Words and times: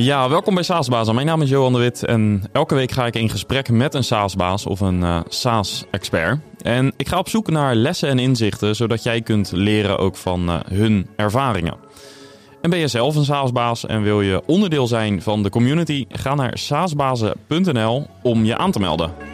Ja, 0.00 0.28
welkom 0.28 0.54
bij 0.54 0.62
SaaSbazen. 0.62 1.14
Mijn 1.14 1.26
naam 1.26 1.42
is 1.42 1.48
Johan 1.48 1.72
de 1.72 1.78
Wit 1.78 2.04
en 2.04 2.42
elke 2.52 2.74
week 2.74 2.90
ga 2.90 3.06
ik 3.06 3.14
in 3.14 3.28
gesprek 3.28 3.70
met 3.70 3.94
een 3.94 4.04
SaaSbaas 4.04 4.66
of 4.66 4.80
een 4.80 5.00
uh, 5.00 5.20
SaaS-expert. 5.28 6.38
En 6.62 6.92
ik 6.96 7.08
ga 7.08 7.18
op 7.18 7.28
zoek 7.28 7.50
naar 7.50 7.74
lessen 7.74 8.08
en 8.08 8.18
inzichten, 8.18 8.76
zodat 8.76 9.02
jij 9.02 9.20
kunt 9.20 9.52
leren 9.52 9.98
ook 9.98 10.16
van 10.16 10.48
uh, 10.48 10.56
hun 10.68 11.08
ervaringen. 11.16 11.74
En 12.62 12.70
ben 12.70 12.78
je 12.78 12.88
zelf 12.88 13.16
een 13.16 13.24
SaaSbaas 13.24 13.86
en 13.86 14.02
wil 14.02 14.20
je 14.20 14.42
onderdeel 14.46 14.86
zijn 14.86 15.22
van 15.22 15.42
de 15.42 15.50
community? 15.50 16.06
Ga 16.08 16.34
naar 16.34 16.58
saasbazen.nl 16.58 18.06
om 18.22 18.44
je 18.44 18.56
aan 18.56 18.72
te 18.72 18.80
melden. 18.80 19.27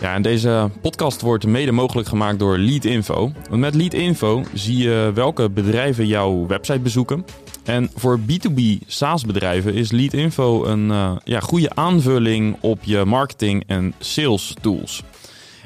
Ja, 0.00 0.14
en 0.14 0.22
deze 0.22 0.70
podcast 0.80 1.20
wordt 1.20 1.46
mede 1.46 1.72
mogelijk 1.72 2.08
gemaakt 2.08 2.38
door 2.38 2.58
Leadinfo. 2.58 3.32
Want 3.48 3.60
met 3.60 3.74
Leadinfo 3.74 4.42
zie 4.54 4.76
je 4.76 5.10
welke 5.14 5.50
bedrijven 5.50 6.06
jouw 6.06 6.46
website 6.46 6.78
bezoeken. 6.78 7.24
En 7.64 7.90
voor 7.94 8.20
B2B 8.20 8.60
SaaS 8.86 9.24
bedrijven 9.24 9.74
is 9.74 9.90
Leadinfo 9.90 10.64
een 10.64 10.88
uh, 10.88 11.16
ja, 11.24 11.40
goede 11.40 11.74
aanvulling 11.74 12.56
op 12.60 12.78
je 12.82 13.04
marketing 13.04 13.64
en 13.66 13.94
sales 13.98 14.54
tools. 14.60 15.02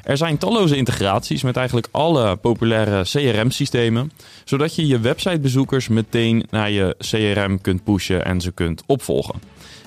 Er 0.04 0.16
zijn 0.16 0.38
talloze 0.38 0.76
integraties 0.76 1.42
met 1.42 1.56
eigenlijk 1.56 1.88
alle 1.90 2.36
populaire 2.36 3.02
CRM-systemen, 3.02 4.12
zodat 4.44 4.74
je 4.74 4.86
je 4.86 5.00
websitebezoekers 5.00 5.88
meteen 5.88 6.46
naar 6.50 6.70
je 6.70 6.96
CRM 6.98 7.60
kunt 7.60 7.84
pushen 7.84 8.24
en 8.24 8.40
ze 8.40 8.52
kunt 8.52 8.82
opvolgen. 8.86 9.40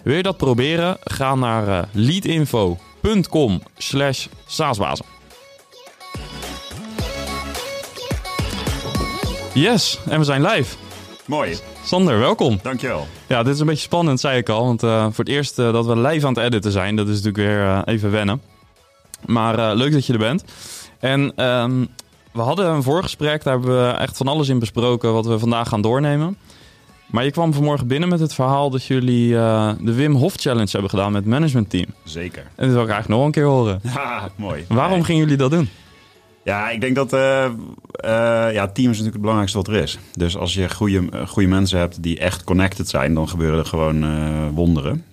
Wil 0.03 0.15
je 0.15 0.23
dat 0.23 0.37
proberen? 0.37 0.97
Ga 1.03 1.35
naar 1.35 1.67
uh, 1.67 1.81
leadinfo.com 3.07 3.61
slash 3.77 4.27
saasbazen. 4.45 5.05
Yes, 9.53 9.99
en 10.09 10.19
we 10.19 10.25
zijn 10.25 10.41
live. 10.41 10.75
Mooi. 11.25 11.57
Sander, 11.83 12.19
welkom. 12.19 12.59
Dankjewel. 12.61 13.07
Ja, 13.27 13.43
dit 13.43 13.53
is 13.53 13.59
een 13.59 13.65
beetje 13.65 13.81
spannend, 13.81 14.19
zei 14.19 14.37
ik 14.37 14.49
al. 14.49 14.65
Want 14.65 14.83
uh, 14.83 15.03
voor 15.03 15.23
het 15.23 15.33
eerst 15.33 15.59
uh, 15.59 15.73
dat 15.73 15.85
we 15.85 15.97
live 15.97 16.27
aan 16.27 16.33
het 16.33 16.43
editen 16.43 16.71
zijn, 16.71 16.95
dat 16.95 17.07
is 17.07 17.21
natuurlijk 17.21 17.37
weer 17.37 17.59
uh, 17.59 17.81
even 17.85 18.11
wennen. 18.11 18.41
Maar 19.25 19.75
leuk 19.75 19.91
dat 19.91 20.05
je 20.05 20.13
er 20.13 20.19
bent. 20.19 20.43
En 20.99 21.45
um, 21.45 21.87
we 22.31 22.41
hadden 22.41 22.69
een 22.69 22.83
voorgesprek, 22.83 23.43
daar 23.43 23.53
hebben 23.53 23.85
we 23.85 23.91
echt 23.91 24.17
van 24.17 24.27
alles 24.27 24.49
in 24.49 24.59
besproken 24.59 25.13
wat 25.13 25.25
we 25.25 25.39
vandaag 25.39 25.69
gaan 25.69 25.81
doornemen. 25.81 26.37
Maar 27.07 27.23
je 27.23 27.31
kwam 27.31 27.53
vanmorgen 27.53 27.87
binnen 27.87 28.09
met 28.09 28.19
het 28.19 28.33
verhaal 28.33 28.69
dat 28.69 28.85
jullie 28.85 29.29
uh, 29.29 29.71
de 29.79 29.93
Wim 29.93 30.15
Hof 30.15 30.33
Challenge 30.35 30.69
hebben 30.71 30.89
gedaan 30.89 31.11
met 31.11 31.21
het 31.21 31.31
managementteam. 31.31 31.85
Zeker. 32.03 32.41
En 32.41 32.65
dat 32.65 32.73
wil 32.73 32.83
ik 32.83 32.89
eigenlijk 32.89 33.07
nog 33.07 33.25
een 33.25 33.31
keer 33.31 33.45
horen. 33.45 33.79
Ja, 33.83 34.29
mooi. 34.35 34.65
Waarom 34.67 35.03
gingen 35.03 35.21
jullie 35.21 35.37
dat 35.37 35.51
doen? 35.51 35.69
Ja, 36.43 36.69
ik 36.69 36.81
denk 36.81 36.95
dat 36.95 37.13
uh, 37.13 37.19
uh, 37.19 37.49
ja, 38.53 38.67
team 38.67 38.89
is 38.91 38.97
natuurlijk 38.97 39.13
het 39.13 39.21
belangrijkste 39.21 39.57
wat 39.57 39.67
er 39.67 39.75
is. 39.75 39.99
Dus 40.13 40.37
als 40.37 40.53
je 40.53 40.69
goede, 40.69 41.09
goede 41.27 41.47
mensen 41.47 41.79
hebt 41.79 42.03
die 42.03 42.19
echt 42.19 42.43
connected 42.43 42.89
zijn, 42.89 43.13
dan 43.13 43.29
gebeuren 43.29 43.59
er 43.59 43.65
gewoon 43.65 44.05
wonderen. 44.53 45.03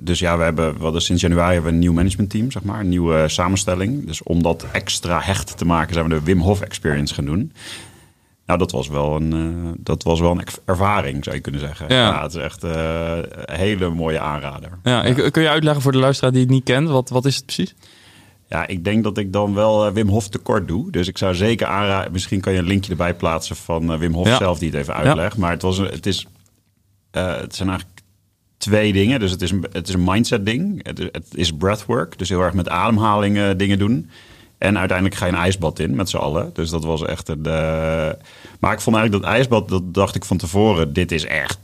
dus 0.00 0.18
ja, 0.18 0.36
we 0.36 0.42
hebben, 0.42 0.76
we 0.76 0.82
hadden 0.82 1.02
sinds 1.02 1.22
januari 1.22 1.52
hebben 1.52 1.70
we 1.70 1.76
een 1.76 1.82
nieuw 1.82 1.92
managementteam, 1.92 2.50
zeg 2.50 2.62
maar, 2.62 2.80
een 2.80 2.88
nieuwe 2.88 3.28
samenstelling. 3.28 4.06
Dus 4.06 4.22
om 4.22 4.42
dat 4.42 4.66
extra 4.72 5.20
hecht 5.20 5.58
te 5.58 5.64
maken, 5.64 5.94
zijn 5.94 6.08
we 6.08 6.14
de 6.14 6.22
Wim 6.22 6.40
Hof 6.40 6.60
Experience 6.60 7.14
gaan 7.14 7.24
doen. 7.24 7.52
Nou, 8.50 8.62
dat 8.62 8.70
was 8.70 8.88
wel 8.88 9.16
een, 9.16 9.34
uh, 9.34 9.72
dat 9.76 10.02
was 10.02 10.20
wel 10.20 10.30
een 10.30 10.44
ervaring, 10.64 11.24
zou 11.24 11.36
je 11.36 11.42
kunnen 11.42 11.60
zeggen. 11.60 11.86
Ja, 11.88 12.08
ja 12.08 12.22
het 12.22 12.34
is 12.34 12.42
echt 12.42 12.64
uh, 12.64 12.72
een 13.44 13.56
hele 13.56 13.90
mooie 13.90 14.20
aanrader. 14.20 14.78
Ja, 14.82 14.90
ja. 14.90 15.02
Ik, 15.02 15.32
kun 15.32 15.42
je 15.42 15.48
uitleggen 15.48 15.82
voor 15.82 15.92
de 15.92 15.98
luisteraar 15.98 16.32
die 16.32 16.40
het 16.40 16.50
niet 16.50 16.64
kent, 16.64 16.88
wat, 16.88 17.08
wat 17.08 17.24
is 17.24 17.36
het 17.36 17.44
precies? 17.44 17.74
Ja, 18.48 18.66
ik 18.66 18.84
denk 18.84 19.04
dat 19.04 19.18
ik 19.18 19.32
dan 19.32 19.54
wel 19.54 19.86
uh, 19.86 19.92
Wim 19.92 20.08
Hof 20.08 20.28
tekort 20.28 20.68
doe. 20.68 20.90
Dus 20.90 21.08
ik 21.08 21.18
zou 21.18 21.34
zeker 21.34 21.66
aanraden, 21.66 22.12
misschien 22.12 22.40
kan 22.40 22.52
je 22.52 22.58
een 22.58 22.66
linkje 22.66 22.90
erbij 22.90 23.14
plaatsen 23.14 23.56
van 23.56 23.98
Wim 23.98 24.12
Hof 24.12 24.26
ja. 24.26 24.36
zelf 24.36 24.58
die 24.58 24.70
het 24.70 24.78
even 24.78 24.94
uitlegt. 24.94 25.36
Maar 25.36 25.50
het, 25.50 25.62
was 25.62 25.78
het, 25.78 26.06
is, 26.06 26.26
het 27.10 27.54
zijn 27.54 27.68
eigenlijk 27.68 28.00
twee 28.58 28.92
dingen. 28.92 29.20
Dus 29.20 29.30
het 29.30 29.42
is 29.42 29.50
een, 29.50 29.66
het 29.72 29.88
is 29.88 29.94
een 29.94 30.04
mindset 30.04 30.46
ding. 30.46 30.86
Het, 30.86 30.98
het 30.98 31.26
is 31.34 31.52
breathwork, 31.52 32.18
dus 32.18 32.28
heel 32.28 32.40
erg 32.42 32.54
met 32.54 32.68
ademhaling 32.68 33.56
dingen 33.56 33.78
doen. 33.78 34.10
En 34.60 34.78
uiteindelijk 34.78 35.16
ga 35.16 35.26
je 35.26 35.32
een 35.32 35.38
ijsbad 35.38 35.78
in 35.78 35.96
met 35.96 36.08
z'n 36.08 36.16
allen. 36.16 36.50
Dus 36.52 36.70
dat 36.70 36.84
was 36.84 37.04
echt 37.04 37.28
een. 37.28 37.42
Uh... 37.46 38.10
Maar 38.60 38.72
ik 38.72 38.80
vond 38.80 38.96
eigenlijk 38.96 39.24
dat 39.24 39.34
ijsbad, 39.34 39.68
dat 39.68 39.94
dacht 39.94 40.14
ik 40.14 40.24
van 40.24 40.36
tevoren, 40.36 40.92
dit 40.92 41.12
is 41.12 41.24
echt. 41.24 41.58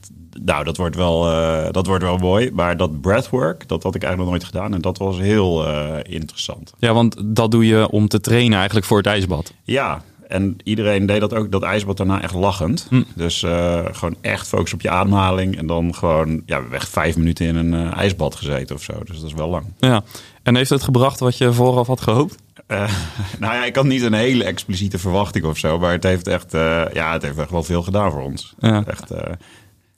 Nou, 0.45 0.65
dat 0.65 0.77
wordt 0.77 0.97
wel, 0.97 1.31
uh, 1.31 1.67
dat 1.71 1.87
wordt 1.87 2.03
wel 2.03 2.17
mooi. 2.17 2.51
Maar 2.53 2.77
dat 2.77 3.01
breathwork, 3.01 3.69
dat 3.69 3.83
had 3.83 3.95
ik 3.95 4.03
eigenlijk 4.03 4.31
nog 4.31 4.41
nooit 4.41 4.55
gedaan. 4.55 4.75
En 4.75 4.81
dat 4.81 4.99
was 4.99 5.19
heel 5.19 5.69
uh, 5.69 5.97
interessant. 6.03 6.73
Ja, 6.79 6.95
want 6.95 7.17
dat 7.25 7.51
doe 7.51 7.67
je 7.67 7.91
om 7.91 8.09
te 8.09 8.21
trainen 8.21 8.56
eigenlijk 8.56 8.87
voor 8.87 8.97
het 8.97 9.06
ijsbad. 9.06 9.53
Ja, 9.62 10.03
en 10.29 10.56
iedereen 10.65 11.06
deed 11.06 11.21
dat 11.21 11.35
ook, 11.35 11.53
dat 11.53 11.62
ijsbad 11.62 11.97
daarna 11.97 12.23
echt 12.23 12.35
lachend. 12.35 12.87
Hm. 12.89 13.03
Dus 13.15 13.43
uh, 13.43 13.85
gewoon 13.93 14.17
echt 14.21 14.49
focus 14.49 14.73
op 14.73 14.81
je 14.81 14.91
ademhaling. 14.91 15.59
En 15.59 15.67
dan 15.67 15.95
gewoon, 15.95 16.31
ja, 16.31 16.43
we 16.47 16.53
hebben 16.53 16.73
echt 16.73 16.89
vijf 16.89 17.17
minuten 17.17 17.47
in 17.47 17.56
een 17.56 17.93
ijsbad 17.93 18.35
gezeten 18.35 18.77
of 18.77 18.83
zo. 18.83 18.93
Dus 19.05 19.17
dat 19.17 19.27
is 19.27 19.35
wel 19.35 19.49
lang. 19.49 19.65
Ja, 19.79 20.03
en 20.43 20.56
heeft 20.56 20.71
het 20.71 20.83
gebracht 20.83 21.21
wat 21.21 21.39
je 21.39 21.53
vooraf 21.53 21.87
had 21.87 22.01
gehoopt? 22.01 22.45
Uh, 22.69 22.91
nou 23.41 23.54
ja, 23.54 23.65
ik 23.65 23.77
had 23.77 23.84
niet 23.84 24.03
een 24.03 24.12
hele 24.12 24.44
expliciete 24.44 24.99
verwachting 24.99 25.44
of 25.44 25.59
zo. 25.59 25.78
Maar 25.78 25.93
het 25.93 26.03
heeft 26.03 26.27
echt, 26.27 26.54
uh, 26.54 26.84
ja, 26.93 27.12
het 27.12 27.22
heeft 27.22 27.38
echt 27.38 27.50
wel 27.50 27.62
veel 27.62 27.82
gedaan 27.82 28.10
voor 28.10 28.22
ons. 28.22 28.54
Ja. 28.59 28.84
Echt, 28.87 29.12
uh, 29.12 29.19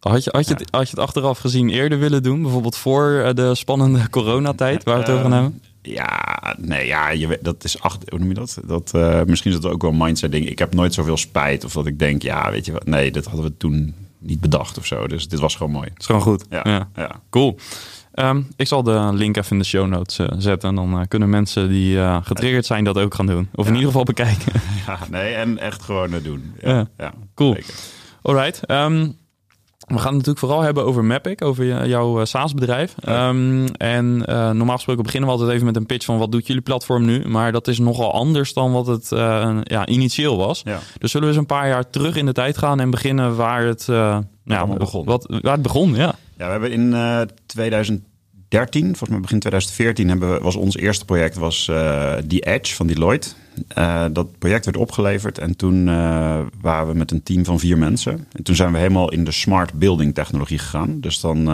had, 0.00 0.24
je, 0.24 0.30
had, 0.32 0.48
je 0.48 0.54
ja. 0.54 0.58
het, 0.58 0.68
had 0.70 0.88
je 0.88 0.90
het 0.90 1.04
achteraf 1.04 1.38
gezien 1.38 1.68
eerder 1.68 1.98
willen 1.98 2.22
doen? 2.22 2.42
Bijvoorbeeld 2.42 2.76
voor 2.76 3.32
de 3.34 3.54
spannende 3.54 4.08
coronatijd 4.10 4.84
waar 4.84 4.94
we 4.94 5.00
het 5.00 5.10
over 5.10 5.22
gaan 5.22 5.32
hebben? 5.32 5.62
Ja, 5.82 6.56
nee, 6.58 6.86
ja, 6.86 7.10
je, 7.10 7.38
dat 7.42 7.64
is 7.64 7.80
acht, 7.80 8.10
hoe 8.10 8.18
noem 8.18 8.28
je 8.28 8.34
dat? 8.34 8.58
dat 8.64 8.92
misschien 9.26 9.52
is 9.52 9.60
dat 9.60 9.72
ook 9.72 9.82
wel 9.82 9.90
een 9.90 9.96
mindset 9.96 10.32
ding. 10.32 10.48
Ik 10.48 10.58
heb 10.58 10.74
nooit 10.74 10.94
zoveel 10.94 11.16
spijt 11.16 11.64
of 11.64 11.72
dat 11.72 11.86
ik 11.86 11.98
denk, 11.98 12.22
ja, 12.22 12.50
weet 12.50 12.66
je 12.66 12.72
wat? 12.72 12.86
Nee, 12.86 13.12
dat 13.12 13.24
hadden 13.24 13.44
we 13.44 13.56
toen 13.56 13.94
niet 14.18 14.40
bedacht 14.40 14.78
of 14.78 14.86
zo. 14.86 15.06
Dus 15.06 15.28
dit 15.28 15.38
was 15.38 15.56
gewoon 15.56 15.72
mooi. 15.72 15.88
Het 15.88 16.00
is 16.00 16.06
gewoon 16.06 16.20
goed. 16.20 16.44
Ja, 16.50 16.60
ja. 16.64 16.88
ja. 16.96 17.20
cool. 17.30 17.58
Um, 18.18 18.46
ik 18.56 18.66
zal 18.66 18.82
de 18.82 19.10
link 19.12 19.36
even 19.36 19.50
in 19.50 19.58
de 19.58 19.64
show 19.64 19.86
notes 19.86 20.18
uh, 20.18 20.26
zetten. 20.38 20.68
En 20.68 20.74
dan 20.74 20.94
uh, 20.94 21.00
kunnen 21.08 21.30
mensen 21.30 21.68
die 21.68 21.94
uh, 21.94 22.18
getriggerd 22.22 22.66
zijn 22.66 22.84
dat 22.84 22.98
ook 22.98 23.14
gaan 23.14 23.26
doen. 23.26 23.48
Of 23.54 23.64
ja. 23.64 23.70
in 23.70 23.74
ieder 23.74 23.90
geval 23.90 24.04
bekijken. 24.04 24.52
Ja, 24.86 24.98
nee, 25.10 25.34
en 25.34 25.58
echt 25.58 25.82
gewoon 25.82 26.10
doen. 26.22 26.54
Ja, 26.60 26.88
ja. 26.96 27.12
cool. 27.34 27.52
Zeker. 27.52 27.74
Alright. 28.22 28.70
Um, 28.70 29.16
we 29.88 29.98
gaan 29.98 30.04
het 30.04 30.12
natuurlijk 30.12 30.38
vooral 30.38 30.60
hebben 30.60 30.84
over 30.84 31.04
Mapic, 31.04 31.42
over 31.42 31.86
jouw 31.86 32.24
SaaS-bedrijf. 32.24 32.94
Ja. 32.98 33.28
Um, 33.28 33.66
en 33.68 34.22
uh, 34.28 34.50
normaal 34.50 34.76
gesproken 34.76 35.02
beginnen 35.02 35.28
we 35.28 35.34
altijd 35.34 35.54
even 35.54 35.66
met 35.66 35.76
een 35.76 35.86
pitch 35.86 36.04
van 36.04 36.18
wat 36.18 36.32
doet 36.32 36.46
jullie 36.46 36.62
platform 36.62 37.04
nu. 37.04 37.28
Maar 37.28 37.52
dat 37.52 37.68
is 37.68 37.78
nogal 37.78 38.12
anders 38.12 38.52
dan 38.52 38.72
wat 38.72 38.86
het 38.86 39.10
uh, 39.12 39.58
ja, 39.62 39.86
initieel 39.86 40.36
was. 40.36 40.62
Ja. 40.64 40.78
Dus 40.98 41.10
zullen 41.10 41.28
we 41.28 41.32
eens 41.32 41.42
een 41.42 41.56
paar 41.56 41.68
jaar 41.68 41.90
terug 41.90 42.16
in 42.16 42.26
de 42.26 42.32
tijd 42.32 42.58
gaan 42.58 42.80
en 42.80 42.90
beginnen 42.90 43.36
waar 43.36 43.64
het, 43.64 43.86
uh, 43.90 44.18
ja, 44.44 44.66
begon. 44.66 45.04
Wat, 45.04 45.26
waar 45.42 45.52
het 45.52 45.62
begon. 45.62 45.94
Ja. 45.94 46.14
ja, 46.36 46.44
we 46.44 46.50
hebben 46.50 46.72
in 46.72 46.90
2013, 48.48 48.82
volgens 48.82 49.10
mij 49.10 49.20
begin 49.20 49.38
2014, 49.38 50.08
hebben 50.08 50.32
we, 50.32 50.40
was 50.40 50.56
ons 50.56 50.76
eerste 50.76 51.04
project 51.04 51.36
was 51.36 51.64
The 52.28 52.40
Edge 52.40 52.74
van 52.74 52.86
Deloitte. 52.86 53.28
Uh, 53.78 54.04
dat 54.12 54.38
project 54.38 54.64
werd 54.64 54.76
opgeleverd 54.76 55.38
en 55.38 55.56
toen 55.56 55.86
uh, 55.86 56.40
waren 56.60 56.88
we 56.88 56.94
met 56.94 57.10
een 57.10 57.22
team 57.22 57.44
van 57.44 57.58
vier 57.58 57.78
mensen. 57.78 58.26
En 58.32 58.42
toen 58.42 58.54
zijn 58.54 58.72
we 58.72 58.78
helemaal 58.78 59.12
in 59.12 59.24
de 59.24 59.30
smart 59.30 59.72
building 59.72 60.14
technologie 60.14 60.58
gegaan. 60.58 61.00
Dus 61.00 61.20
dan, 61.20 61.44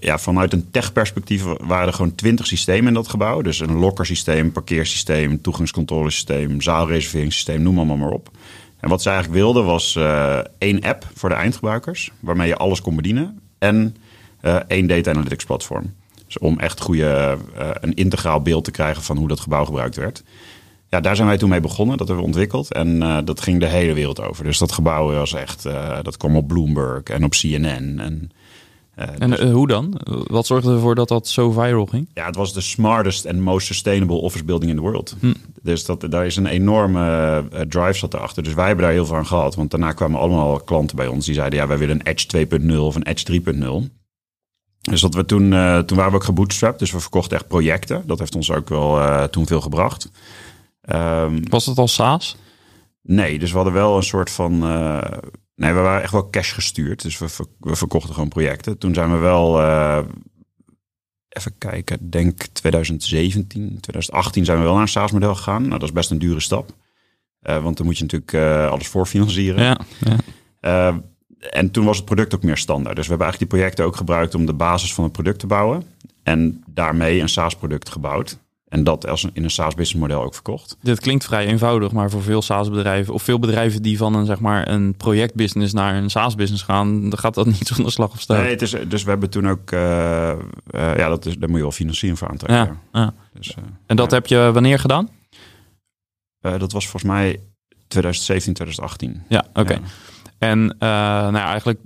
ja, 0.00 0.18
vanuit 0.18 0.52
een 0.52 0.70
tech-perspectief 0.70 1.44
waren 1.60 1.86
er 1.86 1.94
gewoon 1.94 2.14
twintig 2.14 2.46
systemen 2.46 2.86
in 2.86 2.94
dat 2.94 3.08
gebouw. 3.08 3.42
Dus 3.42 3.60
een 3.60 3.76
lokkersysteem, 3.76 4.52
parkeersysteem, 4.52 5.40
toegangscontrolesysteem, 5.40 6.60
zaalreserveringssysteem, 6.60 7.62
noem 7.62 7.76
allemaal 7.76 7.96
maar 7.96 8.10
op. 8.10 8.30
En 8.80 8.88
wat 8.88 9.02
ze 9.02 9.08
eigenlijk 9.08 9.38
wilden 9.38 9.64
was 9.64 9.98
één 10.58 10.80
app 10.80 11.06
voor 11.14 11.28
de 11.28 11.34
eindgebruikers, 11.34 12.12
waarmee 12.20 12.48
je 12.48 12.56
alles 12.56 12.80
kon 12.80 12.96
bedienen. 12.96 13.40
En 13.58 13.96
één 14.66 14.86
data 14.86 15.10
analytics 15.10 15.44
platform. 15.44 15.94
Dus 16.26 16.38
om 16.38 16.58
echt 16.58 16.80
goede, 16.80 17.36
uh, 17.58 17.70
een 17.80 17.94
integraal 17.94 18.40
beeld 18.42 18.64
te 18.64 18.70
krijgen 18.70 19.02
van 19.02 19.16
hoe 19.16 19.28
dat 19.28 19.40
gebouw 19.40 19.64
gebruikt 19.64 19.96
werd. 19.96 20.22
Ja, 20.88 21.00
daar 21.00 21.16
zijn 21.16 21.28
wij 21.28 21.38
toen 21.38 21.48
mee 21.48 21.60
begonnen. 21.60 21.96
Dat 21.96 22.06
hebben 22.06 22.24
we 22.24 22.30
ontwikkeld. 22.30 22.72
En 22.72 22.96
uh, 22.96 23.18
dat 23.24 23.40
ging 23.40 23.60
de 23.60 23.66
hele 23.66 23.92
wereld 23.92 24.20
over. 24.20 24.44
Dus 24.44 24.58
dat 24.58 24.72
gebouw 24.72 25.12
was 25.12 25.34
echt... 25.34 25.62
Dat 26.02 26.16
kwam 26.16 26.36
op 26.36 26.48
Bloomberg 26.48 27.02
en 27.02 27.24
op 27.24 27.30
CNN. 27.30 27.98
En, 27.98 28.30
en 29.18 29.30
dus, 29.30 29.40
hoe 29.40 29.66
dan? 29.66 30.00
Wat 30.26 30.46
zorgde 30.46 30.72
ervoor 30.72 30.94
dat 30.94 31.08
dat 31.08 31.28
zo 31.28 31.50
viral 31.50 31.86
ging? 31.86 32.08
Ja, 32.14 32.26
het 32.26 32.36
was 32.36 32.52
de 32.52 32.60
smartest 32.60 33.26
and 33.26 33.38
most 33.38 33.66
sustainable 33.66 34.16
office 34.16 34.44
building 34.44 34.70
in 34.70 34.76
the 34.76 34.82
world. 34.82 35.16
Hm. 35.20 35.32
Dus 35.62 35.84
dat, 35.84 36.10
daar 36.10 36.26
is 36.26 36.36
een 36.36 36.46
enorme 36.46 37.44
drive 37.68 37.92
zat 37.92 38.14
erachter. 38.14 38.42
Dus 38.42 38.54
wij 38.54 38.66
hebben 38.66 38.84
daar 38.84 38.94
heel 38.94 39.06
veel 39.06 39.16
aan 39.16 39.26
gehad. 39.26 39.54
Want 39.54 39.70
daarna 39.70 39.92
kwamen 39.92 40.20
allemaal 40.20 40.60
klanten 40.60 40.96
bij 40.96 41.06
ons. 41.06 41.26
Die 41.26 41.34
zeiden, 41.34 41.58
ja, 41.58 41.66
wij 41.66 41.78
willen 41.78 42.00
een 42.00 42.06
Edge 42.06 42.46
2.0 42.70 42.76
of 42.76 42.94
een 42.94 43.06
Edge 43.06 43.42
3.0. 43.86 44.05
Dus 44.90 45.00
dat 45.00 45.14
we 45.14 45.24
toen, 45.24 45.52
uh, 45.52 45.78
toen 45.78 45.96
waren 45.96 46.12
we 46.12 46.18
ook 46.18 46.24
gebootstrapped. 46.24 46.78
Dus 46.78 46.90
we 46.90 47.00
verkochten 47.00 47.36
echt 47.36 47.48
projecten. 47.48 48.06
Dat 48.06 48.18
heeft 48.18 48.34
ons 48.34 48.50
ook 48.50 48.68
wel 48.68 48.98
uh, 48.98 49.24
toen 49.24 49.46
veel 49.46 49.60
gebracht. 49.60 50.10
Um, 50.94 51.48
Was 51.48 51.66
het 51.66 51.78
al 51.78 51.88
SaaS? 51.88 52.36
Nee, 53.02 53.38
dus 53.38 53.50
we 53.50 53.56
hadden 53.56 53.74
wel 53.74 53.96
een 53.96 54.02
soort 54.02 54.30
van... 54.30 54.52
Uh, 54.52 55.00
nee, 55.54 55.72
we 55.72 55.80
waren 55.80 56.02
echt 56.02 56.12
wel 56.12 56.30
cash 56.30 56.54
gestuurd. 56.54 57.02
Dus 57.02 57.18
we, 57.18 57.26
we 57.58 57.76
verkochten 57.76 58.14
gewoon 58.14 58.28
projecten. 58.28 58.78
Toen 58.78 58.94
zijn 58.94 59.12
we 59.12 59.16
wel... 59.16 59.62
even 61.28 61.58
kijken, 61.58 62.10
denk 62.10 62.42
2017, 62.52 63.80
2018 63.80 64.44
zijn 64.44 64.58
we 64.58 64.64
wel 64.64 64.72
naar 64.72 64.82
een 64.82 64.88
SaaS-model 64.88 65.34
gegaan. 65.34 65.60
Nou, 65.60 65.78
dat 65.78 65.88
is 65.88 65.92
best 65.92 66.10
een 66.10 66.18
dure 66.18 66.40
stap. 66.40 66.70
Want 67.40 67.76
dan 67.76 67.86
moet 67.86 67.98
je 67.98 68.04
natuurlijk 68.04 68.70
alles 68.70 68.88
voorfinancieren. 68.88 69.62
Ja, 69.62 69.78
ja. 70.60 71.02
En 71.50 71.70
toen 71.70 71.84
was 71.84 71.96
het 71.96 72.04
product 72.06 72.34
ook 72.34 72.42
meer 72.42 72.56
standaard. 72.56 72.96
Dus 72.96 73.04
we 73.04 73.10
hebben 73.10 73.26
eigenlijk 73.26 73.50
die 73.50 73.60
projecten 73.60 73.84
ook 73.84 73.96
gebruikt 73.96 74.34
om 74.34 74.46
de 74.46 74.54
basis 74.54 74.94
van 74.94 75.04
het 75.04 75.12
product 75.12 75.38
te 75.38 75.46
bouwen. 75.46 75.84
En 76.22 76.64
daarmee 76.66 77.20
een 77.20 77.28
SaaS-product 77.28 77.88
gebouwd. 77.88 78.38
En 78.68 78.84
dat 78.84 79.06
als 79.06 79.22
een, 79.22 79.30
in 79.32 79.44
een 79.44 79.50
SaaS-business 79.50 79.94
model 79.94 80.22
ook 80.22 80.34
verkocht. 80.34 80.76
Dit 80.82 81.00
klinkt 81.00 81.24
vrij 81.24 81.46
eenvoudig, 81.46 81.92
maar 81.92 82.10
voor 82.10 82.22
veel 82.22 82.42
SaaS-bedrijven... 82.42 83.14
of 83.14 83.22
veel 83.22 83.38
bedrijven 83.38 83.82
die 83.82 83.96
van 83.96 84.14
een, 84.14 84.26
zeg 84.26 84.40
maar, 84.40 84.68
een 84.68 84.94
projectbusiness 84.96 85.72
naar 85.72 85.94
een 85.94 86.10
SaaS-business 86.10 86.62
gaan... 86.62 87.00
dan 87.00 87.18
gaat 87.18 87.34
dat 87.34 87.46
niet 87.58 87.66
zonder 87.66 87.92
slag 87.92 88.12
of 88.12 88.20
stoot. 88.20 88.38
Nee, 88.38 88.50
het 88.50 88.62
is, 88.62 88.74
dus 88.88 89.02
we 89.02 89.10
hebben 89.10 89.30
toen 89.30 89.48
ook... 89.48 89.70
Uh, 89.70 89.80
uh, 89.80 90.96
ja, 90.96 91.08
dat 91.08 91.26
is, 91.26 91.36
daar 91.36 91.48
moet 91.48 91.58
je 91.58 91.62
wel 91.64 91.72
financiering 91.72 92.18
voor 92.18 92.28
aantrekken. 92.28 92.80
Ja, 92.92 93.00
ja. 93.00 93.14
Dus, 93.32 93.56
uh, 93.58 93.64
en 93.86 93.96
dat 93.96 94.10
ja. 94.10 94.16
heb 94.16 94.26
je 94.26 94.50
wanneer 94.52 94.78
gedaan? 94.78 95.08
dat 96.40 96.72
was 96.72 96.88
volgens 96.88 97.12
mij 97.12 97.40
2017, 97.88 98.54
2018. 98.54 99.22
Ja, 99.28 99.44
oké. 99.48 99.60
Okay. 99.60 99.80
En 100.50 100.76
nou 100.78 101.36
ja, 101.36 101.46
eigenlijk 101.46 101.78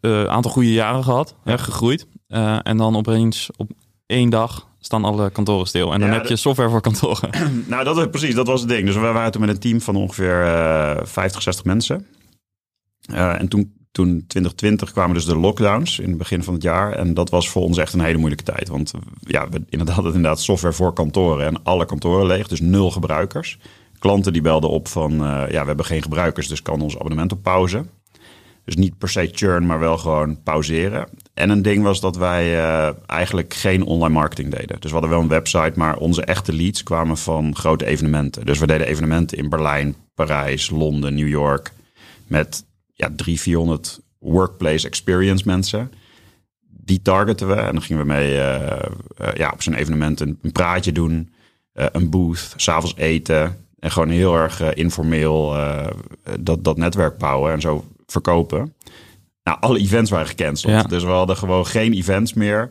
een 0.00 0.28
aantal 0.28 0.50
goede 0.50 0.72
jaren 0.72 1.04
gehad, 1.04 1.34
hè, 1.44 1.58
gegroeid. 1.58 2.06
en 2.62 2.76
dan 2.76 2.96
opeens 2.96 3.50
op 3.56 3.70
één 4.06 4.30
dag 4.30 4.68
staan 4.80 5.04
alle 5.04 5.30
kantoren 5.30 5.66
stil. 5.66 5.92
En 5.92 6.00
dan 6.00 6.08
ja, 6.08 6.14
heb 6.14 6.26
je 6.26 6.36
software 6.36 6.70
voor 6.70 6.80
kantoren. 6.80 7.30
nou, 7.66 7.84
dat 7.84 7.98
is 7.98 8.06
precies. 8.10 8.34
Dat 8.34 8.46
was 8.46 8.60
het 8.60 8.68
ding. 8.68 8.86
Dus 8.86 8.94
we 8.94 9.00
waren 9.00 9.32
toen 9.32 9.40
met 9.40 9.50
een 9.50 9.58
team 9.58 9.80
van 9.80 9.96
ongeveer 9.96 10.42
uh, 10.42 10.96
50, 11.02 11.42
60 11.42 11.64
mensen. 11.64 12.06
En 13.12 13.48
toen, 13.48 13.72
toen 13.92 14.24
2020 14.26 14.92
kwamen 14.92 15.14
dus 15.14 15.24
de 15.24 15.36
lockdowns 15.36 15.98
in 15.98 16.08
het 16.08 16.18
begin 16.18 16.42
van 16.42 16.54
het 16.54 16.62
jaar. 16.62 16.92
En 16.92 17.14
dat 17.14 17.30
was 17.30 17.48
voor 17.48 17.62
ons 17.62 17.78
echt 17.78 17.92
een 17.92 18.00
hele 18.00 18.18
moeilijke 18.18 18.52
tijd. 18.52 18.68
Want 18.68 18.92
ja, 19.20 19.48
we 19.48 19.62
inderdaad, 19.68 19.94
hadden 19.94 20.14
inderdaad 20.14 20.40
software 20.40 20.74
voor 20.74 20.92
kantoren. 20.92 21.46
En 21.46 21.62
alle 21.62 21.86
kantoren 21.86 22.26
leeg, 22.26 22.48
dus 22.48 22.60
nul 22.60 22.90
gebruikers. 22.90 23.58
Klanten 23.98 24.32
die 24.32 24.42
belden 24.42 24.70
op 24.70 24.88
van, 24.88 25.12
uh, 25.12 25.42
ja, 25.50 25.60
we 25.60 25.66
hebben 25.66 25.84
geen 25.84 26.02
gebruikers, 26.02 26.48
dus 26.48 26.62
kan 26.62 26.80
ons 26.80 26.98
abonnement 26.98 27.32
op 27.32 27.42
pauze. 27.42 27.84
Dus 28.68 28.76
niet 28.76 28.98
per 28.98 29.08
se 29.08 29.28
churn, 29.32 29.66
maar 29.66 29.78
wel 29.78 29.98
gewoon 29.98 30.42
pauzeren. 30.42 31.08
En 31.34 31.50
een 31.50 31.62
ding 31.62 31.82
was 31.82 32.00
dat 32.00 32.16
wij 32.16 32.56
uh, 32.56 32.90
eigenlijk 33.06 33.54
geen 33.54 33.84
online 33.84 34.14
marketing 34.14 34.50
deden. 34.50 34.80
Dus 34.80 34.90
we 34.90 34.92
hadden 34.92 35.10
wel 35.10 35.20
een 35.20 35.28
website, 35.28 35.72
maar 35.74 35.96
onze 35.96 36.24
echte 36.24 36.52
leads 36.52 36.82
kwamen 36.82 37.16
van 37.16 37.56
grote 37.56 37.86
evenementen. 37.86 38.46
Dus 38.46 38.58
we 38.58 38.66
deden 38.66 38.86
evenementen 38.86 39.38
in 39.38 39.48
Berlijn, 39.48 39.96
Parijs, 40.14 40.70
Londen, 40.70 41.14
New 41.14 41.28
York. 41.28 41.72
Met 42.26 42.64
ja, 42.92 43.10
300, 43.16 43.40
400 43.40 44.00
workplace 44.18 44.86
experience 44.86 45.42
mensen. 45.46 45.92
Die 46.68 47.02
targeten 47.02 47.48
we. 47.48 47.54
En 47.54 47.72
dan 47.72 47.82
gingen 47.82 48.02
we 48.02 48.08
mee 48.08 48.34
uh, 48.34 48.62
uh, 49.20 49.28
ja, 49.34 49.50
op 49.52 49.62
zo'n 49.62 49.74
evenement 49.74 50.20
een, 50.20 50.38
een, 50.42 50.52
praatje 50.52 50.92
doen. 50.92 51.32
een 51.72 52.10
booth, 52.10 52.52
s'avonds 52.56 52.96
eten. 52.96 53.66
En 53.78 53.90
gewoon 53.90 54.10
heel 54.10 54.36
erg 54.36 54.74
informeel 54.74 55.56
dat, 56.40 56.64
dat 56.64 56.76
netwerk 56.76 57.18
bouwen. 57.18 57.52
En 57.52 57.60
zo 57.60 57.84
verkopen. 58.12 58.74
Nou, 59.42 59.60
alle 59.60 59.78
events 59.78 60.10
waren 60.10 60.26
gecanceld. 60.26 60.72
Ja. 60.72 60.82
Dus 60.82 61.02
we 61.02 61.10
hadden 61.10 61.36
gewoon 61.36 61.66
geen 61.66 61.92
events 61.92 62.32
meer. 62.32 62.70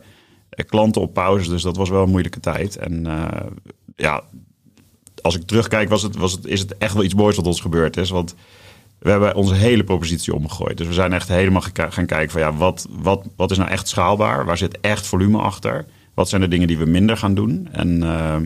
Eh, 0.50 0.66
klanten 0.66 1.02
op 1.02 1.14
pauze, 1.14 1.50
dus 1.50 1.62
dat 1.62 1.76
was 1.76 1.88
wel 1.88 2.02
een 2.02 2.10
moeilijke 2.10 2.40
tijd. 2.40 2.76
En 2.76 3.06
uh, 3.06 3.28
ja, 3.96 4.22
als 5.22 5.36
ik 5.36 5.42
terugkijk, 5.42 5.88
was 5.88 6.02
het, 6.02 6.16
was 6.16 6.32
het, 6.32 6.46
is 6.46 6.60
het 6.60 6.78
echt 6.78 6.94
wel 6.94 7.04
iets 7.04 7.14
moois 7.14 7.36
wat 7.36 7.46
ons 7.46 7.60
gebeurd 7.60 7.96
is. 7.96 8.10
Want 8.10 8.34
we 8.98 9.10
hebben 9.10 9.34
onze 9.34 9.54
hele 9.54 9.84
propositie 9.84 10.34
omgegooid. 10.34 10.76
Dus 10.76 10.86
we 10.86 10.92
zijn 10.92 11.12
echt 11.12 11.28
helemaal 11.28 11.62
gaan 11.74 12.06
kijken 12.06 12.30
van 12.30 12.40
ja, 12.40 12.54
wat, 12.54 12.86
wat, 12.90 13.26
wat 13.36 13.50
is 13.50 13.56
nou 13.56 13.70
echt 13.70 13.88
schaalbaar? 13.88 14.44
Waar 14.44 14.58
zit 14.58 14.80
echt 14.80 15.06
volume 15.06 15.38
achter? 15.38 15.86
Wat 16.14 16.28
zijn 16.28 16.40
de 16.40 16.48
dingen 16.48 16.66
die 16.66 16.78
we 16.78 16.84
minder 16.84 17.16
gaan 17.16 17.34
doen? 17.34 17.68
En 17.72 18.02
uh, 18.02 18.36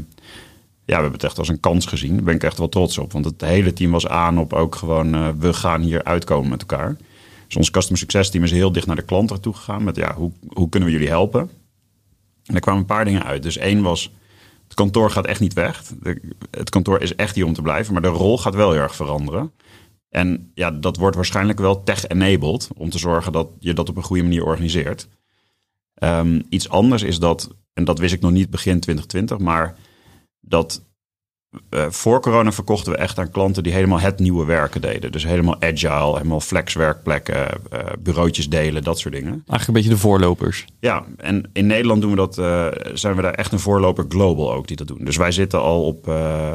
ja, 0.93 0.99
we 0.99 1.03
hebben 1.03 1.21
het 1.21 1.31
echt 1.31 1.39
als 1.39 1.49
een 1.49 1.61
kans 1.61 1.87
gezien. 1.87 2.15
Daar 2.15 2.25
ben 2.25 2.35
ik 2.35 2.45
echt 2.45 2.59
wel 2.59 2.69
trots 2.69 2.99
op. 2.99 3.13
Want 3.13 3.25
het 3.25 3.41
hele 3.41 3.73
team 3.73 3.91
was 3.91 4.07
aan 4.07 4.39
op 4.39 4.53
ook 4.53 4.75
gewoon, 4.75 5.15
uh, 5.15 5.29
we 5.39 5.53
gaan 5.53 5.81
hier 5.81 6.05
uitkomen 6.05 6.51
met 6.51 6.61
elkaar. 6.61 6.97
Dus 7.47 7.57
ons 7.57 7.71
customer 7.71 7.99
success 7.99 8.31
team 8.31 8.45
is 8.45 8.51
heel 8.51 8.73
dicht 8.73 8.87
naar 8.87 8.97
de 8.97 9.03
klant 9.03 9.43
toe 9.43 9.55
gegaan. 9.55 9.85
Met 9.85 9.97
ja, 9.97 10.15
hoe, 10.15 10.33
hoe 10.49 10.69
kunnen 10.69 10.89
we 10.89 10.95
jullie 10.95 11.09
helpen? 11.09 11.51
En 12.45 12.55
er 12.55 12.61
kwamen 12.61 12.81
een 12.81 12.87
paar 12.87 13.05
dingen 13.05 13.25
uit. 13.25 13.43
Dus 13.43 13.57
één 13.57 13.83
was, 13.83 14.13
het 14.65 14.75
kantoor 14.75 15.11
gaat 15.11 15.27
echt 15.27 15.41
niet 15.41 15.53
weg. 15.53 15.83
Het 16.51 16.71
kantoor 16.71 17.01
is 17.01 17.15
echt 17.15 17.35
hier 17.35 17.47
om 17.47 17.53
te 17.53 17.63
blijven. 17.63 17.93
Maar 17.93 18.03
de 18.03 18.09
rol 18.09 18.39
gaat 18.39 18.55
wel 18.55 18.73
heel 18.73 18.81
erg 18.81 18.97
veranderen. 18.97 19.53
En 20.09 20.51
ja, 20.55 20.71
dat 20.71 20.97
wordt 20.97 21.17
waarschijnlijk 21.17 21.59
wel 21.59 21.83
tech-enabled. 21.83 22.69
Om 22.77 22.91
te 22.91 22.99
zorgen 22.99 23.33
dat 23.33 23.49
je 23.59 23.73
dat 23.73 23.89
op 23.89 23.97
een 23.97 24.03
goede 24.03 24.23
manier 24.23 24.45
organiseert. 24.45 25.09
Um, 26.03 26.43
iets 26.49 26.69
anders 26.69 27.03
is 27.03 27.19
dat, 27.19 27.51
en 27.73 27.85
dat 27.85 27.99
wist 27.99 28.15
ik 28.15 28.21
nog 28.21 28.31
niet 28.31 28.51
begin 28.51 28.81
2020, 28.81 29.39
maar 29.39 29.77
dat 30.43 30.83
uh, 31.71 31.87
voor 31.89 32.21
corona 32.21 32.53
verkochten 32.53 32.93
we 32.93 32.99
echt 32.99 33.19
aan 33.19 33.31
klanten 33.31 33.63
die 33.63 33.73
helemaal 33.73 34.01
het 34.01 34.19
nieuwe 34.19 34.45
werken 34.45 34.81
deden. 34.81 35.13
Dus 35.13 35.25
helemaal 35.25 35.61
agile, 35.61 36.13
helemaal 36.13 36.41
flexwerkplekken, 36.41 37.49
uh, 37.73 37.79
bureautjes 37.99 38.49
delen, 38.49 38.83
dat 38.83 38.99
soort 38.99 39.15
dingen. 39.15 39.33
Eigenlijk 39.33 39.67
een 39.67 39.75
beetje 39.75 39.91
de 39.91 39.99
voorlopers. 39.99 40.65
Ja, 40.81 41.05
en 41.17 41.51
in 41.53 41.67
Nederland 41.67 42.01
doen 42.01 42.11
we 42.11 42.17
dat, 42.17 42.39
uh, 42.39 42.67
zijn 42.95 43.17
we 43.17 43.23
daar 43.23 43.35
echt 43.35 43.53
een 43.53 43.59
voorloper 43.59 44.05
global 44.09 44.53
ook 44.53 44.67
die 44.67 44.77
dat 44.77 44.89
doen. 44.89 45.05
Dus 45.05 45.17
wij 45.17 45.33
zitten 45.33 45.61
al 45.61 45.85
op, 45.85 46.05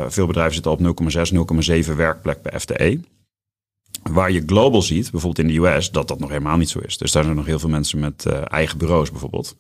veel 0.08 0.28
bedrijven 0.28 0.54
zitten 0.54 0.72
al 0.72 0.94
op 0.94 1.12
0,6, 1.12 1.88
0,7 1.88 1.96
werkplek 1.96 2.42
bij 2.42 2.60
FTE. 2.60 3.00
Waar 4.04 4.32
je 4.32 4.44
global 4.46 4.82
ziet, 4.82 5.12
bijvoorbeeld 5.12 5.48
in 5.48 5.54
de 5.54 5.68
US, 5.68 5.92
dat 5.92 6.08
dat 6.08 6.20
nog 6.20 6.30
helemaal 6.30 6.58
niet 6.58 6.70
zo 6.70 6.80
is. 6.80 6.98
Dus 6.98 7.12
daar 7.12 7.24
zijn 7.24 7.36
nog 7.36 7.46
heel 7.46 7.60
veel 7.60 7.70
mensen 7.70 8.00
met 8.00 8.26
eigen 8.26 8.78
bureaus 8.78 9.12
bijvoorbeeld. 9.12 9.56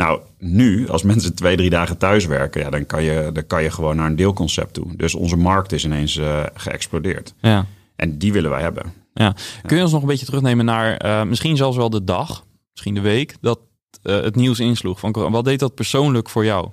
Nou, 0.00 0.20
nu, 0.38 0.88
als 0.88 1.02
mensen 1.02 1.34
twee, 1.34 1.56
drie 1.56 1.70
dagen 1.70 1.98
thuis 1.98 2.26
werken, 2.26 2.60
ja, 2.60 2.70
dan, 2.70 2.86
kan 2.86 3.02
je, 3.02 3.30
dan 3.32 3.46
kan 3.46 3.62
je 3.62 3.70
gewoon 3.70 3.96
naar 3.96 4.06
een 4.06 4.16
deelconcept 4.16 4.74
toe. 4.74 4.96
Dus 4.96 5.14
onze 5.14 5.36
markt 5.36 5.72
is 5.72 5.84
ineens 5.84 6.16
uh, 6.16 6.42
geëxplodeerd. 6.54 7.34
Ja. 7.40 7.66
En 7.96 8.18
die 8.18 8.32
willen 8.32 8.50
wij 8.50 8.60
hebben. 8.60 8.92
Ja. 9.14 9.34
Kun 9.66 9.76
je 9.76 9.82
ons 9.82 9.92
nog 9.92 10.00
een 10.02 10.08
beetje 10.08 10.26
terugnemen 10.26 10.64
naar 10.64 11.04
uh, 11.04 11.22
misschien 11.22 11.56
zelfs 11.56 11.76
wel 11.76 11.90
de 11.90 12.04
dag, 12.04 12.44
misschien 12.70 12.94
de 12.94 13.00
week, 13.00 13.36
dat 13.40 13.60
uh, 14.02 14.20
het 14.20 14.36
nieuws 14.36 14.60
insloeg 14.60 15.00
van 15.00 15.12
Wat 15.12 15.44
deed 15.44 15.58
dat 15.58 15.74
persoonlijk 15.74 16.28
voor 16.28 16.44
jou? 16.44 16.68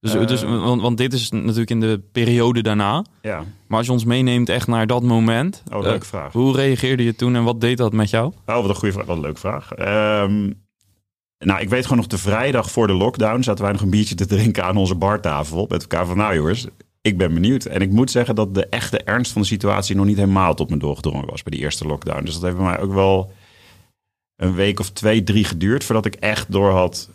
Dus, 0.00 0.12
dus, 0.12 0.42
want, 0.42 0.80
want, 0.80 0.98
dit 0.98 1.12
is 1.12 1.30
natuurlijk 1.30 1.70
in 1.70 1.80
de 1.80 2.00
periode 2.12 2.62
daarna. 2.62 3.04
Ja. 3.22 3.44
Maar 3.66 3.78
als 3.78 3.86
je 3.86 3.92
ons 3.92 4.04
meeneemt 4.04 4.48
echt 4.48 4.66
naar 4.66 4.86
dat 4.86 5.02
moment. 5.02 5.62
Oh, 5.72 5.82
leuke 5.82 6.06
vraag. 6.06 6.32
Hoe 6.32 6.56
reageerde 6.56 7.04
je 7.04 7.14
toen 7.14 7.36
en 7.36 7.44
wat 7.44 7.60
deed 7.60 7.76
dat 7.76 7.92
met 7.92 8.10
jou? 8.10 8.32
Oh, 8.46 8.54
wat 8.54 8.68
een 8.68 8.74
goede 8.74 8.94
vraag. 8.94 9.06
Wat 9.06 9.16
een 9.16 9.22
leuke 9.22 9.40
vraag. 9.40 9.78
Um, 9.78 10.63
nou, 11.44 11.60
ik 11.60 11.68
weet 11.68 11.82
gewoon 11.82 11.98
nog 11.98 12.06
de 12.06 12.18
vrijdag 12.18 12.70
voor 12.70 12.86
de 12.86 12.92
lockdown 12.92 13.42
zaten 13.42 13.64
wij 13.64 13.72
nog 13.72 13.82
een 13.82 13.90
biertje 13.90 14.14
te 14.14 14.26
drinken 14.26 14.64
aan 14.64 14.76
onze 14.76 14.94
bartafel 14.94 15.66
met 15.68 15.82
elkaar 15.82 16.06
van 16.06 16.16
nou 16.16 16.34
jongens, 16.34 16.66
ik 17.00 17.18
ben 17.18 17.34
benieuwd. 17.34 17.64
En 17.64 17.80
ik 17.80 17.90
moet 17.90 18.10
zeggen 18.10 18.34
dat 18.34 18.54
de 18.54 18.66
echte 18.66 18.98
ernst 18.98 19.32
van 19.32 19.42
de 19.42 19.46
situatie 19.46 19.96
nog 19.96 20.06
niet 20.06 20.16
helemaal 20.16 20.54
tot 20.54 20.70
me 20.70 20.76
doorgedrongen 20.76 21.26
was 21.26 21.42
bij 21.42 21.52
die 21.52 21.60
eerste 21.64 21.86
lockdown. 21.86 22.24
Dus 22.24 22.34
dat 22.34 22.42
heeft 22.42 22.56
bij 22.56 22.64
mij 22.64 22.80
ook 22.80 22.92
wel 22.92 23.32
een 24.36 24.54
week 24.54 24.80
of 24.80 24.90
twee, 24.90 25.22
drie 25.22 25.44
geduurd 25.44 25.84
voordat 25.84 26.06
ik 26.06 26.14
echt 26.14 26.52
door 26.52 26.70
had. 26.70 27.10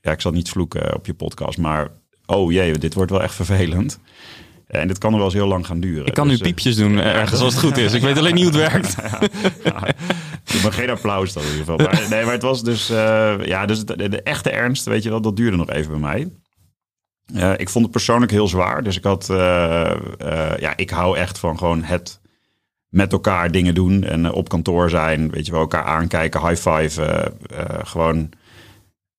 Ja, 0.00 0.12
ik 0.12 0.20
zal 0.20 0.32
niet 0.32 0.50
vloeken 0.50 0.94
op 0.94 1.06
je 1.06 1.14
podcast, 1.14 1.58
maar 1.58 1.90
oh 2.26 2.52
jee, 2.52 2.78
dit 2.78 2.94
wordt 2.94 3.10
wel 3.10 3.22
echt 3.22 3.34
vervelend. 3.34 3.98
En 4.66 4.88
dit 4.88 4.98
kan 4.98 5.10
er 5.10 5.16
wel 5.16 5.26
eens 5.26 5.34
heel 5.34 5.46
lang 5.46 5.66
gaan 5.66 5.80
duren. 5.80 6.06
Ik 6.06 6.14
kan 6.14 6.28
dus, 6.28 6.40
nu 6.40 6.44
piepjes 6.44 6.76
doen 6.76 6.98
ergens 6.98 7.40
als 7.40 7.54
het 7.54 7.62
goed 7.62 7.76
is. 7.76 7.92
Ik 7.92 8.02
weet 8.02 8.18
alleen 8.18 8.34
niet 8.34 8.54
hoe 8.54 8.62
het 8.62 8.72
werkt. 8.72 8.96
maar 10.62 10.72
geen 10.72 10.90
applaus 10.90 11.32
dan 11.32 11.42
in 11.42 11.48
ieder 11.48 11.64
geval. 11.64 11.86
Maar, 11.86 12.06
nee, 12.10 12.24
maar 12.24 12.32
het 12.32 12.42
was 12.42 12.62
dus... 12.62 12.86
Ja, 13.44 13.66
dus 13.66 13.84
de, 13.84 14.08
de, 14.08 14.22
echte 14.22 14.50
ernst, 14.50 14.84
weet 14.84 15.02
je 15.02 15.10
wel, 15.10 15.20
dat 15.20 15.36
duurde 15.36 15.56
nog 15.56 15.70
even 15.70 15.90
bij 15.90 16.00
mij. 16.00 16.32
Uh, 17.34 17.52
ik 17.56 17.68
vond 17.68 17.84
het 17.84 17.92
persoonlijk 17.92 18.32
heel 18.32 18.48
zwaar. 18.48 18.82
Dus 18.82 18.96
ik 18.96 19.04
had... 19.04 19.28
Uh, 19.30 19.36
ja, 20.58 20.76
ik 20.76 20.90
hou 20.90 21.16
echt 21.16 21.38
van 21.38 21.58
gewoon 21.58 21.82
het 21.82 22.20
met 22.88 23.12
elkaar 23.12 23.50
dingen 23.50 23.74
doen. 23.74 24.04
En 24.04 24.32
op 24.32 24.48
kantoor 24.48 24.90
zijn, 24.90 25.30
weet 25.30 25.46
je 25.46 25.52
wel, 25.52 25.60
elkaar 25.60 25.84
aankijken, 25.84 26.48
high 26.48 26.68
five. 26.68 27.32
gewoon 27.84 28.28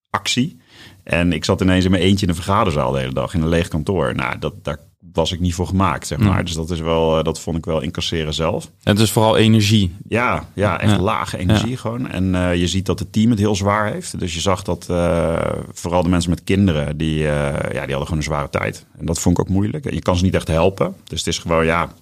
actie. 0.09 0.61
En 1.03 1.33
ik 1.33 1.45
zat 1.45 1.61
ineens 1.61 1.85
in 1.85 1.91
mijn 1.91 2.03
eentje 2.03 2.25
in 2.25 2.29
een 2.29 2.35
vergaderzaal 2.35 2.91
de 2.91 2.99
hele 2.99 3.13
dag 3.13 3.33
in 3.33 3.41
een 3.41 3.47
leeg 3.47 3.67
kantoor. 3.67 4.15
Nou, 4.15 4.39
dat, 4.39 4.63
daar 4.63 4.79
was 5.13 5.31
ik 5.31 5.39
niet 5.39 5.53
voor 5.53 5.67
gemaakt, 5.67 6.07
zeg 6.07 6.17
maar. 6.17 6.39
Mm. 6.39 6.45
Dus 6.45 6.53
dat 6.53 6.69
is 6.69 6.79
wel, 6.79 7.23
dat 7.23 7.39
vond 7.39 7.57
ik 7.57 7.65
wel 7.65 7.81
incasseren 7.81 8.33
zelf. 8.33 8.65
En 8.83 8.93
het 8.93 8.99
is 8.99 9.11
vooral 9.11 9.37
energie. 9.37 9.95
Ja, 10.07 10.49
ja 10.53 10.79
echt 10.79 10.91
ja. 10.91 11.01
lage 11.01 11.37
energie 11.37 11.69
ja. 11.69 11.77
gewoon. 11.77 12.09
En 12.09 12.33
uh, 12.33 12.55
je 12.55 12.67
ziet 12.67 12.85
dat 12.85 12.99
het 12.99 13.11
team 13.11 13.29
het 13.29 13.39
heel 13.39 13.55
zwaar 13.55 13.91
heeft. 13.91 14.19
Dus 14.19 14.33
je 14.33 14.39
zag 14.39 14.63
dat 14.63 14.87
uh, 14.91 15.51
vooral 15.71 16.03
de 16.03 16.09
mensen 16.09 16.29
met 16.29 16.43
kinderen, 16.43 16.97
die, 16.97 17.19
uh, 17.19 17.25
ja, 17.27 17.69
die 17.69 17.79
hadden 17.79 17.99
gewoon 17.99 18.17
een 18.17 18.23
zware 18.23 18.49
tijd. 18.49 18.85
En 18.97 19.05
dat 19.05 19.19
vond 19.19 19.39
ik 19.39 19.43
ook 19.45 19.53
moeilijk. 19.53 19.91
Je 19.91 20.01
kan 20.01 20.17
ze 20.17 20.23
niet 20.23 20.35
echt 20.35 20.47
helpen. 20.47 20.95
Dus 21.03 21.19
het 21.19 21.27
is 21.27 21.37
gewoon, 21.37 21.65
ja, 21.65 21.93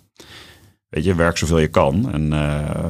weet 0.90 1.04
je, 1.04 1.16
werk 1.16 1.38
zoveel 1.38 1.60
je 1.60 1.68
kan. 1.68 2.12
En, 2.12 2.28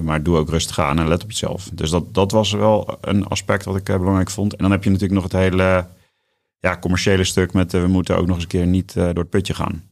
maar 0.04 0.24
doe 0.24 0.38
ook 0.38 0.50
rustig 0.50 0.80
aan 0.80 1.00
en 1.00 1.08
let 1.08 1.24
op 1.24 1.32
jezelf. 1.32 1.70
Dus 1.74 1.90
dat, 1.90 2.14
dat 2.14 2.32
was 2.32 2.52
wel 2.52 2.98
een 3.02 3.28
aspect 3.28 3.66
wat 3.66 3.76
ik 3.76 3.84
belangrijk 3.84 4.30
vond. 4.30 4.56
En 4.56 4.62
dan 4.62 4.72
heb 4.72 4.84
je 4.84 4.90
natuurlijk 4.90 5.22
nog 5.22 5.32
het 5.32 5.42
hele 5.42 5.88
ja, 6.60 6.78
commerciële 6.78 7.24
stuk 7.24 7.54
met 7.54 7.72
we 7.72 7.88
moeten 7.88 8.18
ook 8.18 8.26
nog 8.26 8.36
eens 8.36 8.44
een 8.44 8.50
keer 8.50 8.68
niet 8.68 8.94
door 8.94 9.06
het 9.14 9.30
putje 9.30 9.54
gaan. 9.54 9.84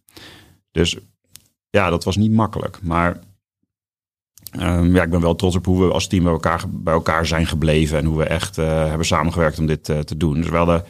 Dus 0.74 0.98
ja, 1.70 1.90
dat 1.90 2.04
was 2.04 2.16
niet 2.16 2.32
makkelijk. 2.32 2.80
Maar 2.82 3.20
um, 4.60 4.96
ja, 4.96 5.04
ik 5.04 5.10
ben 5.10 5.22
wel 5.22 5.36
trots 5.36 5.56
op 5.56 5.66
hoe 5.66 5.86
we 5.86 5.94
als 5.94 6.08
team 6.08 6.24
bij 6.24 6.34
elkaar, 6.34 6.64
bij 6.70 6.94
elkaar 6.94 7.26
zijn 7.26 7.46
gebleven. 7.46 7.98
En 7.98 8.06
hoe 8.06 8.18
we 8.18 8.24
echt 8.24 8.58
uh, 8.58 8.66
hebben 8.66 9.06
samengewerkt 9.06 9.60
om 9.60 9.66
dit 9.66 9.90
uh, 9.90 10.00
te 10.00 10.18
doen. 10.18 10.34
Dus 10.34 10.50
we 10.50 10.58
hadden 10.58 10.86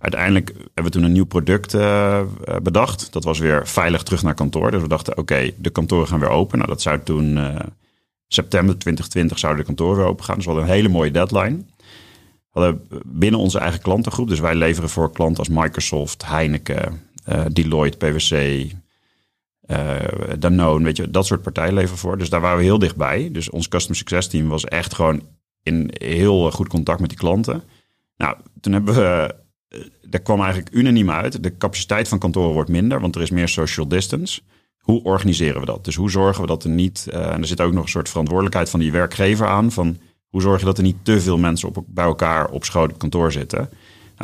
Uiteindelijk 0.00 0.48
hebben 0.48 0.84
we 0.84 0.90
toen 0.90 1.02
een 1.02 1.12
nieuw 1.12 1.26
product 1.26 1.74
uh, 1.74 2.20
bedacht. 2.62 3.12
Dat 3.12 3.24
was 3.24 3.38
weer 3.38 3.68
veilig 3.68 4.02
terug 4.02 4.22
naar 4.22 4.34
kantoor. 4.34 4.70
Dus 4.70 4.82
we 4.82 4.88
dachten, 4.88 5.18
oké, 5.18 5.50
de 5.58 5.70
kantoren 5.70 6.08
gaan 6.08 6.20
weer 6.20 6.28
open. 6.28 6.58
Nou, 6.58 6.70
dat 6.70 6.82
zou 6.82 7.00
toen 7.02 7.38
september 8.26 8.78
2020 8.78 9.38
zouden 9.38 9.60
de 9.60 9.66
kantoren 9.66 9.96
weer 9.96 10.06
open 10.06 10.24
gaan. 10.24 10.34
Dus 10.36 10.44
we 10.44 10.50
hadden 10.50 10.68
een 10.68 10.76
hele 10.76 10.88
mooie 10.88 11.10
deadline. 11.10 11.56
We 12.50 12.60
hadden 12.60 12.88
binnen 13.04 13.40
onze 13.40 13.58
eigen 13.58 13.80
klantengroep, 13.80 14.28
dus 14.28 14.40
wij 14.40 14.54
leveren 14.54 14.90
voor 14.90 15.12
klanten 15.12 15.38
als 15.38 15.48
Microsoft, 15.48 16.26
Heineken, 16.26 17.02
Deloitte, 17.52 17.96
PwC, 17.96 18.66
Danone, 20.38 20.84
weet 20.84 20.96
je, 20.96 21.10
dat 21.10 21.26
soort 21.26 21.42
partijen 21.42 21.74
leveren 21.74 21.98
voor. 21.98 22.18
Dus 22.18 22.30
daar 22.30 22.40
waren 22.40 22.58
we 22.58 22.64
heel 22.64 22.78
dichtbij. 22.78 23.28
Dus 23.32 23.50
ons 23.50 23.68
customer 23.68 23.96
success 23.96 24.28
team 24.28 24.48
was 24.48 24.64
echt 24.64 24.94
gewoon 24.94 25.22
in 25.62 25.90
heel 25.92 26.50
goed 26.50 26.68
contact 26.68 27.00
met 27.00 27.08
die 27.08 27.18
klanten. 27.18 27.62
Nou, 28.16 28.36
toen 28.60 28.72
hebben 28.72 28.94
we 28.94 29.34
daar 30.08 30.20
kwam 30.20 30.40
eigenlijk 30.40 30.74
unaniem 30.74 31.10
uit. 31.10 31.42
De 31.42 31.56
capaciteit 31.56 32.08
van 32.08 32.18
kantoren 32.18 32.52
wordt 32.52 32.70
minder, 32.70 33.00
want 33.00 33.14
er 33.14 33.22
is 33.22 33.30
meer 33.30 33.48
social 33.48 33.88
distance. 33.88 34.40
Hoe 34.78 35.02
organiseren 35.02 35.60
we 35.60 35.66
dat? 35.66 35.84
Dus 35.84 35.94
hoe 35.94 36.10
zorgen 36.10 36.40
we 36.40 36.46
dat 36.46 36.64
er 36.64 36.70
niet, 36.70 37.06
uh, 37.10 37.32
en 37.32 37.40
er 37.40 37.46
zit 37.46 37.60
ook 37.60 37.72
nog 37.72 37.82
een 37.82 37.88
soort 37.88 38.08
verantwoordelijkheid 38.08 38.70
van 38.70 38.80
die 38.80 38.92
werkgever 38.92 39.46
aan, 39.46 39.72
van 39.72 39.96
hoe 40.28 40.40
zorg 40.40 40.58
je 40.60 40.66
dat 40.66 40.76
er 40.76 40.84
niet 40.84 40.96
te 41.04 41.20
veel 41.20 41.38
mensen 41.38 41.68
op, 41.68 41.84
bij 41.86 42.04
elkaar 42.04 42.50
op 42.50 42.64
schoot 42.64 42.96
kantoor 42.96 43.32
zitten? 43.32 43.58
Nou, 43.58 43.70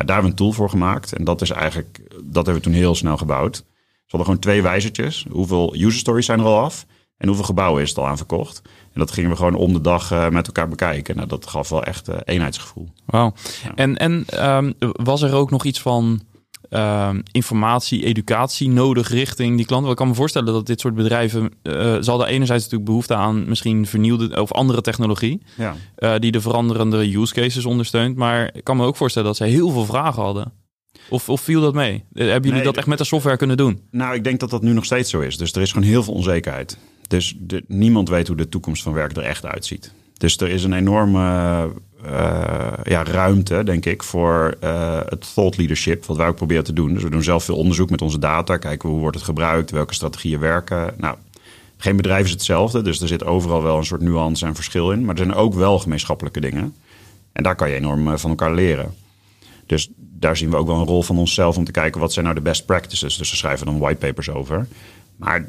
daar 0.07 0.15
hebben 0.15 0.23
we 0.23 0.29
een 0.29 0.35
tool 0.35 0.51
voor 0.51 0.69
gemaakt 0.69 1.13
en 1.13 1.23
dat 1.23 1.41
is 1.41 1.49
eigenlijk, 1.49 2.01
dat 2.23 2.45
hebben 2.45 2.53
we 2.53 2.69
toen 2.69 2.73
heel 2.73 2.95
snel 2.95 3.17
gebouwd. 3.17 3.65
We 4.13 4.19
hadden 4.19 4.35
gewoon 4.35 4.53
twee 4.53 4.71
wijzertjes. 4.71 5.25
Hoeveel 5.31 5.75
user 5.75 5.99
stories 5.99 6.25
zijn 6.25 6.39
er 6.39 6.45
al 6.45 6.59
af? 6.59 6.85
En 7.17 7.27
hoeveel 7.27 7.45
gebouwen 7.45 7.81
is 7.81 7.89
het 7.89 7.97
al 7.97 8.07
aan 8.07 8.17
verkocht? 8.17 8.61
En 8.65 8.99
dat 8.99 9.11
gingen 9.11 9.29
we 9.29 9.35
gewoon 9.35 9.55
om 9.55 9.73
de 9.73 9.81
dag 9.81 10.11
uh, 10.11 10.29
met 10.29 10.47
elkaar 10.47 10.67
bekijken. 10.67 11.15
Nou, 11.15 11.27
dat 11.27 11.47
gaf 11.47 11.69
wel 11.69 11.83
echt 11.83 12.09
uh, 12.09 12.15
eenheidsgevoel. 12.23 12.89
Wauw. 13.05 13.33
En, 13.75 13.97
en 13.97 14.25
um, 14.49 14.73
was 14.91 15.21
er 15.21 15.33
ook 15.33 15.51
nog 15.51 15.63
iets 15.63 15.81
van 15.81 16.21
uh, 16.69 17.09
informatie, 17.31 18.05
educatie 18.05 18.69
nodig 18.69 19.09
richting 19.09 19.57
die 19.57 19.65
klanten? 19.65 19.91
Ik 19.91 19.97
kan 19.97 20.07
me 20.07 20.13
voorstellen 20.13 20.53
dat 20.53 20.65
dit 20.65 20.79
soort 20.79 20.95
bedrijven... 20.95 21.53
Uh, 21.63 21.97
zal 21.99 22.21
er 22.21 22.27
enerzijds 22.27 22.63
natuurlijk 22.63 22.89
behoefte 22.89 23.15
aan 23.15 23.47
misschien 23.47 23.85
vernieuwde 23.87 24.41
of 24.41 24.51
andere 24.51 24.81
technologie... 24.81 25.41
Ja. 25.55 26.19
die 26.19 26.31
de 26.31 26.41
veranderende 26.41 27.17
use 27.17 27.33
cases 27.33 27.65
ondersteunt. 27.65 28.15
Maar 28.15 28.49
ik 28.53 28.63
kan 28.63 28.77
me 28.77 28.85
ook 28.85 28.95
voorstellen 28.95 29.27
dat 29.27 29.37
ze 29.37 29.43
heel 29.43 29.69
veel 29.69 29.85
vragen 29.85 30.23
hadden. 30.23 30.62
Of, 31.09 31.29
of 31.29 31.41
viel 31.41 31.61
dat 31.61 31.73
mee? 31.73 32.03
Hebben 32.13 32.33
jullie 32.33 32.51
nee, 32.51 32.63
dat 32.63 32.77
echt 32.77 32.87
met 32.87 32.97
de 32.97 33.03
software 33.03 33.37
kunnen 33.37 33.57
doen? 33.57 33.81
Nou, 33.91 34.15
ik 34.15 34.23
denk 34.23 34.39
dat 34.39 34.49
dat 34.49 34.61
nu 34.61 34.73
nog 34.73 34.85
steeds 34.85 35.09
zo 35.09 35.19
is. 35.19 35.37
Dus 35.37 35.53
er 35.53 35.61
is 35.61 35.71
gewoon 35.71 35.87
heel 35.87 36.03
veel 36.03 36.13
onzekerheid. 36.13 36.77
Dus 37.07 37.35
de, 37.39 37.63
niemand 37.67 38.09
weet 38.09 38.27
hoe 38.27 38.37
de 38.37 38.49
toekomst 38.49 38.83
van 38.83 38.93
werk 38.93 39.17
er 39.17 39.23
echt 39.23 39.45
uitziet. 39.45 39.93
Dus 40.17 40.37
er 40.37 40.49
is 40.49 40.63
een 40.63 40.73
enorme 40.73 41.19
uh, 42.05 42.73
ja, 42.83 43.03
ruimte, 43.03 43.63
denk 43.63 43.85
ik, 43.85 44.03
voor 44.03 44.55
uh, 44.63 44.99
het 45.05 45.33
thought 45.33 45.57
leadership, 45.57 46.05
wat 46.05 46.17
wij 46.17 46.27
ook 46.27 46.35
proberen 46.35 46.63
te 46.63 46.73
doen. 46.73 46.93
Dus 46.93 47.03
we 47.03 47.09
doen 47.09 47.23
zelf 47.23 47.43
veel 47.43 47.57
onderzoek 47.57 47.89
met 47.89 48.01
onze 48.01 48.19
data, 48.19 48.57
kijken 48.57 48.89
hoe 48.89 48.99
wordt 48.99 49.15
het 49.15 49.25
gebruikt, 49.25 49.71
welke 49.71 49.93
strategieën 49.93 50.39
werken. 50.39 50.93
Nou, 50.97 51.17
geen 51.77 51.95
bedrijf 51.95 52.25
is 52.25 52.31
hetzelfde, 52.31 52.81
dus 52.81 53.01
er 53.01 53.07
zit 53.07 53.25
overal 53.25 53.63
wel 53.63 53.77
een 53.77 53.85
soort 53.85 54.01
nuance 54.01 54.45
en 54.45 54.55
verschil 54.55 54.91
in. 54.91 55.05
Maar 55.05 55.15
er 55.15 55.25
zijn 55.25 55.33
ook 55.33 55.53
wel 55.53 55.79
gemeenschappelijke 55.79 56.39
dingen. 56.39 56.75
En 57.31 57.43
daar 57.43 57.55
kan 57.55 57.69
je 57.69 57.75
enorm 57.75 58.07
eh, 58.07 58.17
van 58.17 58.29
elkaar 58.29 58.53
leren. 58.53 58.93
Dus 59.65 59.89
daar 59.97 60.37
zien 60.37 60.49
we 60.49 60.55
ook 60.55 60.67
wel 60.67 60.79
een 60.79 60.85
rol 60.85 61.03
van 61.03 61.17
onszelf 61.17 61.57
om 61.57 61.63
te 61.63 61.71
kijken 61.71 62.01
wat 62.01 62.13
zijn 62.13 62.25
nou 62.25 62.37
de 62.37 62.43
best 62.43 62.65
practices. 62.65 63.17
Dus 63.17 63.29
we 63.29 63.35
schrijven 63.35 63.65
dan 63.65 63.79
whitepapers 63.79 64.29
over. 64.29 64.67
Maar 65.15 65.47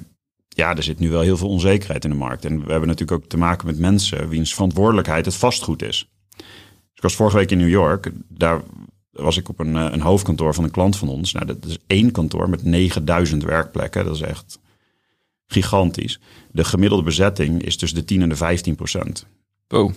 ja, 0.48 0.76
er 0.76 0.82
zit 0.82 0.98
nu 0.98 1.10
wel 1.10 1.20
heel 1.20 1.36
veel 1.36 1.48
onzekerheid 1.48 2.04
in 2.04 2.10
de 2.10 2.16
markt. 2.16 2.44
En 2.44 2.64
we 2.64 2.70
hebben 2.70 2.88
natuurlijk 2.88 3.22
ook 3.22 3.28
te 3.28 3.36
maken 3.36 3.66
met 3.66 3.78
mensen 3.78 4.28
wiens 4.28 4.54
verantwoordelijkheid 4.54 5.24
het 5.24 5.34
vastgoed 5.34 5.82
is. 5.82 6.08
Dus 6.36 6.46
ik 6.94 7.02
was 7.02 7.14
vorige 7.14 7.36
week 7.36 7.50
in 7.50 7.58
New 7.58 7.68
York. 7.68 8.10
Daar 8.28 8.62
was 9.10 9.36
ik 9.36 9.48
op 9.48 9.58
een, 9.58 9.76
eh, 9.76 9.88
een 9.90 10.00
hoofdkantoor 10.00 10.54
van 10.54 10.64
een 10.64 10.70
klant 10.70 10.96
van 10.96 11.08
ons. 11.08 11.32
Nou, 11.32 11.46
dat 11.46 11.64
is 11.64 11.78
één 11.86 12.10
kantoor 12.10 12.48
met 12.48 12.64
9000 12.64 13.42
werkplekken. 13.42 14.04
Dat 14.04 14.14
is 14.14 14.20
echt 14.20 14.58
gigantisch. 15.46 16.20
De 16.50 16.64
gemiddelde 16.64 17.04
bezetting 17.04 17.62
is 17.62 17.76
tussen 17.76 17.98
de 17.98 18.04
10 18.04 18.22
en 18.22 18.28
de 18.28 18.36
15 18.36 18.74
procent. 18.74 19.26
Oh. 19.68 19.92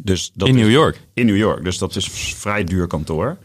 Dus 0.00 0.30
dat 0.34 0.48
in 0.48 0.54
New 0.54 0.70
York? 0.70 1.00
In 1.14 1.26
New 1.26 1.36
York. 1.36 1.64
Dus 1.64 1.78
dat 1.78 1.96
is 1.96 2.08
vrij 2.36 2.64
duur 2.64 2.86
kantoor. 2.86 3.38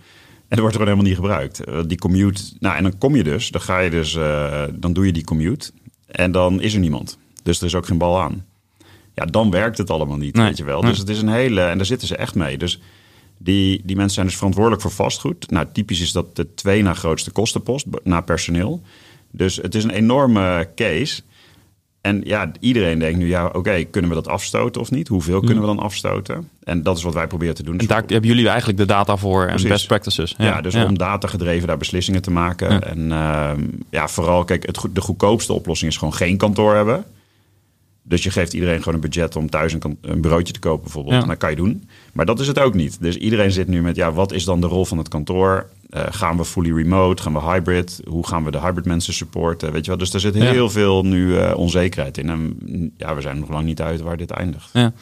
En 0.50 0.58
dat 0.58 0.60
wordt 0.60 0.76
er 0.76 0.82
gewoon 0.82 0.98
helemaal 0.98 1.06
niet 1.06 1.16
gebruikt. 1.16 1.64
Eh, 1.64 1.80
die 1.88 1.98
commute, 1.98 2.44
nou 2.60 2.76
en 2.76 2.84
dan 2.84 2.98
kom 2.98 3.16
je 3.16 3.24
dus, 3.24 3.50
dan 3.50 3.62
ga 3.62 3.80
je 3.80 3.90
dus, 3.90 4.16
uh, 4.16 4.64
dan 4.74 4.94
doe 4.94 5.06
je 5.06 5.12
die 5.12 5.24
commute. 5.24 5.72
En 6.06 6.32
dan 6.32 6.62
is 6.62 6.74
er 6.74 6.80
niemand. 6.80 7.18
Dus 7.44 7.60
er 7.60 7.66
is 7.66 7.76
ook 7.76 7.86
geen 7.86 7.98
bal 7.98 8.22
aan. 8.22 8.46
Ja, 9.14 9.26
dan 9.26 9.52
werkt 9.52 9.78
het 9.78 9.90
allemaal 9.90 10.18
niet, 10.18 10.38
weet 10.38 10.58
je 10.58 10.64
wel. 10.64 10.82
Dus 10.82 10.98
het 10.98 11.10
is 11.10 11.22
een 11.22 11.30
hele... 11.30 11.62
En 11.62 11.78
daar 11.78 11.86
zitten 11.86 12.08
ze 12.08 12.16
echt 12.16 12.36
mee. 12.36 12.58
Dus 12.58 12.82
die, 13.38 13.82
die 13.84 13.96
mensen 13.96 14.14
zijn 14.14 14.26
dus 14.26 14.36
verantwoordelijk 14.36 14.82
voor 14.82 14.92
vastgoed. 14.92 15.50
Nou, 15.52 15.68
typisch 15.72 16.00
is 16.00 16.12
dat 16.12 16.36
de 16.36 16.54
twee 16.54 16.84
na 16.84 16.94
grootste 16.94 17.32
kostenpost 17.32 17.86
na 18.04 18.22
personeel. 18.22 18.82
Dus 19.32 19.56
het 19.56 19.76
is 19.76 19.84
een 19.84 19.90
enorme 19.90 20.70
case. 20.76 21.22
En 22.06 22.22
ja, 22.24 22.52
iedereen 22.60 23.00
denkt 23.00 23.18
nu, 23.18 23.28
ja, 23.28 23.46
oké, 23.46 23.84
kunnen 23.84 24.10
we 24.10 24.16
dat 24.16 24.28
afstoten 24.28 24.82
of 24.82 24.92
niet? 24.92 25.08
Hoeveel 25.08 25.40
kunnen 25.40 25.60
we 25.60 25.66
dan 25.68 25.80
afstoten? 25.80 26.50
En 26.64 26.84
dat 26.84 26.98
is 26.98 27.04
wat 27.04 27.14
wij 27.14 27.28
proberen 27.28 27.56
te 27.56 27.64
doen. 27.64 27.80
En 27.80 27.88
daar 27.88 28.04
hebben 28.08 28.30
jullie 28.30 28.48
eigenlijk 28.48 28.78
de 28.78 28.86
data 28.86 29.18
voor 29.18 29.46
en 29.46 29.68
best 29.68 29.88
practices. 29.88 30.36
Ja, 30.38 30.62
dus 30.62 30.76
om 30.76 30.98
data 30.98 31.28
gedreven 31.28 31.68
daar 31.68 31.78
beslissingen 31.78 32.22
te 32.22 32.32
maken. 32.32 32.84
En 32.84 33.00
uh, 33.00 33.52
ja, 33.90 34.08
vooral, 34.08 34.44
kijk, 34.44 34.66
het, 34.66 34.80
de 34.94 35.02
goedkoopste 35.02 35.54
oplossing 35.54 35.92
is 35.92 35.98
gewoon 35.98 36.14
geen 36.14 36.38
kantoor 36.38 36.76
hebben. 36.76 37.06
Dus 38.08 38.24
je 38.24 38.32
geeft 38.32 38.54
iedereen 38.54 38.78
gewoon 38.78 38.94
een 38.94 39.00
budget 39.00 39.36
om 39.36 39.50
thuis 39.50 39.74
een, 39.74 39.98
een 40.02 40.22
broodje 40.22 40.54
te 40.54 40.60
kopen 40.60 40.84
bijvoorbeeld. 40.84 41.22
En 41.22 41.28
dat 41.28 41.38
kan 41.38 41.50
je 41.50 41.56
doen. 41.56 41.90
Maar 42.14 42.26
dat 42.26 42.40
is 42.40 42.48
het 42.48 42.60
ook 42.60 42.74
niet. 42.74 42.98
Dus 43.02 43.18
iedereen 43.18 43.52
zit 43.52 43.68
nu 43.68 43.82
met, 43.82 43.96
ja, 43.96 44.12
wat 44.12 44.32
is 44.32 44.44
dan 44.44 44.62
de 44.62 44.68
rol 44.68 44.86
van 44.86 44.98
het 44.98 45.08
kantoor? 45.08 45.70
Uh, 45.90 46.04
gaan 46.10 46.38
we 46.38 46.46
fully 46.46 46.72
remote? 46.72 47.22
Gaan 47.22 47.34
we 47.34 47.42
hybrid? 47.42 48.02
Hoe 48.08 48.28
gaan 48.28 48.44
we 48.44 48.52
de 48.52 48.60
hybrid 48.60 48.86
mensen 48.86 49.14
supporten? 49.14 49.72
Weet 49.72 49.84
je 49.86 49.92
wel? 49.92 50.00
Dus 50.00 50.14
er 50.14 50.20
zit 50.20 50.36
heel 50.36 50.70
veel 50.70 51.06
nu 51.06 51.28
uh, 51.28 51.54
onzekerheid 51.56 52.18
in. 52.18 52.30
En 52.30 52.58
ja, 52.98 53.16
we 53.16 53.22
zijn 53.22 53.40
nog 53.40 53.50
lang 53.50 53.66
niet 53.66 53.82
uit 53.82 54.02
waar 54.02 54.18
dit 54.18 54.32
eindigt. 54.32 54.70
Ja. 54.74 54.94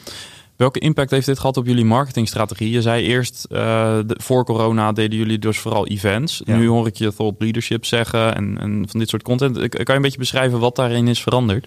Welke 0.56 0.78
impact 0.78 1.10
heeft 1.10 1.26
dit 1.26 1.38
gehad 1.38 1.56
op 1.56 1.66
jullie 1.66 1.84
marketingstrategie? 1.84 2.70
Je 2.70 2.82
zei 2.82 3.04
eerst, 3.04 3.46
uh, 3.50 3.58
de, 4.06 4.14
voor 4.22 4.44
corona 4.44 4.92
deden 4.92 5.18
jullie 5.18 5.38
dus 5.38 5.58
vooral 5.58 5.86
events. 5.86 6.42
Nu 6.44 6.68
hoor 6.68 6.86
ik 6.86 6.96
je 6.96 7.14
thought 7.14 7.40
leadership 7.40 7.84
zeggen 7.84 8.34
en, 8.34 8.58
en 8.60 8.84
van 8.88 9.00
dit 9.00 9.08
soort 9.08 9.22
content. 9.22 9.68
Kan 9.68 9.84
je 9.84 9.92
een 9.92 10.02
beetje 10.02 10.18
beschrijven 10.18 10.58
wat 10.58 10.76
daarin 10.76 11.08
is 11.08 11.22
veranderd? 11.22 11.66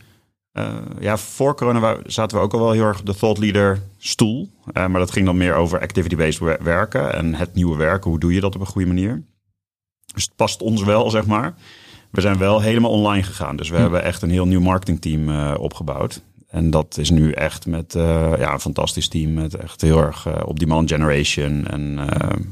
Uh, 0.57 0.75
ja, 0.99 1.17
voor 1.17 1.55
corona 1.55 1.97
zaten 2.05 2.37
we 2.37 2.43
ook 2.43 2.53
al 2.53 2.59
wel 2.59 2.71
heel 2.71 2.83
erg 2.83 3.03
de 3.03 3.15
thought 3.15 3.37
leader 3.37 3.81
stoel. 3.97 4.49
Uh, 4.73 4.87
maar 4.87 4.99
dat 4.99 5.11
ging 5.11 5.25
dan 5.25 5.37
meer 5.37 5.55
over 5.55 5.81
activity-based 5.81 6.61
werken 6.61 7.13
en 7.13 7.35
het 7.35 7.53
nieuwe 7.53 7.77
werken. 7.77 8.09
Hoe 8.09 8.19
doe 8.19 8.33
je 8.33 8.39
dat 8.39 8.55
op 8.55 8.61
een 8.61 8.67
goede 8.67 8.87
manier? 8.87 9.23
Dus 10.13 10.23
het 10.23 10.35
past 10.35 10.61
ons 10.61 10.83
wel, 10.83 11.09
zeg 11.09 11.25
maar. 11.25 11.53
We 12.11 12.21
zijn 12.21 12.37
wel 12.37 12.61
helemaal 12.61 12.91
online 12.91 13.23
gegaan. 13.23 13.55
Dus 13.55 13.69
we 13.69 13.75
hm. 13.75 13.81
hebben 13.81 14.03
echt 14.03 14.21
een 14.21 14.29
heel 14.29 14.47
nieuw 14.47 14.61
marketingteam 14.61 15.29
uh, 15.29 15.53
opgebouwd. 15.59 16.21
En 16.47 16.69
dat 16.69 16.97
is 16.97 17.09
nu 17.09 17.31
echt 17.31 17.65
met 17.65 17.93
ja, 18.37 18.53
een 18.53 18.59
fantastisch 18.59 19.07
team. 19.07 19.33
Met 19.33 19.55
echt 19.55 19.81
heel 19.81 20.01
erg 20.01 20.45
op 20.45 20.59
demand 20.59 20.89
generation. 20.91 21.67
En 21.67 21.99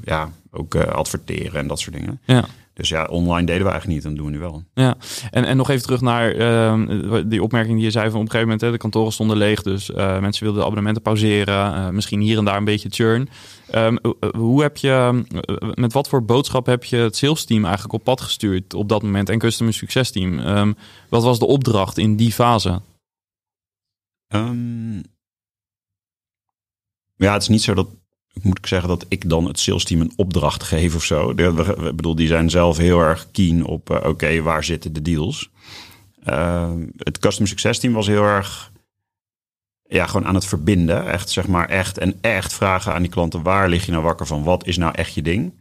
ja, 0.03 0.29
ook 0.51 0.75
adverteren 0.75 1.59
en 1.59 1.67
dat 1.67 1.79
soort 1.79 1.95
dingen. 1.95 2.19
Ja. 2.25 2.45
Dus 2.75 2.89
ja, 2.89 3.05
online 3.05 3.45
deden 3.45 3.63
we 3.63 3.71
eigenlijk 3.71 4.03
niet 4.03 4.11
en 4.11 4.15
doen 4.15 4.25
we 4.25 4.31
nu 4.31 4.39
wel. 4.39 4.63
Ja, 4.73 4.95
en, 5.31 5.45
en 5.45 5.57
nog 5.57 5.69
even 5.69 5.83
terug 5.83 6.01
naar 6.01 6.35
uh, 6.35 7.23
die 7.25 7.43
opmerking 7.43 7.75
die 7.75 7.85
je 7.85 7.91
zei 7.91 8.09
van 8.09 8.15
op 8.15 8.25
een 8.25 8.31
gegeven 8.31 8.47
moment, 8.47 8.61
hè, 8.61 8.71
de 8.71 8.77
kantoren 8.77 9.11
stonden 9.11 9.37
leeg, 9.37 9.61
dus 9.61 9.89
uh, 9.89 10.19
mensen 10.19 10.43
wilden 10.43 10.59
de 10.59 10.65
abonnementen 10.65 11.01
pauzeren, 11.01 11.73
uh, 11.73 11.89
misschien 11.89 12.19
hier 12.19 12.37
en 12.37 12.45
daar 12.45 12.57
een 12.57 12.63
beetje 12.63 12.89
churn. 12.89 13.29
Um, 13.75 13.99
hoe 14.35 14.61
heb 14.61 14.77
je, 14.77 15.23
met 15.73 15.93
wat 15.93 16.07
voor 16.07 16.25
boodschap 16.25 16.65
heb 16.65 16.83
je 16.83 16.97
het 16.97 17.15
sales 17.15 17.45
team 17.45 17.63
eigenlijk 17.63 17.93
op 17.93 18.03
pad 18.03 18.21
gestuurd 18.21 18.73
op 18.73 18.89
dat 18.89 19.01
moment 19.01 19.29
en 19.29 19.39
customer 19.39 19.73
succes 19.73 20.11
team? 20.11 20.39
Um, 20.39 20.75
wat 21.09 21.23
was 21.23 21.39
de 21.39 21.45
opdracht 21.45 21.97
in 21.97 22.15
die 22.15 22.31
fase? 22.31 22.81
Um, 24.27 25.03
ja, 27.15 27.33
het 27.33 27.41
is 27.41 27.47
niet 27.47 27.61
zo 27.61 27.73
dat 27.73 27.87
moet 28.41 28.57
ik 28.57 28.67
zeggen 28.67 28.89
dat 28.89 29.05
ik 29.07 29.29
dan 29.29 29.45
het 29.45 29.59
sales 29.59 29.83
team 29.83 30.01
een 30.01 30.13
opdracht 30.15 30.63
geef 30.63 30.95
of 30.95 31.03
zo. 31.03 31.29
Ik 31.29 31.95
bedoel, 31.95 32.15
die 32.15 32.27
zijn 32.27 32.49
zelf 32.49 32.77
heel 32.77 32.99
erg 32.99 33.27
keen 33.31 33.65
op, 33.65 33.89
uh, 33.89 33.97
oké, 34.03 34.41
waar 34.41 34.63
zitten 34.63 34.93
de 34.93 35.01
deals? 35.01 35.49
Uh, 36.29 36.71
het 36.97 37.19
customer 37.19 37.49
success 37.49 37.79
team 37.79 37.93
was 37.93 38.07
heel 38.07 38.23
erg, 38.23 38.71
ja, 39.87 40.05
gewoon 40.05 40.27
aan 40.27 40.35
het 40.35 40.45
verbinden. 40.45 41.07
Echt, 41.07 41.29
zeg 41.29 41.47
maar, 41.47 41.69
echt 41.69 41.97
en 41.97 42.17
echt 42.21 42.53
vragen 42.53 42.93
aan 42.93 43.01
die 43.01 43.11
klanten, 43.11 43.43
waar 43.43 43.69
lig 43.69 43.85
je 43.85 43.91
nou 43.91 44.03
wakker 44.03 44.25
van? 44.25 44.43
Wat 44.43 44.65
is 44.67 44.77
nou 44.77 44.93
echt 44.95 45.13
je 45.13 45.21
ding? 45.21 45.53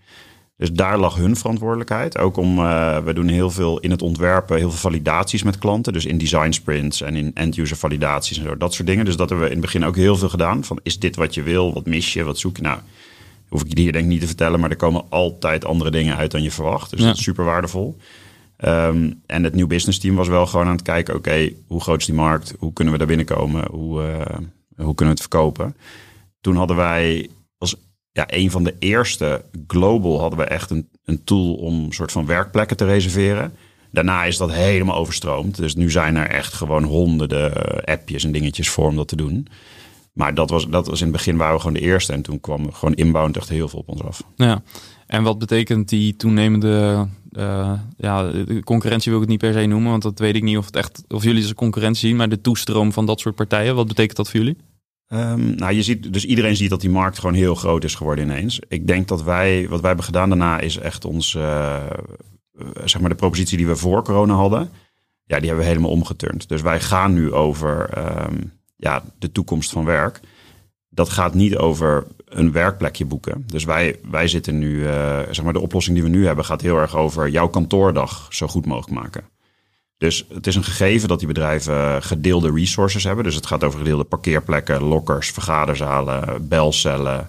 Dus 0.57 0.73
daar 0.73 0.99
lag 0.99 1.17
hun 1.17 1.37
verantwoordelijkheid. 1.37 2.19
Ook 2.19 2.37
om, 2.37 2.59
uh, 2.59 2.99
we 2.99 3.13
doen 3.13 3.29
heel 3.29 3.51
veel 3.51 3.81
in 3.81 3.91
het 3.91 4.03
ontwerpen, 4.03 4.57
heel 4.57 4.71
veel 4.71 4.91
validaties 4.91 5.43
met 5.43 5.59
klanten. 5.59 5.93
Dus 5.93 6.07
in 6.07 6.19
design 6.19 6.51
sprints 6.51 7.01
en 7.01 7.17
in 7.17 7.31
end-user 7.35 7.77
validaties 7.77 8.39
en 8.39 8.45
zo, 8.45 8.57
dat 8.57 8.75
soort 8.75 8.89
dingen. 8.89 9.05
Dus 9.05 9.17
dat 9.17 9.29
hebben 9.29 9.47
we 9.47 9.55
in 9.55 9.61
het 9.61 9.73
begin 9.73 9.85
ook 9.85 9.97
heel 9.97 10.17
veel 10.17 10.29
gedaan. 10.29 10.65
Van 10.65 10.81
is 10.83 10.99
dit 10.99 11.17
wat 11.17 11.35
je 11.35 11.43
wil? 11.43 11.75
Wat 11.75 11.87
mis 11.87 12.13
je? 12.13 12.25
Wat 12.25 12.39
zoek 12.39 12.57
je? 12.57 12.63
Nou, 12.63 12.79
hoef 13.49 13.65
ik 13.65 13.75
je 13.75 13.81
hier 13.81 13.93
denk 13.93 14.05
ik 14.05 14.11
niet 14.11 14.21
te 14.21 14.27
vertellen, 14.27 14.61
maar 14.61 14.71
er 14.71 14.77
komen 14.77 15.05
altijd 15.09 15.65
andere 15.65 15.91
dingen 15.91 16.17
uit 16.17 16.31
dan 16.31 16.43
je 16.43 16.51
verwacht. 16.51 16.91
Dus 16.91 17.01
dat 17.01 17.17
is 17.17 17.23
super 17.23 17.45
waardevol. 17.45 17.97
Um, 18.65 19.21
en 19.27 19.45
het 19.45 19.55
nieuw 19.55 19.67
business 19.67 19.99
team 19.99 20.15
was 20.15 20.29
wel 20.29 20.47
gewoon 20.47 20.67
aan 20.67 20.73
het 20.73 20.83
kijken, 20.83 21.15
oké, 21.15 21.51
hoe 21.67 21.81
groot 21.81 22.01
is 22.01 22.07
die 22.07 22.15
markt? 22.15 22.55
Hoe 22.59 22.73
kunnen 22.73 22.93
we 22.93 22.99
daar 22.99 23.09
binnenkomen? 23.09 23.65
Hoe, 23.71 24.03
uh, 24.03 24.37
hoe 24.77 24.95
kunnen 24.95 25.15
we 25.15 25.21
het 25.21 25.21
verkopen? 25.21 25.77
Toen 26.41 26.57
hadden 26.57 26.77
wij 26.77 27.29
ja, 28.15 28.25
een 28.27 28.51
van 28.51 28.65
de 28.65 28.75
eerste 28.79 29.45
global 29.67 30.21
hadden 30.21 30.39
we 30.39 30.45
echt 30.45 30.71
een, 30.71 30.89
een 31.05 31.25
tool 31.25 31.55
om 31.55 31.93
soort 31.93 32.13
van 32.13 32.27
werkplekken 32.27 32.77
te 32.77 32.85
reserveren. 32.85 33.53
Daarna 33.91 34.25
is 34.25 34.37
dat 34.37 34.53
helemaal 34.53 34.97
overstroomd. 34.97 35.57
Dus 35.57 35.75
nu 35.75 35.91
zijn 35.91 36.17
er 36.17 36.29
echt 36.29 36.53
gewoon 36.53 36.85
honderden 36.85 37.53
appjes 37.85 38.25
en 38.25 38.33
dingetjes 38.33 38.69
voor 38.69 38.89
om 38.89 38.97
dat 38.97 39.09
te 39.09 39.17
doen. 39.17 39.47
Maar 40.13 40.35
dat 40.35 40.51
was, 40.51 40.69
dat 40.69 40.87
was 40.87 41.01
in 41.01 41.07
het 41.07 41.17
begin 41.17 41.37
waren 41.37 41.55
we 41.55 41.61
gewoon 41.61 41.77
de 41.77 41.81
eerste. 41.81 42.13
En 42.13 42.23
toen 42.23 42.41
kwam 42.41 42.73
gewoon 42.73 42.95
inbound 42.95 43.37
echt 43.37 43.49
heel 43.49 43.69
veel 43.69 43.79
op 43.79 43.89
ons 43.89 44.03
af. 44.03 44.23
Ja, 44.37 44.63
en 45.07 45.23
wat 45.23 45.39
betekent 45.39 45.89
die 45.89 46.17
toenemende 46.17 47.07
uh, 47.33 47.73
ja, 47.97 48.31
concurrentie 48.65 49.13
wil 49.13 49.23
ik 49.23 49.29
het 49.29 49.43
niet 49.43 49.53
per 49.53 49.61
se 49.61 49.67
noemen, 49.67 49.91
want 49.91 50.03
dat 50.03 50.19
weet 50.19 50.35
ik 50.35 50.43
niet 50.43 50.57
of 50.57 50.67
het 50.67 50.77
echt 50.77 51.05
of 51.09 51.23
jullie 51.23 51.41
als 51.41 51.51
een 51.51 51.57
concurrentie 51.57 52.09
zien, 52.09 52.17
maar 52.17 52.29
de 52.29 52.41
toestroom 52.41 52.93
van 52.93 53.07
dat 53.07 53.21
soort 53.21 53.35
partijen, 53.35 53.75
wat 53.75 53.87
betekent 53.87 54.17
dat 54.17 54.31
voor 54.31 54.41
jullie? 54.41 54.57
Um, 55.09 55.55
nou, 55.55 55.73
je 55.73 55.83
ziet, 55.83 56.13
dus 56.13 56.25
iedereen 56.25 56.57
ziet 56.57 56.71
dat 56.71 56.81
die 56.81 56.91
markt 56.91 57.19
gewoon 57.19 57.35
heel 57.35 57.55
groot 57.55 57.85
is 57.85 57.95
geworden 57.95 58.25
ineens. 58.25 58.61
Ik 58.69 58.87
denk 58.87 59.09
dat 59.09 59.23
wij, 59.23 59.69
wat 59.69 59.79
wij 59.79 59.89
hebben 59.89 60.05
gedaan 60.05 60.29
daarna, 60.29 60.61
is 60.61 60.77
echt 60.77 61.05
ons, 61.05 61.35
uh, 61.35 61.83
zeg 62.85 63.01
maar 63.01 63.11
de 63.11 63.17
propositie 63.17 63.57
die 63.57 63.67
we 63.67 63.77
voor 63.77 64.05
corona 64.05 64.35
hadden, 64.35 64.71
ja, 65.25 65.39
die 65.39 65.47
hebben 65.47 65.65
we 65.65 65.71
helemaal 65.71 65.91
omgeturnd. 65.91 66.49
Dus 66.49 66.63
wij 66.63 66.81
gaan 66.81 67.13
nu 67.13 67.33
over 67.33 67.99
um, 67.99 68.53
ja, 68.77 69.03
de 69.19 69.33
toekomst 69.33 69.71
van 69.71 69.85
werk. 69.85 70.21
Dat 70.89 71.09
gaat 71.09 71.35
niet 71.35 71.57
over 71.57 72.07
een 72.25 72.53
werkplekje 72.53 73.05
boeken. 73.05 73.45
Dus 73.47 73.65
wij, 73.65 73.99
wij 74.11 74.29
zitten 74.29 74.59
nu, 74.59 74.75
uh, 74.75 75.19
zeg 75.31 75.43
maar, 75.43 75.53
de 75.53 75.61
oplossing 75.61 75.97
die 75.97 76.05
we 76.05 76.11
nu 76.11 76.27
hebben 76.27 76.45
gaat 76.45 76.61
heel 76.61 76.79
erg 76.79 76.97
over 76.97 77.29
jouw 77.29 77.49
kantoordag 77.49 78.27
zo 78.31 78.47
goed 78.47 78.67
mogelijk 78.67 79.01
maken. 79.01 79.25
Dus 79.99 80.27
het 80.29 80.47
is 80.47 80.55
een 80.55 80.65
gegeven 80.65 81.09
dat 81.09 81.19
die 81.19 81.29
bedrijven 81.29 82.03
gedeelde 82.03 82.53
resources 82.53 83.05
hebben. 83.05 83.25
Dus 83.25 83.35
het 83.35 83.47
gaat 83.47 83.65
over 83.65 83.79
gedeelde 83.79 84.05
parkeerplekken, 84.05 84.83
lockers, 84.83 85.31
vergaderzalen, 85.31 86.49
belcellen, 86.49 87.29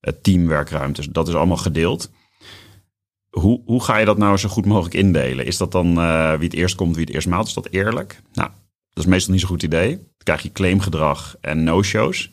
eh, 0.00 0.12
teamwerkruimtes. 0.22 1.06
Dat 1.06 1.28
is 1.28 1.34
allemaal 1.34 1.56
gedeeld. 1.56 2.10
Hoe, 3.30 3.62
hoe 3.64 3.82
ga 3.82 3.96
je 3.96 4.04
dat 4.04 4.18
nou 4.18 4.36
zo 4.36 4.48
goed 4.48 4.66
mogelijk 4.66 4.94
indelen? 4.94 5.46
Is 5.46 5.56
dat 5.56 5.72
dan 5.72 5.98
uh, 5.98 6.34
wie 6.34 6.48
het 6.48 6.54
eerst 6.54 6.74
komt, 6.74 6.96
wie 6.96 7.04
het 7.04 7.14
eerst 7.14 7.28
maalt? 7.28 7.46
Is 7.46 7.54
dat 7.54 7.68
eerlijk? 7.70 8.22
Nou, 8.32 8.50
dat 8.92 9.04
is 9.04 9.10
meestal 9.10 9.32
niet 9.32 9.40
zo'n 9.40 9.50
goed 9.50 9.62
idee. 9.62 9.96
Dan 9.96 10.04
krijg 10.24 10.42
je 10.42 10.52
claimgedrag 10.52 11.36
en 11.40 11.64
no-shows. 11.64 12.30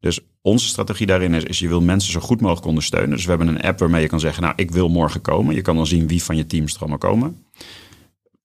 Dus 0.00 0.20
onze 0.42 0.66
strategie 0.66 1.06
daarin 1.06 1.34
is, 1.34 1.42
is 1.42 1.58
je 1.58 1.68
wil 1.68 1.80
mensen 1.80 2.12
zo 2.12 2.20
goed 2.20 2.40
mogelijk 2.40 2.66
ondersteunen. 2.66 3.10
Dus 3.10 3.24
we 3.24 3.28
hebben 3.30 3.48
een 3.48 3.62
app 3.62 3.78
waarmee 3.78 4.02
je 4.02 4.08
kan 4.08 4.20
zeggen, 4.20 4.42
nou, 4.42 4.54
ik 4.56 4.70
wil 4.70 4.88
morgen 4.88 5.20
komen. 5.20 5.54
Je 5.54 5.62
kan 5.62 5.76
dan 5.76 5.86
zien 5.86 6.06
wie 6.06 6.22
van 6.22 6.36
je 6.36 6.46
teams 6.46 6.74
er 6.74 6.80
allemaal 6.80 6.98
komen. 6.98 7.46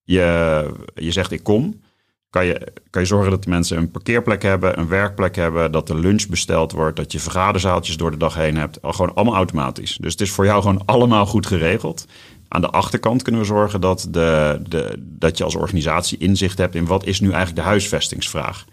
Je, 0.10 0.66
je 0.96 1.12
zegt, 1.12 1.32
ik 1.32 1.44
kom. 1.44 1.82
Kan 2.30 2.46
je, 2.46 2.68
kan 2.90 3.02
je 3.02 3.08
zorgen 3.08 3.32
dat 3.32 3.44
de 3.44 3.50
mensen 3.50 3.78
een 3.78 3.92
parkeerplek 3.92 4.42
hebben, 4.42 4.80
een 4.80 4.88
werkplek 4.88 5.36
hebben, 5.36 5.72
dat 5.72 5.88
de 5.88 5.96
lunch 5.96 6.28
besteld 6.28 6.72
wordt, 6.72 6.96
dat 6.96 7.12
je 7.12 7.20
vergaderzaaltjes 7.20 7.98
door 7.98 8.12
de 8.12 8.18
dag 8.18 8.36
heen 8.36 8.58
hebt. 8.58 8.82
Al 8.82 8.94
gewoon 8.94 9.16
allemaal 9.16 9.36
automatisch. 9.36 9.98
Dus 10.02 10.12
het 10.12 10.22
is 10.22 10.32
voor 10.32 10.46
jou 10.46 10.62
gewoon 10.62 10.86
allemaal 10.86 11.26
goed 11.26 11.46
geregeld. 11.46 12.06
Aan 12.48 12.62
de 12.62 12.70
achterkant 12.70 13.22
kunnen 13.22 13.42
we 13.42 13.48
zorgen 13.48 13.82
dat, 13.82 14.08
de, 14.10 14.62
de, 14.68 14.96
dat 15.00 15.38
je 15.38 15.44
als 15.44 15.56
organisatie 15.56 16.18
inzicht 16.18 16.58
hebt 16.58 16.76
in 16.76 16.86
wat 16.86 17.06
is 17.06 17.20
nu 17.20 17.28
eigenlijk 17.28 17.56
de 17.56 17.70
huisvestingsvraag. 17.70 18.66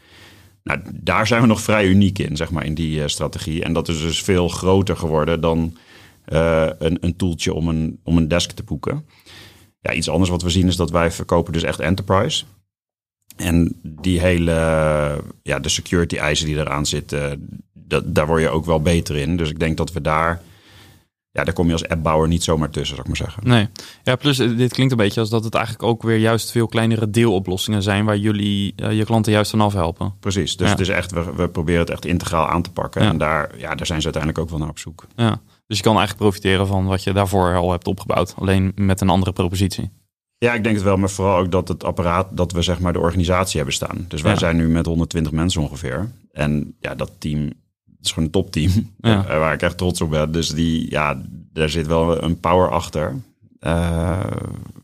Nou, 0.63 0.81
daar 0.93 1.27
zijn 1.27 1.41
we 1.41 1.47
nog 1.47 1.61
vrij 1.61 1.87
uniek 1.87 2.19
in, 2.19 2.37
zeg 2.37 2.51
maar, 2.51 2.65
in 2.65 2.75
die 2.75 2.99
uh, 2.99 3.07
strategie. 3.07 3.63
En 3.63 3.73
dat 3.73 3.89
is 3.89 4.01
dus 4.01 4.23
veel 4.23 4.49
groter 4.49 4.97
geworden 4.97 5.41
dan 5.41 5.77
uh, 6.29 6.67
een, 6.79 6.99
een 7.01 7.17
toeltje 7.17 7.55
om 7.55 7.69
een, 7.69 7.99
om 8.05 8.17
een 8.17 8.29
desk 8.29 8.51
te 8.51 8.63
boeken. 8.63 9.05
Ja, 9.87 9.93
iets 9.93 10.09
anders 10.09 10.31
wat 10.31 10.43
we 10.43 10.51
zien 10.51 10.67
is 10.67 10.77
dat 10.77 10.91
wij 10.91 11.11
verkopen 11.11 11.53
dus 11.53 11.63
echt 11.63 11.81
enterprise. 11.81 12.45
En 13.37 13.81
die 13.83 14.21
hele, 14.21 14.53
ja, 15.43 15.59
de 15.59 15.69
security 15.69 16.17
eisen 16.17 16.47
die 16.47 16.57
eraan 16.57 16.87
zitten, 16.87 17.49
dat, 17.73 18.15
daar 18.15 18.27
word 18.27 18.41
je 18.41 18.49
ook 18.49 18.65
wel 18.65 18.81
beter 18.81 19.17
in. 19.17 19.37
Dus 19.37 19.51
ik 19.51 19.59
denk 19.59 19.77
dat 19.77 19.93
we 19.93 20.01
daar 20.01 20.43
ja, 21.37 21.45
daar 21.45 21.55
kom 21.55 21.67
je 21.67 21.73
als 21.73 21.89
appbouwer 21.89 22.29
niet 22.29 22.45
zomaar 22.45 22.71
tussen, 22.71 22.97
zou 22.97 23.01
ik 23.01 23.07
maar 23.07 23.29
zeggen. 23.29 23.49
Nee. 23.49 23.69
Ja, 24.03 24.17
plus 24.17 24.39
eh, 24.39 24.57
dit 24.57 24.73
klinkt 24.73 24.93
een 24.93 24.99
beetje 24.99 25.21
als 25.21 25.31
dat 25.31 25.45
het 25.45 25.55
eigenlijk 25.55 25.85
ook 25.85 26.03
weer 26.03 26.17
juist 26.17 26.51
veel 26.51 26.67
kleinere 26.67 27.11
deeloplossingen 27.11 27.83
zijn 27.83 28.05
waar 28.05 28.17
jullie 28.17 28.73
uh, 28.77 28.93
je 28.93 29.05
klanten 29.05 29.33
juist 29.33 29.51
van 29.51 29.61
afhelpen. 29.61 30.15
Precies. 30.21 30.57
Dus 30.57 30.71
het 30.71 30.81
is 30.81 30.89
echt, 30.89 31.13
we, 31.13 31.35
we 31.35 31.49
proberen 31.49 31.81
het 31.81 31.91
echt 31.91 32.05
integraal 32.05 32.49
aan 32.49 32.63
te 32.63 32.71
pakken. 32.71 33.03
Ja. 33.03 33.09
En 33.09 33.19
daar, 33.19 33.51
ja, 33.59 33.75
daar 33.75 33.87
zijn 33.87 33.99
ze 34.01 34.05
uiteindelijk 34.05 34.43
ook 34.43 34.51
wel 34.51 34.59
naar 34.59 34.69
op 34.69 34.79
zoek. 34.79 35.07
Ja. 35.17 35.41
Dus 35.67 35.77
je 35.77 35.83
kan 35.83 35.97
eigenlijk 35.97 36.29
profiteren 36.29 36.67
van 36.67 36.87
wat 36.87 37.03
je 37.03 37.13
daarvoor 37.13 37.57
al 37.57 37.71
hebt 37.71 37.87
opgebouwd, 37.87 38.35
alleen 38.39 38.73
met 38.75 39.01
een 39.01 39.09
andere 39.09 39.33
propositie. 39.33 39.91
Ja, 40.39 40.55
ik 40.55 40.63
denk 40.63 40.75
het 40.75 40.85
wel, 40.85 40.97
maar 40.97 41.11
vooral 41.11 41.39
ook 41.39 41.51
dat 41.51 41.69
het 41.69 41.85
apparaat, 41.85 42.37
dat 42.37 42.53
we 42.53 42.63
zeg 42.63 42.81
maar 42.81 42.93
de 42.93 42.99
organisatie 42.99 43.57
hebben 43.57 43.75
staan. 43.75 44.05
Dus 44.09 44.23
wij 44.23 44.33
ja. 44.33 44.39
zijn 44.39 44.57
nu 44.57 44.69
met 44.69 44.87
120 44.87 45.33
mensen 45.33 45.63
ongeveer. 45.63 46.11
En 46.33 46.75
ja, 46.81 46.95
dat 46.95 47.11
team 47.19 47.53
is 48.01 48.09
gewoon 48.09 48.25
een 48.25 48.31
topteam. 48.31 48.71
Ja. 49.01 49.27
Waar 49.39 49.53
ik 49.53 49.63
echt 49.63 49.79
trots 49.79 50.01
op 50.01 50.11
ben. 50.11 50.33
Dus 50.33 50.49
die, 50.49 50.91
ja, 50.91 51.23
daar 51.53 51.69
zit 51.69 51.87
wel 51.87 52.23
een 52.23 52.41
power 52.41 52.71
achter. 52.71 53.15
Uh, 53.61 54.21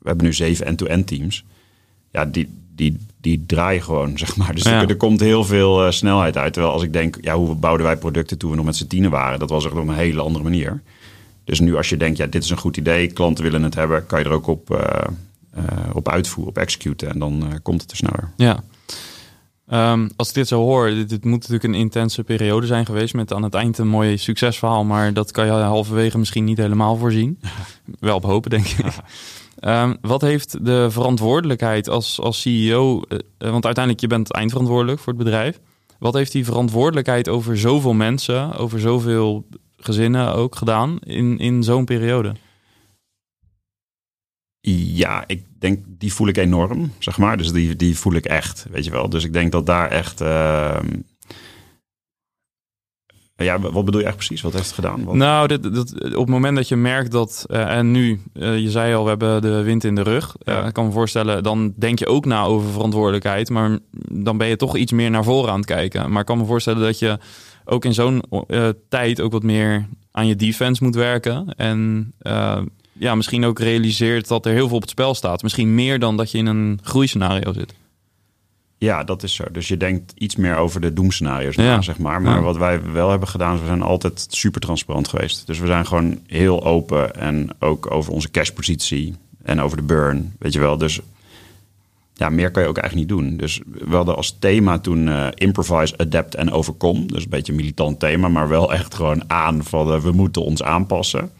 we 0.01 0.09
hebben 0.09 0.25
nu 0.25 0.33
zeven 0.33 0.67
end-to-end 0.67 1.07
teams. 1.07 1.45
Ja, 2.11 2.25
die, 2.25 2.49
die, 2.75 2.99
die 3.21 3.45
draaien 3.47 3.83
gewoon, 3.83 4.19
zeg 4.25 4.37
maar. 4.37 4.55
Dus 4.55 4.63
ja. 4.63 4.83
er, 4.83 4.89
er, 4.89 4.97
komt 4.97 5.21
heel 5.21 5.45
veel 5.45 5.87
uh, 5.87 5.91
snelheid 5.91 6.37
uit. 6.37 6.53
Terwijl 6.53 6.75
als 6.75 6.83
ik 6.83 6.93
denk, 6.93 7.19
ja, 7.21 7.37
hoe 7.37 7.55
bouwden 7.55 7.87
wij 7.87 7.97
producten 7.97 8.39
toen 8.39 8.51
we 8.51 8.57
nog 8.57 8.65
met 8.65 8.77
z'n 8.77 8.87
tienen 8.87 9.11
waren? 9.11 9.39
Dat 9.39 9.51
was 9.51 9.65
echt 9.65 9.75
op 9.75 9.89
een 9.89 9.95
hele 9.95 10.21
andere 10.21 10.45
manier. 10.45 10.83
Dus 11.45 11.61
nu 11.61 11.77
als 11.77 11.89
je 11.89 11.97
denkt, 11.97 12.19
ja, 12.19 12.27
dit 12.27 12.45
is 12.45 12.51
een 12.51 12.57
goed 12.57 12.77
idee, 12.77 13.07
klanten 13.07 13.45
willen 13.45 13.63
het 13.63 13.75
hebben, 13.75 14.07
kan 14.07 14.19
je 14.19 14.25
er 14.25 14.31
ook 14.31 14.47
op, 14.47 14.71
uh, 14.71 15.65
op 15.93 16.09
uitvoeren, 16.09 16.53
op 16.53 16.59
executen. 16.59 17.09
En 17.09 17.19
dan 17.19 17.61
komt 17.63 17.83
het 17.83 17.91
er 17.91 17.97
sneller. 17.97 18.31
Ja. 18.37 18.63
Um, 19.73 20.11
als 20.17 20.29
ik 20.29 20.35
dit 20.35 20.49
zo 20.49 20.61
hoor, 20.61 20.89
dit, 20.89 21.09
dit, 21.09 21.25
moet 21.25 21.39
natuurlijk 21.39 21.65
een 21.65 21.75
intense 21.75 22.25
periode 22.25 22.67
zijn 22.67 22.87
geweest 22.87 23.15
met 23.15 23.33
aan 23.33 23.43
het 23.43 23.55
eind 23.55 23.79
een 23.79 23.89
mooi 23.89 24.19
succesverhaal, 24.19 24.85
maar 24.85 25.13
dat 25.13 25.31
kan 25.31 25.47
je 25.47 25.53
halverwege 25.53 26.19
misschien 26.19 26.45
niet 26.45 26.59
helemaal 26.59 26.97
voorzien. 26.97 27.41
Wel 28.01 28.17
op 28.17 28.23
hopen, 28.23 28.51
denk 28.51 28.67
ik. 28.67 28.85
Um, 29.61 29.97
wat 30.01 30.21
heeft 30.21 30.65
de 30.65 30.91
verantwoordelijkheid 30.91 31.89
als, 31.89 32.21
als 32.21 32.41
CEO, 32.41 33.03
uh, 33.09 33.19
want 33.39 33.65
uiteindelijk 33.65 34.01
je 34.01 34.07
bent 34.07 34.33
eindverantwoordelijk 34.33 35.01
voor 35.01 35.13
het 35.13 35.23
bedrijf. 35.23 35.61
Wat 35.99 36.15
heeft 36.15 36.33
die 36.33 36.45
verantwoordelijkheid 36.45 37.29
over 37.29 37.59
zoveel 37.59 37.93
mensen, 37.93 38.57
over 38.57 38.81
zoveel 38.81 39.47
gezinnen 39.77 40.35
ook 40.35 40.57
gedaan 40.57 40.99
in, 40.99 41.39
in 41.39 41.63
zo'n 41.63 41.85
periode? 41.85 42.33
Ja, 44.61 45.25
ik 45.27 45.45
denk 45.59 45.85
die 45.87 46.13
voel 46.13 46.29
ik 46.29 46.37
enorm, 46.37 46.93
zeg 46.99 47.19
maar. 47.19 47.37
Dus 47.37 47.53
die, 47.53 47.77
die 47.77 47.99
voel 47.99 48.15
ik 48.15 48.25
echt, 48.25 48.67
weet 48.71 48.85
je 48.85 48.91
wel. 48.91 49.09
Dus 49.09 49.25
ik 49.25 49.33
denk 49.33 49.53
dat 49.53 49.67
daar 49.67 49.91
echt. 49.91 50.21
Uh, 50.21 50.79
ja, 53.45 53.61
wat 53.61 53.85
bedoel 53.85 54.01
je 54.01 54.07
echt 54.07 54.17
precies? 54.17 54.41
Wat 54.41 54.53
heeft 54.53 54.65
het 54.65 54.75
gedaan? 54.75 55.05
Wat... 55.05 55.15
Nou, 55.15 55.49
dit, 55.49 55.63
dit, 55.63 55.95
op 56.05 56.21
het 56.21 56.29
moment 56.29 56.57
dat 56.57 56.69
je 56.69 56.77
merkt 56.77 57.11
dat, 57.11 57.47
uh, 57.51 57.77
en 57.77 57.91
nu, 57.91 58.21
uh, 58.35 58.59
je 58.59 58.71
zei 58.71 58.95
al, 58.95 59.03
we 59.03 59.09
hebben 59.09 59.43
de 59.43 59.63
wind 59.63 59.85
in 59.85 59.95
de 59.95 60.03
rug. 60.03 60.37
Ja. 60.39 60.61
Uh, 60.61 60.67
ik 60.67 60.73
kan 60.73 60.87
me 60.87 60.93
voorstellen, 60.93 61.43
dan 61.43 61.73
denk 61.77 61.99
je 61.99 62.07
ook 62.07 62.25
na 62.25 62.45
over 62.45 62.71
verantwoordelijkheid, 62.71 63.51
maar 63.51 63.79
dan 64.09 64.39
ben 64.39 64.49
je 64.49 64.57
toch 64.57 64.77
iets 64.77 64.93
meer 64.93 65.11
naar 65.11 65.25
voren 65.25 65.51
aan 65.51 65.57
het 65.57 65.67
kijken. 65.67 66.11
Maar 66.11 66.21
ik 66.21 66.27
kan 66.27 66.39
me 66.39 66.45
voorstellen 66.45 66.83
dat 66.83 66.99
je 66.99 67.19
ook 67.65 67.85
in 67.85 67.95
zo'n 67.95 68.23
tijd 68.89 69.21
ook 69.21 69.33
wat 69.33 69.43
meer 69.43 69.87
aan 70.11 70.27
je 70.27 70.37
defense 70.37 70.85
moet 70.85 70.95
werken. 70.95 71.55
En 71.57 72.13
ja, 72.93 73.15
misschien 73.15 73.45
ook 73.45 73.59
realiseert 73.59 74.29
dat 74.29 74.47
er 74.47 74.53
heel 74.53 74.67
veel 74.67 74.77
op 74.77 74.83
het 74.83 74.91
spel 74.91 75.15
staat. 75.15 75.43
Misschien 75.43 75.75
meer 75.75 75.99
dan 75.99 76.17
dat 76.17 76.31
je 76.31 76.39
in 76.39 76.47
een 76.47 76.79
groeiscenario 76.83 77.53
zit. 77.53 77.75
Ja, 78.83 79.05
dat 79.05 79.23
is 79.23 79.35
zo. 79.35 79.45
Dus 79.53 79.69
je 79.69 79.77
denkt 79.77 80.13
iets 80.15 80.37
meer 80.37 80.57
over 80.57 80.81
de 80.81 80.93
doemscenario's 80.93 81.57
na, 81.57 81.65
ja. 81.65 81.83
zeg 81.83 81.99
maar. 81.99 82.23
Maar 82.23 82.37
ja. 82.37 82.43
wat 82.43 82.57
wij 82.57 82.83
wel 82.93 83.11
hebben 83.11 83.29
gedaan, 83.29 83.61
we 83.61 83.67
zijn 83.67 83.83
altijd 83.83 84.27
super 84.31 84.61
transparant 84.61 85.09
geweest. 85.09 85.47
Dus 85.47 85.59
we 85.59 85.67
zijn 85.67 85.87
gewoon 85.87 86.19
heel 86.27 86.65
open 86.65 87.15
en 87.15 87.49
ook 87.59 87.91
over 87.91 88.13
onze 88.13 88.31
cashpositie 88.31 89.15
en 89.43 89.61
over 89.61 89.77
de 89.77 89.83
burn, 89.83 90.35
weet 90.39 90.53
je 90.53 90.59
wel. 90.59 90.79
Dus 90.79 91.01
ja, 92.15 92.29
meer 92.29 92.51
kan 92.51 92.63
je 92.63 92.69
ook 92.69 92.79
eigenlijk 92.79 93.09
niet 93.09 93.19
doen. 93.19 93.37
Dus 93.37 93.61
we 93.67 93.97
hadden 93.97 94.17
als 94.17 94.37
thema 94.39 94.79
toen 94.79 95.07
uh, 95.07 95.27
improvise, 95.35 95.99
adapt 95.99 96.35
en 96.35 96.51
overkom. 96.51 97.07
Dus 97.07 97.25
een 97.25 97.31
beetje 97.31 97.53
een 97.53 97.59
militant 97.59 98.01
thema, 98.01 98.29
maar 98.29 98.49
wel 98.49 98.73
echt 98.73 98.95
gewoon 98.95 99.31
aan 99.31 99.65
van 99.65 99.93
uh, 99.93 100.01
we 100.01 100.13
moeten 100.13 100.43
ons 100.43 100.63
aanpassen. 100.63 101.31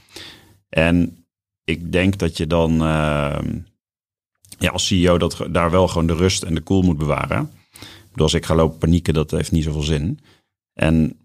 En 0.69 1.25
ik 1.65 1.93
denk 1.93 2.19
dat 2.19 2.37
je 2.37 2.47
dan 2.47 2.83
uh, 2.83 3.39
ja, 4.63 4.71
als 4.71 4.87
CEO 4.87 5.19
dat, 5.19 5.47
daar 5.51 5.71
wel 5.71 5.89
gewoon 5.89 6.07
de 6.07 6.15
rust 6.15 6.43
en 6.43 6.55
de 6.55 6.63
cool 6.63 6.83
moet 6.83 6.99
bewaren. 6.99 7.51
Dus 8.13 8.23
als 8.23 8.35
ik 8.35 8.47
ga 8.47 8.55
lopen 8.55 8.79
panieken, 8.79 9.15
dat 9.15 9.31
heeft 9.31 9.53
niet 9.53 9.65
zoveel 9.65 9.83
zin. 9.83 10.21
En 10.73 11.17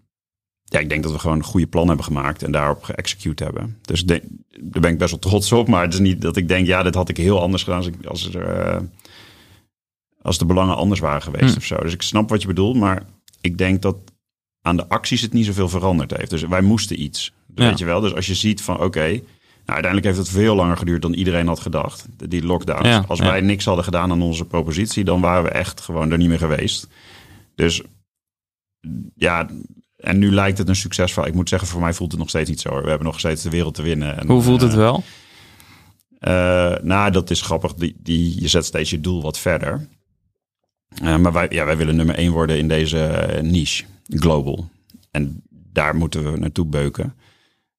ja, 0.64 0.78
ik 0.78 0.88
denk 0.88 1.02
dat 1.02 1.12
we 1.12 1.18
gewoon 1.18 1.36
een 1.36 1.44
goede 1.44 1.66
plan 1.66 1.86
hebben 1.86 2.04
gemaakt 2.04 2.42
en 2.42 2.52
daarop 2.52 2.82
geëxecute 2.82 3.44
hebben. 3.44 3.78
Dus 3.82 4.04
denk, 4.04 4.22
daar 4.60 4.82
ben 4.82 4.92
ik 4.92 4.98
best 4.98 5.10
wel 5.10 5.20
trots 5.20 5.52
op. 5.52 5.68
Maar 5.68 5.82
het 5.82 5.92
is 5.92 6.00
niet 6.00 6.20
dat 6.20 6.36
ik 6.36 6.48
denk, 6.48 6.66
ja, 6.66 6.82
dit 6.82 6.94
had 6.94 7.08
ik 7.08 7.16
heel 7.16 7.40
anders 7.40 7.62
gedaan 7.62 7.78
als, 7.78 7.86
ik, 7.86 8.06
als, 8.06 8.34
er, 8.34 8.66
uh, 8.66 8.80
als 10.22 10.38
de 10.38 10.46
belangen 10.46 10.76
anders 10.76 11.00
waren 11.00 11.22
geweest 11.22 11.52
hm. 11.52 11.58
of 11.58 11.64
zo. 11.64 11.76
Dus 11.76 11.92
ik 11.92 12.02
snap 12.02 12.28
wat 12.28 12.42
je 12.42 12.48
bedoelt, 12.48 12.76
maar 12.76 13.02
ik 13.40 13.58
denk 13.58 13.82
dat 13.82 13.96
aan 14.62 14.76
de 14.76 14.88
acties 14.88 15.20
het 15.20 15.32
niet 15.32 15.46
zoveel 15.46 15.68
veranderd 15.68 16.16
heeft. 16.16 16.30
Dus 16.30 16.42
wij 16.42 16.62
moesten 16.62 17.02
iets. 17.02 17.32
Ja. 17.54 17.68
Weet 17.68 17.78
je 17.78 17.84
wel? 17.84 18.00
Dus 18.00 18.14
als 18.14 18.26
je 18.26 18.34
ziet 18.34 18.62
van 18.62 18.74
oké, 18.74 18.84
okay, 18.84 19.24
nou, 19.68 19.80
uiteindelijk 19.82 20.04
heeft 20.04 20.28
het 20.28 20.36
veel 20.36 20.54
langer 20.54 20.76
geduurd 20.76 21.02
dan 21.02 21.12
iedereen 21.12 21.46
had 21.46 21.60
gedacht, 21.60 22.06
die 22.28 22.44
lockdowns. 22.44 22.88
Ja, 22.88 23.04
Als 23.08 23.20
wij 23.20 23.40
ja. 23.40 23.44
niks 23.44 23.64
hadden 23.64 23.84
gedaan 23.84 24.10
aan 24.10 24.22
onze 24.22 24.44
propositie, 24.44 25.04
dan 25.04 25.20
waren 25.20 25.42
we 25.42 25.48
echt 25.48 25.80
gewoon 25.80 26.10
er 26.10 26.18
niet 26.18 26.28
meer 26.28 26.38
geweest. 26.38 26.88
Dus 27.54 27.82
ja, 29.14 29.48
en 29.96 30.18
nu 30.18 30.32
lijkt 30.32 30.58
het 30.58 30.68
een 30.68 30.76
succesverhaal. 30.76 31.30
Ik 31.30 31.34
moet 31.34 31.48
zeggen, 31.48 31.68
voor 31.68 31.80
mij 31.80 31.94
voelt 31.94 32.10
het 32.10 32.20
nog 32.20 32.28
steeds 32.28 32.50
niet 32.50 32.60
zo. 32.60 32.82
We 32.82 32.88
hebben 32.88 33.06
nog 33.06 33.18
steeds 33.18 33.42
de 33.42 33.50
wereld 33.50 33.74
te 33.74 33.82
winnen. 33.82 34.18
En, 34.18 34.26
Hoe 34.26 34.42
voelt 34.42 34.60
het 34.60 34.70
uh, 34.70 34.76
wel? 34.76 35.02
Uh, 36.20 36.74
nou, 36.82 37.10
dat 37.10 37.30
is 37.30 37.42
grappig. 37.42 37.74
Die, 37.74 37.96
die, 37.98 38.40
je 38.40 38.48
zet 38.48 38.64
steeds 38.64 38.90
je 38.90 39.00
doel 39.00 39.22
wat 39.22 39.38
verder. 39.38 39.88
Uh, 41.02 41.16
maar 41.16 41.32
wij, 41.32 41.46
ja, 41.50 41.64
wij 41.64 41.76
willen 41.76 41.96
nummer 41.96 42.14
één 42.14 42.32
worden 42.32 42.58
in 42.58 42.68
deze 42.68 43.28
niche, 43.42 43.84
global. 44.08 44.68
En 45.10 45.42
daar 45.50 45.96
moeten 45.96 46.32
we 46.32 46.38
naartoe 46.38 46.66
beuken. 46.66 47.14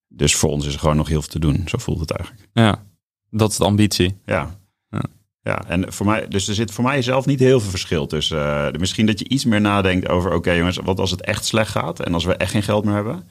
Dus 0.10 0.36
voor 0.36 0.50
ons 0.50 0.66
is 0.66 0.74
er 0.74 0.80
gewoon 0.80 0.96
nog 0.96 1.08
heel 1.08 1.22
veel 1.22 1.32
te 1.32 1.40
doen. 1.40 1.64
Zo 1.66 1.78
voelt 1.78 2.00
het 2.00 2.12
eigenlijk. 2.12 2.48
Ja, 2.54 2.84
dat 3.30 3.52
is 3.52 3.58
de 3.58 3.64
ambitie. 3.64 4.18
Ja. 4.26 4.60
ja. 4.90 5.04
Ja, 5.42 5.68
en 5.68 5.94
voor 5.94 6.06
mij, 6.06 6.28
dus 6.28 6.48
er 6.48 6.56
zit 6.56 6.72
voor 6.72 6.84
mij 6.84 7.02
zelf 7.02 7.26
niet 7.26 7.40
heel 7.40 7.60
veel 7.60 7.70
verschil 7.70 8.08
tussen. 8.08 8.38
Uh, 8.38 8.80
misschien 8.80 9.06
dat 9.06 9.20
je 9.20 9.30
iets 9.30 9.46
meer 9.46 9.62
nadenkt 9.62 10.10
over: 10.10 10.34
oké, 10.34 10.52
jongens, 10.52 10.78
wat 10.78 11.00
als 11.00 11.12
het 11.12 11.22
echt 11.22 11.46
slecht 11.46 11.72
gaat 11.72 12.00
en 12.00 12.14
als 12.14 12.26
we 12.26 12.36
echt 12.36 12.52
geen 12.52 12.64
geld 12.64 12.86
meer 12.86 12.94
hebben. 12.94 13.30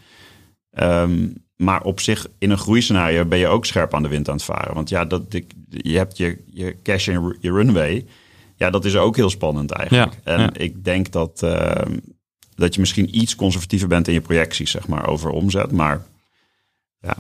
Um, 0.71 1.47
maar 1.59 1.83
op 1.83 2.01
zich, 2.01 2.27
in 2.39 2.51
een 2.51 2.59
groeiscenario 2.59 3.25
ben 3.25 3.39
je 3.39 3.47
ook 3.47 3.67
scherp 3.67 3.95
aan 3.95 4.03
de 4.03 4.09
wind 4.09 4.29
aan 4.29 4.35
het 4.35 4.45
varen. 4.45 4.75
Want 4.75 4.89
ja, 4.89 5.05
dat, 5.05 5.23
je 5.69 5.97
hebt 5.97 6.17
je, 6.17 6.39
je 6.47 6.77
cash 6.83 7.09
en 7.09 7.37
je 7.41 7.53
runway. 7.53 8.07
Ja, 8.57 8.71
dat 8.71 8.85
is 8.85 8.97
ook 8.97 9.17
heel 9.17 9.31
spannend 9.31 9.71
eigenlijk. 9.71 10.19
Ja, 10.25 10.37
en 10.37 10.51
ik 10.55 10.85
denk 10.85 11.13
dat, 11.13 11.41
uh, 11.45 11.71
dat 12.55 12.75
je 12.75 12.81
misschien 12.81 13.19
iets 13.19 13.35
conservatiever 13.35 13.89
bent 13.89 14.09
in 14.09 14.15
je 14.15 14.21
projecties, 14.21 14.71
zeg 14.71 14.89
maar, 14.89 15.09
over 15.09 15.31
omzet. 15.31 15.73
Maar 15.73 16.07
ja, 17.01 17.17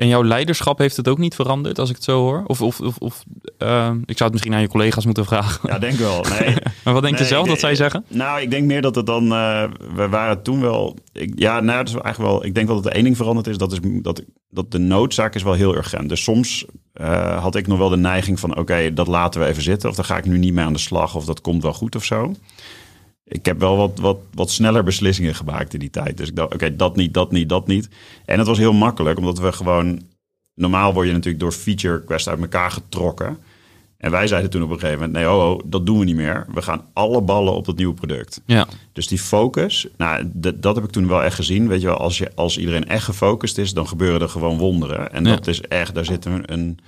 en 0.00 0.08
jouw 0.08 0.24
leiderschap 0.24 0.78
heeft 0.78 0.96
het 0.96 1.08
ook 1.08 1.18
niet 1.18 1.34
veranderd, 1.34 1.78
als 1.78 1.88
ik 1.88 1.94
het 1.94 2.04
zo 2.04 2.20
hoor? 2.20 2.42
Of, 2.46 2.62
of, 2.62 2.80
of, 2.80 2.96
of 2.98 3.24
uh, 3.58 3.90
ik 4.04 4.16
zou 4.16 4.30
het 4.30 4.32
misschien 4.32 4.54
aan 4.54 4.60
je 4.60 4.68
collega's 4.68 5.04
moeten 5.04 5.24
vragen. 5.24 5.68
Ja, 5.68 5.78
denk 5.78 5.98
wel. 5.98 6.24
Nee. 6.40 6.54
maar 6.84 6.94
wat 6.94 7.02
denk 7.02 7.18
je 7.18 7.24
zelf 7.24 7.48
dat 7.48 7.60
zij 7.60 7.74
zeggen? 7.74 8.04
Nou, 8.08 8.40
ik 8.40 8.50
denk 8.50 8.66
meer 8.66 8.82
dat 8.82 8.94
het 8.94 9.06
dan... 9.06 9.24
Uh, 9.24 9.64
we 9.94 10.08
waren 10.08 10.42
toen 10.42 10.60
wel... 10.60 10.96
Ik, 11.12 11.32
ja, 11.34 11.60
nou, 11.60 11.78
dat 11.78 11.88
is 11.88 11.94
eigenlijk 11.94 12.32
wel... 12.32 12.44
Ik 12.44 12.54
denk 12.54 12.66
wel 12.66 12.76
dat 12.76 12.86
er 12.86 12.92
één 12.92 13.04
ding 13.04 13.16
veranderd 13.16 13.46
is. 13.46 13.56
Dat, 13.56 13.72
is 13.72 13.78
dat, 13.82 14.22
dat 14.50 14.70
de 14.70 14.78
noodzaak 14.78 15.34
is 15.34 15.42
wel 15.42 15.52
heel 15.52 15.76
urgent. 15.76 16.08
Dus 16.08 16.22
soms 16.22 16.64
uh, 17.00 17.42
had 17.42 17.54
ik 17.54 17.66
nog 17.66 17.78
wel 17.78 17.88
de 17.88 17.96
neiging 17.96 18.40
van... 18.40 18.56
Oké, 18.56 18.92
dat 18.94 19.06
laten 19.06 19.40
we 19.40 19.46
even 19.46 19.62
zitten. 19.62 19.88
Of 19.88 19.96
dan 19.96 20.04
ga 20.04 20.16
ik 20.16 20.24
nu 20.24 20.38
niet 20.38 20.52
meer 20.52 20.64
aan 20.64 20.72
de 20.72 20.78
slag. 20.78 21.14
Of 21.14 21.24
dat 21.24 21.40
komt 21.40 21.62
wel 21.62 21.72
goed 21.72 21.96
of 21.96 22.04
zo 22.04 22.34
ik 23.30 23.44
heb 23.44 23.60
wel 23.60 23.76
wat, 23.76 23.98
wat, 23.98 24.18
wat 24.34 24.50
sneller 24.50 24.84
beslissingen 24.84 25.34
gemaakt 25.34 25.74
in 25.74 25.80
die 25.80 25.90
tijd. 25.90 26.16
Dus 26.16 26.28
ik 26.28 26.36
dacht, 26.36 26.54
oké, 26.54 26.76
dat 26.76 26.96
niet, 26.96 27.14
dat 27.14 27.32
niet, 27.32 27.48
dat 27.48 27.66
niet. 27.66 27.88
En 28.24 28.38
het 28.38 28.46
was 28.46 28.58
heel 28.58 28.72
makkelijk, 28.72 29.18
omdat 29.18 29.38
we 29.38 29.52
gewoon... 29.52 30.02
Normaal 30.54 30.92
word 30.94 31.06
je 31.06 31.12
natuurlijk 31.12 31.40
door 31.40 31.52
feature 31.52 32.04
quest 32.04 32.28
uit 32.28 32.40
elkaar 32.40 32.70
getrokken. 32.70 33.38
En 33.96 34.10
wij 34.10 34.26
zeiden 34.26 34.50
toen 34.50 34.62
op 34.62 34.70
een 34.70 34.78
gegeven 34.78 34.98
moment, 34.98 35.12
nee, 35.12 35.30
oh, 35.30 35.50
oh, 35.50 35.60
dat 35.64 35.86
doen 35.86 35.98
we 35.98 36.04
niet 36.04 36.16
meer. 36.16 36.46
We 36.54 36.62
gaan 36.62 36.84
alle 36.92 37.20
ballen 37.20 37.52
op 37.52 37.64
dat 37.64 37.76
nieuwe 37.76 37.94
product. 37.94 38.40
Ja. 38.46 38.66
Dus 38.92 39.06
die 39.06 39.18
focus, 39.18 39.86
nou, 39.96 40.30
dat 40.54 40.74
heb 40.74 40.84
ik 40.84 40.90
toen 40.90 41.08
wel 41.08 41.22
echt 41.22 41.34
gezien. 41.34 41.68
Weet 41.68 41.80
je 41.80 41.86
wel, 41.86 41.96
als, 41.96 42.18
je, 42.18 42.30
als 42.34 42.58
iedereen 42.58 42.88
echt 42.88 43.04
gefocust 43.04 43.58
is, 43.58 43.74
dan 43.74 43.88
gebeuren 43.88 44.20
er 44.20 44.28
gewoon 44.28 44.58
wonderen. 44.58 45.12
En 45.12 45.24
dat 45.24 45.46
is 45.46 45.60
echt, 45.60 45.94
daar 45.94 46.04
zit 46.04 46.24
een, 46.24 46.52
een 46.52 46.78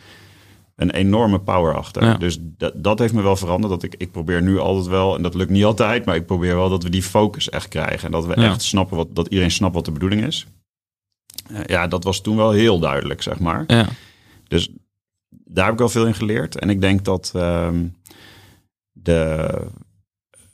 een 0.76 0.90
enorme 0.90 1.40
power 1.40 1.74
achter. 1.74 2.18
Dus 2.18 2.38
dat, 2.40 2.72
dat 2.84 2.98
heeft 2.98 3.14
me 3.14 3.22
wel 3.22 3.36
veranderd. 3.36 3.72
Dat 3.72 3.82
ik, 3.82 3.94
ik 3.98 4.10
probeer 4.10 4.42
nu 4.42 4.58
altijd 4.58 4.86
wel, 4.86 5.16
en 5.16 5.22
dat 5.22 5.34
lukt 5.34 5.50
niet 5.50 5.64
altijd, 5.64 6.04
maar 6.04 6.16
ik 6.16 6.26
probeer 6.26 6.54
wel 6.54 6.68
dat 6.68 6.82
we 6.82 6.90
die 6.90 7.02
focus 7.02 7.48
echt 7.48 7.68
krijgen. 7.68 8.06
En 8.06 8.10
dat 8.10 8.26
we 8.26 8.34
echt 8.34 8.62
snappen 8.62 8.96
wat, 8.96 9.14
dat 9.14 9.26
iedereen 9.28 9.50
snapt 9.50 9.74
wat 9.74 9.84
de 9.84 9.92
bedoeling 9.92 10.24
is. 10.24 10.46
Uh, 11.50 11.64
ja, 11.64 11.86
dat 11.86 12.04
was 12.04 12.20
toen 12.20 12.36
wel 12.36 12.50
heel 12.50 12.78
duidelijk, 12.78 13.22
zeg 13.22 13.38
maar. 13.38 13.64
Ja. 13.66 13.88
Dus 14.48 14.70
daar 15.28 15.64
heb 15.64 15.72
ik 15.72 15.78
wel 15.78 15.88
veel 15.88 16.06
in 16.06 16.14
geleerd. 16.14 16.58
En 16.58 16.70
ik 16.70 16.80
denk 16.80 17.04
dat 17.04 17.32
uh, 17.36 17.68
de, 18.92 19.48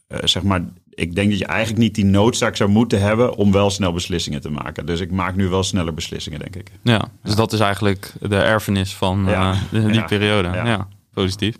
uh, 0.09 0.18
zeg 0.22 0.42
maar, 0.42 0.64
ik 0.98 1.14
denk 1.14 1.30
dat 1.30 1.38
je 1.38 1.46
eigenlijk 1.46 1.80
niet 1.80 1.94
die 1.94 2.04
noodzaak 2.04 2.56
zou 2.56 2.70
moeten 2.70 3.00
hebben 3.00 3.37
om 3.37 3.52
wel 3.52 3.70
snel 3.70 3.92
beslissingen 3.92 4.40
te 4.40 4.50
maken. 4.50 4.87
Dus 4.87 5.00
ik 5.00 5.11
maak 5.11 5.37
nu 5.37 5.48
wel 5.48 5.62
sneller 5.62 5.94
beslissingen, 5.94 6.38
denk 6.38 6.56
ik. 6.56 6.70
Ja, 6.82 7.11
dus 7.22 7.34
dat 7.34 7.52
is 7.52 7.61
eigenlijk 7.61 8.12
de 8.20 8.37
erfenis 8.37 8.94
van 8.94 9.24
ja. 9.26 9.54
uh, 9.72 9.92
die 9.92 10.04
periode. 10.04 10.48
Ja, 10.48 10.88
positief. 11.12 11.56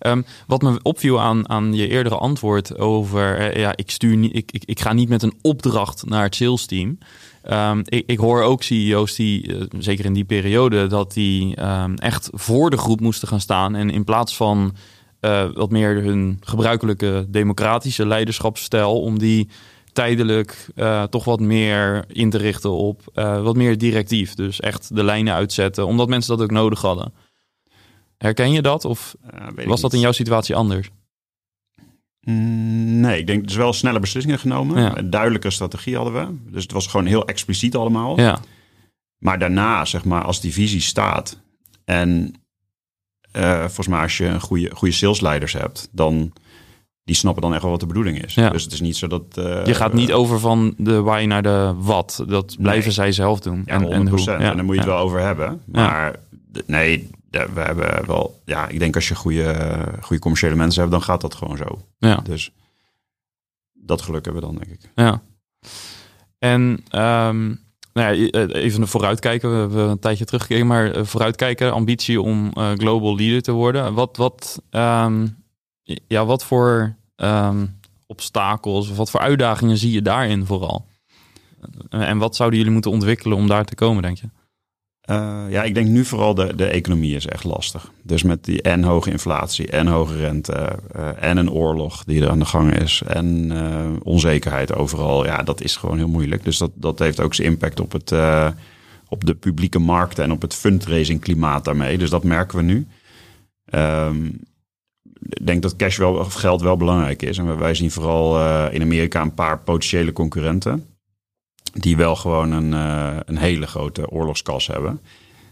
Um, 0.00 0.24
wat 0.46 0.62
me 0.62 0.78
opviel 0.82 1.20
aan, 1.20 1.48
aan 1.48 1.74
je 1.74 1.88
eerdere 1.88 2.16
antwoord 2.16 2.78
over, 2.78 3.56
uh, 3.56 3.60
ja, 3.62 3.76
ik, 3.76 3.90
stuur 3.90 4.16
niet, 4.16 4.36
ik, 4.36 4.52
ik, 4.52 4.62
ik 4.64 4.80
ga 4.80 4.92
niet 4.92 5.08
met 5.08 5.22
een 5.22 5.38
opdracht 5.42 6.06
naar 6.06 6.22
het 6.22 6.34
sales 6.34 6.66
team. 6.66 6.98
Um, 7.50 7.82
ik, 7.84 8.02
ik, 8.06 8.18
hoor 8.18 8.42
ook 8.42 8.62
CEO's 8.62 9.14
die, 9.14 9.48
uh, 9.48 9.62
zeker 9.78 10.04
in 10.04 10.12
die 10.12 10.24
periode, 10.24 10.86
dat 10.86 11.12
die 11.12 11.62
um, 11.62 11.94
echt 11.94 12.28
voor 12.32 12.70
de 12.70 12.76
groep 12.76 13.00
moesten 13.00 13.28
gaan 13.28 13.40
staan. 13.40 13.74
En 13.74 13.90
in 13.90 14.04
plaats 14.04 14.36
van 14.36 14.74
uh, 15.20 15.50
wat 15.52 15.70
meer 15.70 16.02
hun 16.02 16.38
gebruikelijke 16.40 17.26
democratische 17.28 18.06
leiderschapsstijl, 18.06 19.00
om 19.00 19.18
die 19.18 19.48
tijdelijk 19.92 20.66
uh, 20.76 21.02
toch 21.02 21.24
wat 21.24 21.40
meer 21.40 22.04
in 22.08 22.30
te 22.30 22.38
richten 22.38 22.72
op 22.72 23.02
uh, 23.14 23.42
wat 23.42 23.56
meer 23.56 23.78
directief. 23.78 24.34
Dus 24.34 24.60
echt 24.60 24.94
de 24.94 25.04
lijnen 25.04 25.34
uitzetten, 25.34 25.86
omdat 25.86 26.08
mensen 26.08 26.36
dat 26.36 26.44
ook 26.44 26.50
nodig 26.50 26.80
hadden. 26.80 27.12
Herken 28.18 28.52
je 28.52 28.62
dat 28.62 28.84
of 28.84 29.14
was 29.64 29.80
dat 29.80 29.92
in 29.92 30.00
jouw 30.00 30.12
situatie 30.12 30.54
anders? 30.54 30.90
Mm, 32.20 33.00
nee, 33.00 33.18
ik 33.18 33.26
denk 33.26 33.46
dus 33.46 33.56
wel 33.56 33.72
snelle 33.72 34.00
beslissingen 34.00 34.38
genomen. 34.38 34.82
Ja. 34.82 34.96
Een 34.96 35.10
duidelijke 35.10 35.50
strategie 35.50 35.96
hadden 35.96 36.14
we. 36.14 36.52
Dus 36.52 36.62
het 36.62 36.72
was 36.72 36.86
gewoon 36.86 37.06
heel 37.06 37.26
expliciet 37.26 37.76
allemaal. 37.76 38.20
Ja. 38.20 38.38
Maar 39.18 39.38
daarna, 39.38 39.84
zeg 39.84 40.04
maar, 40.04 40.24
als 40.24 40.40
die 40.40 40.52
visie 40.52 40.80
staat 40.80 41.38
en 41.84 42.34
uh, 43.32 43.58
volgens 43.58 43.88
mij 43.88 44.00
als 44.00 44.16
je 44.16 44.24
een 44.24 44.40
goede, 44.40 44.70
goede 44.74 44.94
salesleiders 44.94 45.52
hebt, 45.52 45.88
dan 45.92 46.32
die 47.04 47.16
snappen 47.16 47.42
dan 47.42 47.52
echt 47.52 47.62
wel 47.62 47.70
wat 47.70 47.80
de 47.80 47.86
bedoeling 47.86 48.24
is. 48.24 48.34
Ja. 48.34 48.50
Dus 48.50 48.62
het 48.62 48.72
is 48.72 48.80
niet 48.80 48.96
zo 48.96 49.06
dat... 49.06 49.22
Uh, 49.38 49.66
je 49.66 49.74
gaat 49.74 49.92
niet 49.92 50.12
over 50.12 50.40
van 50.40 50.74
de 50.76 51.00
why 51.00 51.24
naar 51.28 51.42
de 51.42 51.74
wat. 51.78 52.24
Dat 52.26 52.56
blijven 52.58 52.84
nee. 52.84 52.92
zij 52.92 53.12
zelf 53.12 53.40
doen. 53.40 53.62
Ja, 53.66 53.72
en, 53.72 53.92
en, 53.92 54.08
hoe. 54.08 54.20
Ja. 54.20 54.38
en 54.38 54.56
daar 54.56 54.64
moet 54.64 54.74
je 54.74 54.80
het 54.80 54.90
wel 54.90 54.98
over 54.98 55.20
hebben. 55.20 55.62
Maar 55.64 56.16
nee, 56.66 57.10
we 57.30 57.60
hebben 57.60 58.06
wel... 58.06 58.40
Ja, 58.44 58.68
ik 58.68 58.78
denk 58.78 58.94
als 58.94 59.08
je 59.08 59.14
goede, 59.14 59.54
goede 60.00 60.22
commerciële 60.22 60.54
mensen 60.54 60.80
hebt, 60.80 60.92
dan 60.92 61.02
gaat 61.02 61.20
dat 61.20 61.34
gewoon 61.34 61.56
zo. 61.56 61.82
Ja. 61.98 62.16
Dus 62.16 62.52
dat 63.72 64.02
geluk 64.02 64.24
hebben 64.24 64.42
we 64.42 64.48
dan, 64.48 64.58
denk 64.58 64.70
ik. 64.70 64.90
Ja. 64.94 65.22
En... 66.38 66.84
Um, 66.92 67.66
nou 67.98 68.16
ja, 68.16 68.46
even 68.46 68.88
vooruitkijken. 68.88 69.50
We 69.50 69.56
hebben 69.56 69.88
een 69.88 69.98
tijdje 69.98 70.24
teruggekeken, 70.24 70.66
maar 70.66 71.06
vooruitkijken, 71.06 71.72
ambitie 71.72 72.20
om 72.20 72.50
uh, 72.54 72.70
global 72.72 73.16
leader 73.16 73.42
te 73.42 73.52
worden. 73.52 73.94
Wat, 73.94 74.16
wat, 74.16 74.62
um, 74.70 75.44
ja, 76.06 76.24
wat 76.24 76.44
voor 76.44 76.96
um, 77.16 77.78
obstakels 78.06 78.90
wat 78.90 79.10
voor 79.10 79.20
uitdagingen 79.20 79.76
zie 79.76 79.92
je 79.92 80.02
daarin 80.02 80.46
vooral? 80.46 80.86
En 81.88 82.18
wat 82.18 82.36
zouden 82.36 82.58
jullie 82.58 82.72
moeten 82.72 82.90
ontwikkelen 82.90 83.36
om 83.36 83.46
daar 83.46 83.64
te 83.64 83.74
komen, 83.74 84.02
denk 84.02 84.18
je? 84.18 84.28
Uh, 85.10 85.44
ja, 85.48 85.62
ik 85.62 85.74
denk 85.74 85.88
nu 85.88 86.04
vooral 86.04 86.34
de, 86.34 86.54
de 86.54 86.66
economie 86.66 87.16
is 87.16 87.26
echt 87.26 87.44
lastig. 87.44 87.92
Dus 88.02 88.22
met 88.22 88.44
die 88.44 88.62
en 88.62 88.82
hoge 88.82 89.10
inflatie 89.10 89.70
en 89.70 89.86
hoge 89.86 90.16
rente 90.16 90.78
uh, 90.96 91.08
en 91.20 91.36
een 91.36 91.50
oorlog 91.50 92.04
die 92.04 92.22
er 92.22 92.30
aan 92.30 92.38
de 92.38 92.44
gang 92.44 92.74
is 92.74 93.02
en 93.06 93.50
uh, 93.52 93.90
onzekerheid 94.02 94.74
overal. 94.74 95.24
Ja, 95.24 95.42
dat 95.42 95.60
is 95.60 95.76
gewoon 95.76 95.96
heel 95.96 96.08
moeilijk. 96.08 96.44
Dus 96.44 96.58
dat, 96.58 96.70
dat 96.74 96.98
heeft 96.98 97.20
ook 97.20 97.34
zijn 97.34 97.48
impact 97.48 97.80
op, 97.80 97.92
het, 97.92 98.12
op 99.08 99.24
de 99.24 99.34
publieke 99.34 99.78
markten 99.78 100.24
en 100.24 100.32
op 100.32 100.42
het 100.42 100.54
fundraising 100.54 101.20
klimaat 101.20 101.64
daarmee. 101.64 101.98
Dus 101.98 102.10
dat 102.10 102.24
merken 102.24 102.58
we 102.58 102.64
nu. 102.64 102.86
Um, 103.74 104.40
ik 105.22 105.46
denk 105.46 105.62
dat 105.62 105.76
cash 105.76 105.96
wel, 105.96 106.14
of 106.14 106.34
geld 106.34 106.60
wel 106.60 106.76
belangrijk 106.76 107.22
is. 107.22 107.38
En 107.38 107.58
wij 107.58 107.74
zien 107.74 107.90
vooral 107.90 108.40
in 108.70 108.82
Amerika 108.82 109.22
een 109.22 109.34
paar 109.34 109.58
potentiële 109.58 110.12
concurrenten 110.12 110.86
die 111.72 111.96
wel 111.96 112.16
gewoon 112.16 112.52
een, 112.52 112.72
uh, 112.72 113.16
een 113.24 113.38
hele 113.38 113.66
grote 113.66 114.10
oorlogskas 114.10 114.66
hebben. 114.66 115.00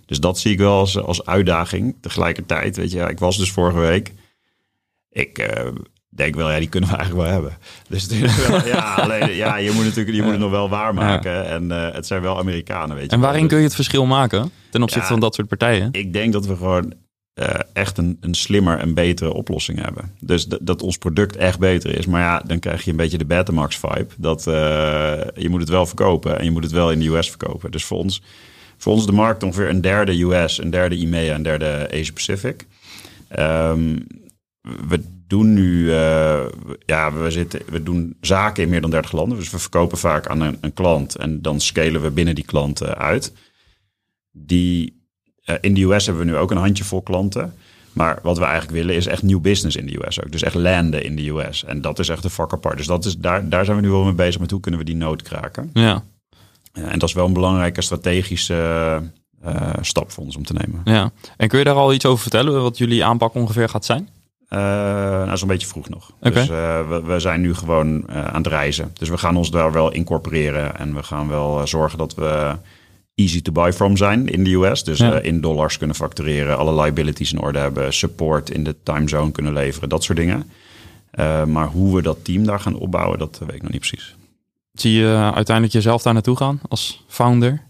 Dus 0.06 0.20
dat 0.20 0.38
zie 0.38 0.52
ik 0.52 0.58
wel 0.58 0.78
als, 0.78 0.98
als 0.98 1.26
uitdaging. 1.26 1.96
Tegelijkertijd, 2.00 2.76
weet 2.76 2.92
je, 2.92 3.00
ik 3.00 3.18
was 3.18 3.36
dus 3.36 3.50
vorige 3.50 3.78
week. 3.78 4.12
Ik 5.10 5.38
uh, 5.38 5.72
denk 6.08 6.34
wel, 6.34 6.50
ja, 6.50 6.58
die 6.58 6.68
kunnen 6.68 6.90
we 6.90 6.96
eigenlijk 6.96 7.26
wel 7.26 7.34
hebben. 7.34 7.58
Dus 7.88 8.06
wel, 8.06 8.66
ja, 8.66 8.94
alleen, 9.02 9.34
ja, 9.34 9.56
je 9.56 9.70
moet 9.70 9.84
natuurlijk 9.84 10.16
je 10.16 10.22
moet 10.22 10.30
het 10.30 10.40
nog 10.40 10.50
wel 10.50 10.68
waarmaken. 10.68 11.32
Ja. 11.32 11.42
En 11.42 11.64
uh, 11.64 11.92
het 11.92 12.06
zijn 12.06 12.22
wel 12.22 12.38
Amerikanen, 12.38 12.96
weet 12.96 13.04
je. 13.04 13.10
En 13.10 13.20
waarin 13.20 13.40
dus, 13.40 13.48
kun 13.48 13.58
je 13.58 13.64
het 13.64 13.74
verschil 13.74 14.06
maken 14.06 14.50
ten 14.70 14.82
opzichte 14.82 15.06
ja, 15.06 15.12
van 15.12 15.20
dat 15.20 15.34
soort 15.34 15.48
partijen? 15.48 15.88
Ik 15.92 16.12
denk 16.12 16.32
dat 16.32 16.46
we 16.46 16.56
gewoon 16.56 16.94
uh, 17.40 17.54
echt 17.72 17.98
een, 17.98 18.16
een 18.20 18.34
slimmer 18.34 18.78
en 18.78 18.94
betere 18.94 19.32
oplossing 19.32 19.82
hebben. 19.82 20.12
Dus 20.20 20.46
dat 20.46 20.82
ons 20.82 20.98
product 20.98 21.36
echt 21.36 21.58
beter 21.58 21.98
is. 21.98 22.06
Maar 22.06 22.20
ja, 22.20 22.42
dan 22.46 22.58
krijg 22.58 22.84
je 22.84 22.90
een 22.90 22.96
beetje 22.96 23.18
de 23.18 23.24
Betamax 23.24 23.78
vibe. 23.78 24.06
Dat 24.16 24.46
uh, 24.46 24.54
je 25.34 25.48
moet 25.48 25.60
het 25.60 25.68
wel 25.68 25.86
verkopen 25.86 26.38
en 26.38 26.44
je 26.44 26.50
moet 26.50 26.62
het 26.62 26.72
wel 26.72 26.92
in 26.92 26.98
de 26.98 27.08
US 27.08 27.28
verkopen. 27.28 27.70
Dus 27.70 27.84
voor 27.84 27.98
ons, 27.98 28.22
voor 28.76 28.92
ons 28.92 29.06
de 29.06 29.12
markt 29.12 29.42
ongeveer 29.42 29.68
een 29.68 29.80
derde 29.80 30.22
US, 30.22 30.58
een 30.58 30.70
derde 30.70 30.96
EMEA, 30.96 31.34
een 31.34 31.42
derde 31.42 31.88
Asia 31.92 32.12
Pacific. 32.12 32.66
Um, 33.38 34.06
we 34.88 35.00
doen 35.26 35.54
nu, 35.54 35.84
uh, 35.84 36.46
ja, 36.86 37.12
we, 37.12 37.30
zitten, 37.30 37.60
we 37.70 37.82
doen 37.82 38.16
zaken 38.20 38.62
in 38.62 38.68
meer 38.68 38.80
dan 38.80 38.90
30 38.90 39.12
landen. 39.12 39.38
Dus 39.38 39.50
we 39.50 39.58
verkopen 39.58 39.98
vaak 39.98 40.26
aan 40.26 40.40
een, 40.40 40.58
een 40.60 40.72
klant 40.72 41.16
en 41.16 41.42
dan 41.42 41.60
scalen 41.60 42.02
we 42.02 42.10
binnen 42.10 42.34
die 42.34 42.44
klant 42.44 42.84
uit. 42.84 43.32
Die 44.32 44.95
in 45.60 45.74
de 45.74 45.82
US 45.82 46.06
hebben 46.06 46.24
we 46.24 46.30
nu 46.30 46.36
ook 46.36 46.50
een 46.50 46.56
handjevol 46.56 47.02
klanten. 47.02 47.54
Maar 47.92 48.18
wat 48.22 48.38
we 48.38 48.44
eigenlijk 48.44 48.72
willen 48.72 48.94
is 48.94 49.06
echt 49.06 49.22
nieuw 49.22 49.40
business 49.40 49.76
in 49.76 49.86
de 49.86 50.06
US 50.06 50.22
ook. 50.24 50.32
Dus 50.32 50.42
echt 50.42 50.54
landen 50.54 51.04
in 51.04 51.16
de 51.16 51.28
US. 51.28 51.64
En 51.64 51.80
dat 51.80 51.98
is 51.98 52.08
echt 52.08 52.24
een 52.24 52.30
vak 52.30 52.52
apart. 52.52 52.76
Dus 52.76 52.86
dat 52.86 53.04
is, 53.04 53.16
daar, 53.16 53.48
daar 53.48 53.64
zijn 53.64 53.76
we 53.76 53.82
nu 53.82 53.90
wel 53.90 54.04
mee 54.04 54.12
bezig 54.12 54.40
met 54.40 54.50
hoe 54.50 54.60
kunnen 54.60 54.80
we 54.80 54.86
die 54.86 54.96
nood 54.96 55.22
kraken. 55.22 55.70
Ja. 55.72 56.02
Uh, 56.72 56.92
en 56.92 56.98
dat 56.98 57.08
is 57.08 57.14
wel 57.14 57.26
een 57.26 57.32
belangrijke 57.32 57.82
strategische 57.82 59.02
stap 59.80 60.10
voor 60.10 60.24
ons 60.24 60.36
om 60.36 60.44
te 60.44 60.52
nemen. 60.52 60.80
Ja. 60.84 61.10
En 61.36 61.48
kun 61.48 61.58
je 61.58 61.64
daar 61.64 61.74
al 61.74 61.92
iets 61.92 62.06
over 62.06 62.22
vertellen, 62.22 62.62
wat 62.62 62.78
jullie 62.78 63.04
aanpak 63.04 63.34
ongeveer 63.34 63.68
gaat 63.68 63.84
zijn? 63.84 64.08
Uh, 64.48 64.58
nou, 64.58 65.40
een 65.40 65.46
beetje 65.46 65.66
vroeg 65.66 65.88
nog. 65.88 66.12
Dus 66.20 66.48
we, 66.48 67.02
we, 67.04 67.20
zijn 67.20 67.40
nu 67.40 67.54
gewoon 67.54 68.10
aan 68.10 68.42
het 68.42 68.46
reizen. 68.46 68.90
Dus 68.98 69.08
we 69.08 69.18
gaan 69.18 69.36
ons 69.36 69.50
daar 69.50 69.72
wel 69.72 69.92
incorporeren. 69.92 70.78
En 70.78 70.94
we 70.94 71.02
gaan 71.02 71.28
wel 71.28 71.66
zorgen 71.66 71.98
dat 71.98 72.14
we 72.14 72.56
easy 73.16 73.42
to 73.42 73.52
buy 73.52 73.72
from 73.72 73.96
zijn 73.96 74.28
in 74.28 74.44
de 74.44 74.54
US. 74.54 74.84
Dus 74.84 75.00
in 75.00 75.40
dollars 75.40 75.78
kunnen 75.78 75.96
factureren, 75.96 76.58
alle 76.58 76.82
liabilities 76.82 77.32
in 77.32 77.40
orde 77.40 77.58
hebben, 77.58 77.92
support 77.92 78.50
in 78.50 78.64
de 78.64 78.76
time 78.82 79.08
zone 79.08 79.32
kunnen 79.32 79.52
leveren, 79.52 79.88
dat 79.88 80.04
soort 80.04 80.18
dingen. 80.18 80.50
maar 81.46 81.66
hoe 81.66 81.94
we 81.94 82.02
dat 82.02 82.24
team 82.24 82.46
daar 82.46 82.60
gaan 82.60 82.74
opbouwen, 82.74 83.18
dat 83.18 83.38
weet 83.38 83.54
ik 83.54 83.62
nog 83.62 83.70
niet 83.70 83.80
precies. 83.80 84.16
Zie 84.72 84.92
je 84.92 85.30
uiteindelijk 85.34 85.74
jezelf 85.74 86.02
daar 86.02 86.12
naartoe 86.12 86.36
gaan 86.36 86.60
als 86.68 87.04
founder? 87.08 87.62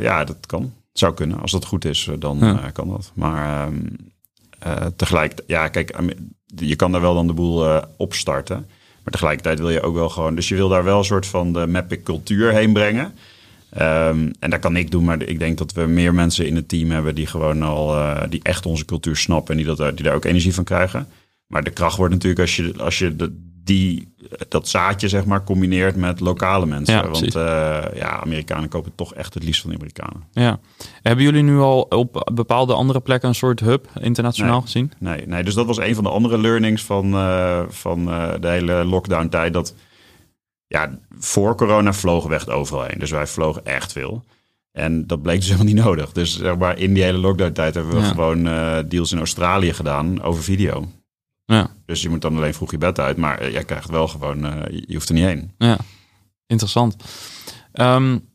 ja, 0.00 0.24
dat 0.24 0.46
kan. 0.46 0.72
Zou 0.92 1.14
kunnen. 1.14 1.40
Als 1.40 1.52
dat 1.52 1.64
goed 1.64 1.84
is, 1.84 2.08
dan 2.18 2.60
kan 2.72 2.88
dat. 2.88 3.12
Maar 3.14 3.68
ehm, 4.58 4.90
tegelijk, 4.96 5.40
ja, 5.46 5.68
kijk, 5.68 6.00
je 6.46 6.76
kan 6.76 6.92
daar 6.92 7.00
wel 7.00 7.14
dan 7.14 7.26
de 7.26 7.32
boel 7.32 7.82
opstarten. 7.96 8.66
Maar 9.02 9.12
tegelijkertijd 9.12 9.58
wil 9.58 9.70
je 9.70 9.82
ook 9.82 9.94
wel 9.94 10.08
gewoon. 10.08 10.34
Dus 10.34 10.48
je 10.48 10.54
wil 10.54 10.68
daar 10.68 10.84
wel 10.84 10.98
een 10.98 11.04
soort 11.04 11.26
van 11.26 11.52
de 11.52 11.66
Mapic 11.66 12.02
cultuur 12.02 12.52
heen 12.52 12.72
brengen. 12.72 13.14
Um, 13.80 14.30
en 14.38 14.50
dat 14.50 14.58
kan 14.58 14.76
ik 14.76 14.90
doen, 14.90 15.04
maar 15.04 15.22
ik 15.22 15.38
denk 15.38 15.58
dat 15.58 15.72
we 15.72 15.82
meer 15.82 16.14
mensen 16.14 16.46
in 16.46 16.56
het 16.56 16.68
team 16.68 16.90
hebben 16.90 17.14
die 17.14 17.26
gewoon 17.26 17.62
al 17.62 17.96
uh, 17.96 18.22
die 18.28 18.40
echt 18.42 18.66
onze 18.66 18.84
cultuur 18.84 19.16
snappen 19.16 19.58
en 19.58 19.64
die, 19.64 19.74
dat, 19.74 19.96
die 19.96 20.04
daar 20.04 20.14
ook 20.14 20.24
energie 20.24 20.54
van 20.54 20.64
krijgen. 20.64 21.06
Maar 21.46 21.64
de 21.64 21.70
kracht 21.70 21.96
wordt 21.96 22.12
natuurlijk 22.12 22.40
als 22.40 22.56
je, 22.56 22.74
als 22.78 22.98
je 22.98 23.16
de, 23.16 23.32
die, 23.64 24.14
dat 24.48 24.68
zaadje 24.68 25.08
zeg 25.08 25.24
maar 25.24 25.44
combineert 25.44 25.96
met 25.96 26.20
lokale 26.20 26.66
mensen. 26.66 26.94
Ja, 26.94 27.08
Want 27.08 27.36
uh, 27.36 27.82
ja, 27.94 28.20
Amerikanen 28.20 28.68
kopen 28.68 28.92
toch 28.94 29.14
echt 29.14 29.34
het 29.34 29.44
liefst 29.44 29.60
van 29.60 29.70
de 29.70 29.76
Amerikanen. 29.76 30.22
Ja. 30.32 30.58
Hebben 31.02 31.24
jullie 31.24 31.42
nu 31.42 31.58
al 31.58 31.80
op 31.80 32.30
bepaalde 32.34 32.74
andere 32.74 33.00
plekken 33.00 33.28
een 33.28 33.34
soort 33.34 33.60
hub 33.60 33.88
internationaal 34.00 34.60
gezien? 34.60 34.92
Nee, 34.98 35.26
nee, 35.26 35.42
dus 35.42 35.54
dat 35.54 35.66
was 35.66 35.78
een 35.78 35.94
van 35.94 36.04
de 36.04 36.10
andere 36.10 36.38
learnings 36.38 36.84
van, 36.84 37.14
uh, 37.14 37.60
van 37.68 38.04
de 38.40 38.48
hele 38.48 38.84
lockdown 38.84 39.28
tijd. 39.28 39.52
Dat 39.52 39.74
ja, 40.72 40.98
voor 41.18 41.54
corona 41.54 41.92
vlogen 41.92 42.28
we 42.28 42.34
echt 42.34 42.50
overal 42.50 42.84
heen. 42.84 42.98
Dus 42.98 43.10
wij 43.10 43.26
vlogen 43.26 43.64
echt 43.64 43.92
veel. 43.92 44.24
En 44.72 45.06
dat 45.06 45.22
bleek 45.22 45.36
dus 45.36 45.46
helemaal 45.50 45.72
niet 45.74 45.84
nodig. 45.84 46.12
Dus 46.12 46.38
zeg 46.38 46.56
maar, 46.56 46.78
in 46.78 46.94
die 46.94 47.02
hele 47.02 47.18
lockdown 47.18 47.52
tijd 47.52 47.74
hebben 47.74 47.94
we 47.94 48.00
ja. 48.00 48.08
gewoon 48.08 48.42
deals 48.88 49.12
in 49.12 49.18
Australië 49.18 49.72
gedaan 49.72 50.22
over 50.22 50.42
video. 50.42 50.88
Ja. 51.44 51.70
Dus 51.86 52.02
je 52.02 52.08
moet 52.08 52.22
dan 52.22 52.36
alleen 52.36 52.54
vroeg 52.54 52.70
je 52.70 52.78
bed 52.78 52.98
uit, 52.98 53.16
maar 53.16 53.50
jij 53.50 53.64
krijgt 53.64 53.90
wel 53.90 54.08
gewoon, 54.08 54.44
uh, 54.46 54.62
je 54.68 54.94
hoeft 54.94 55.08
er 55.08 55.14
niet 55.14 55.24
heen. 55.24 55.52
Ja, 55.58 55.78
interessant. 56.46 56.96
Um, 57.72 58.30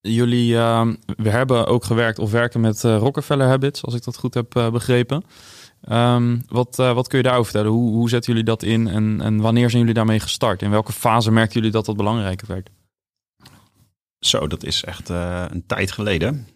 jullie 0.00 0.52
uh, 0.52 0.86
we 1.16 1.28
hebben 1.28 1.66
ook 1.66 1.84
gewerkt 1.84 2.18
of 2.18 2.30
werken 2.30 2.60
met 2.60 2.82
Rockefeller 2.82 3.46
Habits, 3.46 3.84
als 3.84 3.94
ik 3.94 4.04
dat 4.04 4.16
goed 4.16 4.34
heb 4.34 4.70
begrepen. 4.72 5.24
Um, 5.90 6.42
wat, 6.48 6.76
wat 6.76 7.08
kun 7.08 7.18
je 7.18 7.24
daarover 7.24 7.50
vertellen? 7.50 7.76
Hoe, 7.76 7.90
hoe 7.90 8.08
zetten 8.08 8.32
jullie 8.32 8.46
dat 8.46 8.62
in 8.62 8.88
en, 8.88 9.20
en 9.20 9.40
wanneer 9.40 9.68
zijn 9.68 9.80
jullie 9.80 9.96
daarmee 9.96 10.20
gestart? 10.20 10.62
In 10.62 10.70
welke 10.70 10.92
fase 10.92 11.30
merken 11.30 11.54
jullie 11.54 11.70
dat 11.70 11.84
dat 11.84 11.96
belangrijker 11.96 12.46
werd? 12.46 12.70
Zo, 14.18 14.46
dat 14.46 14.64
is 14.64 14.84
echt 14.84 15.08
een 15.08 15.66
tijd 15.66 15.92
geleden. 15.92 16.48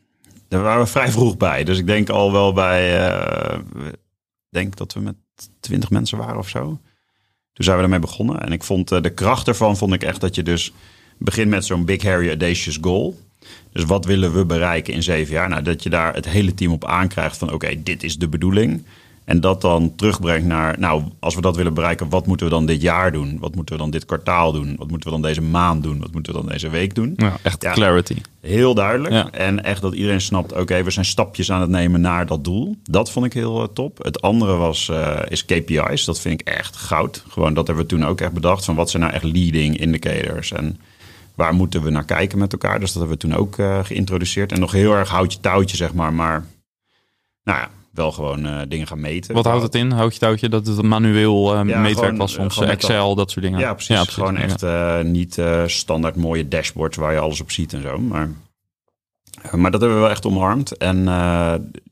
Daar 0.48 0.62
waren 0.62 0.82
we 0.82 0.90
vrij 0.90 1.10
vroeg 1.10 1.36
bij. 1.36 1.64
Dus 1.64 1.78
ik 1.78 1.86
denk 1.86 2.08
al 2.08 2.32
wel 2.32 2.52
bij. 2.52 3.10
denk 4.48 4.76
dat 4.76 4.92
we 4.92 5.00
met 5.00 5.16
twintig 5.60 5.90
mensen 5.90 6.18
waren 6.18 6.38
of 6.38 6.48
zo. 6.48 6.80
Toen 7.56 7.64
zijn 7.64 7.76
we 7.76 7.82
ermee 7.82 7.98
begonnen. 7.98 8.40
En 8.40 8.52
ik 8.52 8.64
vond 8.64 8.92
uh, 8.92 9.00
de 9.00 9.10
kracht 9.10 9.48
ervan 9.48 9.76
vond 9.76 9.92
ik 9.92 10.02
echt 10.02 10.20
dat 10.20 10.34
je 10.34 10.42
dus 10.42 10.72
begint 11.18 11.50
met 11.50 11.64
zo'n 11.64 11.84
big, 11.84 12.02
hairy, 12.02 12.28
audacious 12.28 12.78
goal. 12.80 13.18
Dus 13.72 13.84
wat 13.84 14.04
willen 14.04 14.32
we 14.32 14.44
bereiken 14.44 14.94
in 14.94 15.02
zeven 15.02 15.32
jaar? 15.32 15.48
Nou, 15.48 15.62
dat 15.62 15.82
je 15.82 15.90
daar 15.90 16.14
het 16.14 16.28
hele 16.28 16.54
team 16.54 16.72
op 16.72 16.84
aankrijgt 16.84 17.36
van 17.36 17.52
oké, 17.52 17.82
dit 17.82 18.02
is 18.02 18.18
de 18.18 18.28
bedoeling. 18.28 18.84
En 19.26 19.40
dat 19.40 19.60
dan 19.60 19.94
terugbrengt 19.96 20.46
naar, 20.46 20.78
nou, 20.78 21.02
als 21.20 21.34
we 21.34 21.40
dat 21.40 21.56
willen 21.56 21.74
bereiken, 21.74 22.08
wat 22.08 22.26
moeten 22.26 22.46
we 22.46 22.52
dan 22.52 22.66
dit 22.66 22.82
jaar 22.82 23.12
doen? 23.12 23.38
Wat 23.40 23.54
moeten 23.54 23.74
we 23.74 23.80
dan 23.80 23.90
dit 23.90 24.04
kwartaal 24.04 24.52
doen? 24.52 24.74
Wat 24.78 24.88
moeten 24.88 25.08
we 25.08 25.14
dan 25.14 25.28
deze 25.28 25.42
maand 25.42 25.82
doen? 25.82 25.98
Wat 26.00 26.12
moeten 26.12 26.32
we 26.32 26.38
dan 26.38 26.48
deze 26.48 26.68
week 26.68 26.94
doen? 26.94 27.12
Ja, 27.16 27.36
echt 27.42 27.58
clarity. 27.58 28.16
Heel 28.40 28.74
duidelijk. 28.74 29.34
En 29.34 29.64
echt 29.64 29.80
dat 29.80 29.94
iedereen 29.94 30.20
snapt, 30.20 30.52
oké, 30.52 30.82
we 30.82 30.90
zijn 30.90 31.04
stapjes 31.04 31.50
aan 31.50 31.60
het 31.60 31.70
nemen 31.70 32.00
naar 32.00 32.26
dat 32.26 32.44
doel. 32.44 32.76
Dat 32.82 33.10
vond 33.10 33.26
ik 33.26 33.32
heel 33.32 33.62
uh, 33.62 33.68
top. 33.72 34.04
Het 34.04 34.22
andere 34.22 34.56
was, 34.56 34.88
uh, 34.88 35.18
is 35.28 35.44
KPI's. 35.44 36.04
Dat 36.04 36.20
vind 36.20 36.40
ik 36.40 36.48
echt 36.48 36.76
goud. 36.76 37.24
Gewoon, 37.28 37.54
dat 37.54 37.66
hebben 37.66 37.84
we 37.84 37.90
toen 37.90 38.06
ook 38.06 38.20
echt 38.20 38.32
bedacht. 38.32 38.64
Van 38.64 38.74
wat 38.74 38.90
zijn 38.90 39.02
nou 39.02 39.14
echt 39.14 39.24
leading 39.24 39.78
indicators? 39.78 40.52
En 40.52 40.80
waar 41.34 41.54
moeten 41.54 41.82
we 41.82 41.90
naar 41.90 42.04
kijken 42.04 42.38
met 42.38 42.52
elkaar? 42.52 42.80
Dus 42.80 42.92
dat 42.92 43.02
hebben 43.02 43.18
we 43.20 43.28
toen 43.28 43.38
ook 43.38 43.58
uh, 43.58 43.84
geïntroduceerd. 43.84 44.52
En 44.52 44.60
nog 44.60 44.72
heel 44.72 44.92
erg 44.92 45.08
houtje 45.08 45.40
touwtje, 45.40 45.76
zeg 45.76 45.94
maar. 45.94 46.12
Maar 46.12 46.46
nou 47.44 47.58
ja, 47.58 47.70
wel 47.96 48.12
gewoon 48.12 48.46
uh, 48.46 48.60
dingen 48.68 48.86
gaan 48.86 49.00
meten. 49.00 49.34
Wat 49.34 49.44
houdt 49.44 49.62
het 49.62 49.74
in? 49.74 49.90
Houd 49.90 50.12
je 50.12 50.18
touwtje 50.18 50.48
dat 50.48 50.66
het 50.66 50.82
manueel 50.82 51.52
uh, 51.52 51.68
ja, 51.68 51.80
meetwerk 51.80 51.96
gewoon, 51.96 52.16
was 52.16 52.32
soms, 52.32 52.60
Excel, 52.60 53.14
dat 53.14 53.30
soort 53.30 53.44
dingen? 53.44 53.60
Ja, 53.60 53.72
precies. 53.74 53.94
Ja, 53.94 54.02
precies. 54.02 54.22
Gewoon 54.22 54.36
echt 54.36 54.62
uh, 54.62 55.00
niet 55.00 55.40
standaard 55.66 56.16
mooie 56.16 56.48
dashboards 56.48 56.96
waar 56.96 57.12
je 57.12 57.18
alles 57.18 57.40
op 57.40 57.50
ziet 57.50 57.72
en 57.72 57.82
zo. 57.82 57.98
Maar, 57.98 58.30
maar 59.52 59.70
dat 59.70 59.80
hebben 59.80 59.98
we 59.98 60.04
wel 60.04 60.12
echt 60.12 60.26
omarmd. 60.26 60.76
En 60.76 61.04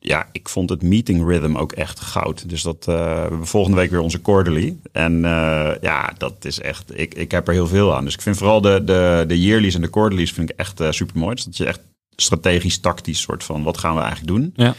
ja, 0.00 0.28
ik 0.32 0.48
vond 0.48 0.70
het 0.70 0.82
meeting 0.82 1.26
rhythm 1.28 1.56
ook 1.56 1.72
echt 1.72 2.00
goud. 2.00 2.48
Dus 2.48 2.62
dat 2.62 2.84
we 2.84 2.92
hebben 2.92 3.46
volgende 3.46 3.76
week 3.76 3.90
weer 3.90 4.00
onze 4.00 4.20
quarterly. 4.20 4.76
En 4.92 5.20
ja, 5.80 6.12
dat 6.18 6.44
is 6.44 6.60
echt, 6.60 6.98
ik, 6.98 7.14
ik 7.14 7.30
heb 7.30 7.48
er 7.48 7.54
heel 7.54 7.66
veel 7.66 7.94
aan. 7.94 8.04
Dus 8.04 8.14
ik 8.14 8.22
vind 8.22 8.36
vooral 8.36 8.60
de, 8.60 8.82
de, 8.84 9.24
de 9.28 9.40
yearlies 9.40 9.74
en 9.74 9.80
de 9.80 9.90
quarterlies 9.90 10.32
vind 10.32 10.50
ik 10.50 10.56
echt 10.56 10.80
super 10.90 11.18
mooi. 11.18 11.34
Dus 11.34 11.44
dat 11.44 11.56
je 11.56 11.66
echt 11.66 11.80
strategisch, 12.16 12.78
tactisch 12.78 13.20
soort 13.20 13.44
van, 13.44 13.62
wat 13.62 13.78
gaan 13.78 13.94
we 13.94 14.00
eigenlijk 14.00 14.30
doen? 14.36 14.52
Ja 14.56 14.74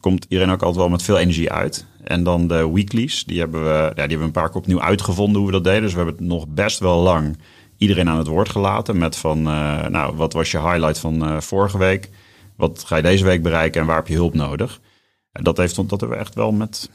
komt 0.00 0.26
iedereen 0.28 0.52
ook 0.52 0.62
altijd 0.62 0.80
wel 0.80 0.88
met 0.88 1.02
veel 1.02 1.18
energie 1.18 1.52
uit. 1.52 1.86
En 2.04 2.24
dan 2.24 2.46
de 2.46 2.70
weeklies, 2.70 3.24
die 3.24 3.38
hebben 3.38 3.62
we, 3.62 3.68
ja, 3.68 3.88
die 3.88 4.00
hebben 4.00 4.18
we 4.18 4.24
een 4.24 4.30
paar 4.30 4.48
keer 4.48 4.60
opnieuw 4.60 4.80
uitgevonden 4.80 5.36
hoe 5.36 5.46
we 5.46 5.52
dat 5.52 5.64
deden. 5.64 5.82
Dus 5.82 5.90
we 5.90 5.96
hebben 5.96 6.16
het 6.16 6.24
nog 6.24 6.48
best 6.48 6.78
wel 6.78 7.00
lang 7.00 7.38
iedereen 7.76 8.08
aan 8.08 8.18
het 8.18 8.26
woord 8.26 8.48
gelaten. 8.48 8.98
Met 8.98 9.16
van, 9.16 9.38
uh, 9.38 9.86
nou, 9.86 10.16
wat 10.16 10.32
was 10.32 10.50
je 10.50 10.60
highlight 10.60 10.98
van 10.98 11.28
uh, 11.28 11.40
vorige 11.40 11.78
week? 11.78 12.10
Wat 12.56 12.84
ga 12.86 12.96
je 12.96 13.02
deze 13.02 13.24
week 13.24 13.42
bereiken 13.42 13.80
en 13.80 13.86
waar 13.86 13.96
heb 13.96 14.06
je 14.06 14.14
hulp 14.14 14.34
nodig? 14.34 14.80
En 15.32 15.44
dat, 15.44 15.56
heeft, 15.56 15.76
dat 15.76 15.90
hebben 15.90 16.08
we 16.08 16.24
echt 16.24 16.34
wel 16.34 16.52
met 16.52 16.90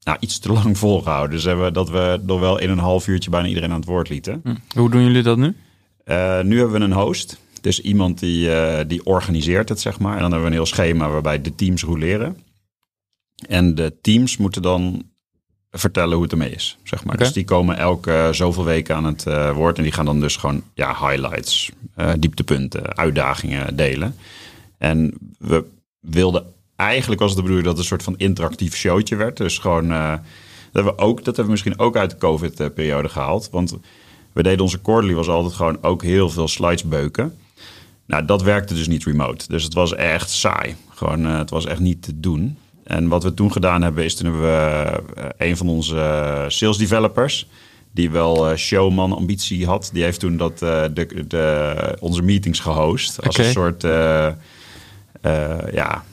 nou, 0.00 0.16
iets 0.20 0.38
te 0.38 0.52
lang 0.52 0.78
volgehouden. 0.86 1.30
Dus 1.30 1.44
hebben 1.44 1.64
we, 1.64 1.72
dat 1.72 1.90
we 1.90 2.20
nog 2.22 2.40
wel 2.40 2.58
in 2.58 2.70
een 2.70 2.78
half 2.78 3.06
uurtje 3.06 3.30
bijna 3.30 3.48
iedereen 3.48 3.70
aan 3.70 3.80
het 3.80 3.88
woord 3.88 4.08
lieten. 4.08 4.40
Hm. 4.44 4.78
Hoe 4.78 4.90
doen 4.90 5.02
jullie 5.02 5.22
dat 5.22 5.38
nu? 5.38 5.56
Uh, 6.04 6.40
nu 6.40 6.58
hebben 6.58 6.78
we 6.78 6.84
een 6.84 6.92
host. 6.92 7.40
Dus 7.60 7.80
iemand 7.80 8.18
die, 8.18 8.50
die 8.86 9.04
organiseert 9.04 9.68
het, 9.68 9.80
zeg 9.80 9.98
maar. 9.98 10.14
En 10.14 10.20
dan 10.20 10.30
hebben 10.30 10.40
we 10.40 10.46
een 10.46 10.62
heel 10.62 10.66
schema 10.66 11.08
waarbij 11.08 11.42
de 11.42 11.54
teams 11.54 11.82
roleren. 11.82 12.36
En 13.46 13.74
de 13.74 13.94
teams 14.00 14.36
moeten 14.36 14.62
dan 14.62 15.02
vertellen 15.70 16.14
hoe 16.14 16.22
het 16.22 16.32
ermee 16.32 16.50
is, 16.50 16.78
zeg 16.82 17.04
maar. 17.04 17.16
Dus 17.16 17.32
die 17.32 17.44
komen 17.44 17.76
elke 17.76 18.28
zoveel 18.32 18.64
weken 18.64 18.94
aan 18.94 19.04
het 19.04 19.24
uh, 19.28 19.52
woord 19.52 19.76
en 19.76 19.82
die 19.82 19.92
gaan 19.92 20.04
dan 20.04 20.20
dus 20.20 20.36
gewoon 20.36 20.62
ja, 20.74 21.08
highlights, 21.08 21.70
uh, 21.96 22.10
dieptepunten, 22.18 22.96
uitdagingen 22.96 23.76
delen. 23.76 24.14
En 24.78 25.14
we 25.38 25.64
wilden 26.00 26.46
eigenlijk 26.76 27.20
was 27.20 27.30
het 27.30 27.38
de 27.38 27.44
bedoeling 27.44 27.68
dat 27.68 27.76
het 27.76 27.82
een 27.82 27.98
soort 27.98 28.02
van 28.02 28.18
interactief 28.26 28.76
showtje 28.76 29.16
werd. 29.16 29.36
Dus 29.36 29.58
gewoon 29.58 29.84
uh, 29.92 30.10
dat 30.10 30.84
hebben 30.84 30.94
we 30.94 30.98
ook 30.98 31.16
dat 31.16 31.24
hebben 31.24 31.44
we 31.44 31.50
misschien 31.50 31.78
ook 31.78 31.96
uit 31.96 32.10
de 32.10 32.16
COVID-periode 32.16 33.08
gehaald, 33.08 33.50
want 33.50 33.76
we 34.32 34.42
deden 34.42 34.60
onze 34.60 34.80
quarterly 34.80 35.14
was 35.14 35.28
altijd 35.28 35.54
gewoon 35.54 35.82
ook 35.82 36.02
heel 36.02 36.30
veel 36.30 36.48
slides 36.48 36.84
beuken. 36.84 37.38
Nou, 38.06 38.24
dat 38.24 38.42
werkte 38.42 38.74
dus 38.74 38.88
niet 38.88 39.04
remote. 39.04 39.44
Dus 39.48 39.62
het 39.62 39.74
was 39.74 39.94
echt 39.94 40.30
saai. 40.30 40.76
Gewoon, 40.88 41.24
het 41.24 41.50
was 41.50 41.66
echt 41.66 41.80
niet 41.80 42.02
te 42.02 42.20
doen. 42.20 42.58
En 42.88 43.08
wat 43.08 43.22
we 43.22 43.34
toen 43.34 43.52
gedaan 43.52 43.82
hebben, 43.82 44.04
is 44.04 44.14
toen 44.14 44.26
hebben 44.26 44.42
we 44.42 45.02
uh, 45.18 45.24
een 45.48 45.56
van 45.56 45.68
onze 45.68 45.94
uh, 45.94 46.44
sales 46.48 46.76
developers, 46.76 47.46
die 47.90 48.10
wel 48.10 48.50
uh, 48.50 48.56
showman 48.56 49.12
ambitie 49.12 49.66
had, 49.66 49.90
die 49.92 50.02
heeft 50.02 50.20
toen 50.20 50.36
dat, 50.36 50.58
de, 50.58 51.24
de, 51.28 51.96
onze 52.00 52.22
meetings 52.22 52.60
gehost. 52.60 53.22
Als 53.26 53.38
een 53.38 53.44
soort, 53.44 53.82
ja, 55.72 56.04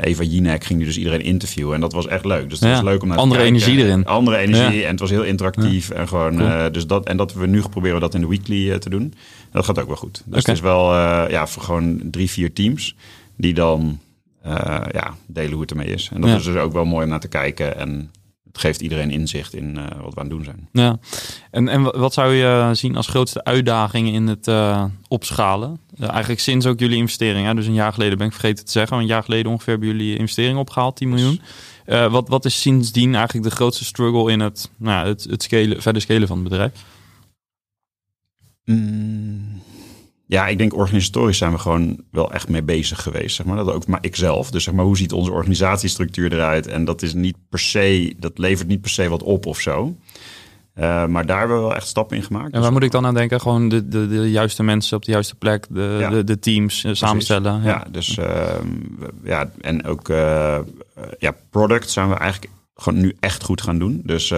Eva 0.00 0.22
Jinek 0.22 0.64
ging 0.64 0.78
nu 0.78 0.84
dus 0.84 0.98
iedereen 0.98 1.22
interviewen. 1.22 1.74
En 1.74 1.80
dat 1.80 1.92
was 1.92 2.06
echt 2.06 2.24
leuk. 2.24 2.50
Dus 2.50 2.58
dat 2.58 2.70
was 2.70 2.82
leuk 2.82 3.02
om 3.02 3.08
naar 3.08 3.18
Andere 3.18 3.42
energie 3.42 3.78
erin. 3.78 4.06
Andere 4.06 4.36
energie. 4.36 4.82
En 4.82 4.90
het 4.90 5.00
was 5.00 5.10
heel 5.10 5.24
interactief. 5.24 5.90
En 5.90 6.08
gewoon, 6.08 6.36
dus 6.72 6.86
dat, 6.86 7.06
en 7.06 7.16
dat 7.16 7.32
we 7.32 7.46
nu 7.46 7.62
proberen 7.70 8.00
dat 8.00 8.14
in 8.14 8.20
de 8.20 8.28
weekly 8.28 8.78
te 8.78 8.90
doen. 8.90 9.14
Dat 9.52 9.64
gaat 9.64 9.78
ook 9.78 9.86
wel 9.86 9.96
goed. 9.96 10.22
Dus 10.24 10.46
het 10.46 10.54
is 10.54 10.60
wel, 10.60 10.94
ja, 11.28 11.46
voor 11.46 11.62
gewoon 11.62 12.00
drie, 12.10 12.30
vier 12.30 12.52
teams 12.52 12.96
die 13.36 13.54
dan 13.54 13.80
uh, 13.80 14.07
ja, 14.90 15.14
delen 15.26 15.52
hoe 15.52 15.60
het 15.60 15.70
ermee 15.70 15.86
is. 15.86 16.10
En 16.14 16.20
dat 16.20 16.30
is 16.30 16.44
dus 16.44 16.56
ook 16.56 16.72
wel 16.72 16.84
mooi 16.84 17.04
om 17.04 17.10
naar 17.10 17.20
te 17.20 17.28
kijken. 17.28 17.76
En 17.76 18.10
het 18.44 18.58
geeft 18.58 18.80
iedereen 18.80 19.10
inzicht 19.10 19.54
in 19.54 19.76
uh, 19.76 19.84
wat 20.02 20.14
we 20.14 20.20
aan 20.20 20.26
het 20.26 20.30
doen 20.30 20.44
zijn. 20.44 20.68
Ja, 20.72 20.98
en, 21.50 21.68
en 21.68 21.82
wat 21.82 22.12
zou 22.12 22.34
je 22.34 22.70
zien 22.72 22.96
als 22.96 23.06
grootste 23.06 23.44
uitdaging 23.44 24.08
in 24.08 24.26
het 24.26 24.46
uh, 24.46 24.84
opschalen? 25.08 25.80
eigenlijk 26.00 26.40
sinds 26.40 26.66
ook 26.66 26.78
jullie 26.78 26.96
investering. 26.96 27.46
Hè? 27.46 27.54
Dus 27.54 27.66
een 27.66 27.74
jaar 27.74 27.92
geleden 27.92 28.18
ben 28.18 28.26
ik 28.26 28.32
vergeten 28.32 28.64
te 28.64 28.70
zeggen. 28.70 28.96
Een 28.96 29.06
jaar 29.06 29.22
geleden 29.22 29.52
ongeveer 29.52 29.72
hebben 29.72 29.88
jullie 29.88 30.18
investering 30.18 30.58
opgehaald, 30.58 30.96
10 30.96 31.08
miljoen. 31.08 31.40
wat, 31.86 32.28
wat 32.28 32.44
is 32.44 32.60
sindsdien 32.60 33.14
eigenlijk 33.14 33.48
de 33.48 33.54
grootste 33.54 33.84
struggle 33.84 34.32
in 34.32 34.40
het, 34.40 34.70
nou, 34.76 35.06
het, 35.06 35.24
het 35.30 35.42
scalen, 35.42 35.82
verder 35.82 36.02
scalen 36.02 36.28
van 36.28 36.38
het 36.38 36.48
bedrijf? 36.48 36.72
Mm, 38.64 39.62
ja, 40.28 40.46
ik 40.46 40.58
denk 40.58 40.74
organisatorisch 40.74 41.38
zijn 41.38 41.52
we 41.52 41.58
gewoon 41.58 42.00
wel 42.10 42.32
echt 42.32 42.48
mee 42.48 42.62
bezig 42.62 43.02
geweest. 43.02 43.36
Zeg 43.36 43.46
maar. 43.46 43.56
Dat 43.56 43.72
ook 43.72 43.86
maar 43.86 43.98
ikzelf. 44.02 44.50
Dus 44.50 44.64
zeg 44.64 44.74
maar, 44.74 44.84
hoe 44.84 44.96
ziet 44.96 45.12
onze 45.12 45.32
organisatiestructuur 45.32 46.32
eruit? 46.32 46.66
En 46.66 46.84
dat 46.84 47.02
is 47.02 47.14
niet 47.14 47.36
per 47.48 47.58
se, 47.58 48.14
dat 48.18 48.38
levert 48.38 48.68
niet 48.68 48.80
per 48.80 48.90
se 48.90 49.08
wat 49.08 49.22
op 49.22 49.46
of 49.46 49.60
zo. 49.60 49.96
Uh, 50.78 51.06
maar 51.06 51.26
daar 51.26 51.38
hebben 51.38 51.56
we 51.56 51.62
wel 51.62 51.74
echt 51.74 51.86
stappen 51.86 52.16
in 52.16 52.22
gemaakt. 52.22 52.44
En 52.44 52.52
waar 52.52 52.60
dus 52.60 52.70
moet 52.70 52.82
ik 52.82 52.90
dan 52.90 53.06
aan 53.06 53.14
denken? 53.14 53.40
Gewoon 53.40 53.68
de, 53.68 53.88
de, 53.88 54.08
de 54.08 54.30
juiste 54.30 54.62
mensen 54.62 54.96
op 54.96 55.04
de 55.04 55.10
juiste 55.10 55.34
plek, 55.34 55.66
de, 55.70 55.96
ja. 56.00 56.10
de, 56.10 56.24
de, 56.24 56.38
teams 56.38 56.84
uh, 56.84 56.94
samenstellen. 56.94 57.62
Ja, 57.62 57.68
ja 57.68 57.86
dus 57.90 58.16
uh, 58.16 58.54
ja, 59.22 59.50
en 59.60 59.84
ook 59.84 60.08
ja, 61.18 61.34
product 61.50 61.90
zijn 61.90 62.08
we 62.08 62.14
eigenlijk 62.14 62.52
gewoon 62.74 63.00
nu 63.00 63.16
echt 63.20 63.42
goed 63.42 63.62
gaan 63.62 63.78
doen. 63.78 64.00
Dus, 64.04 64.34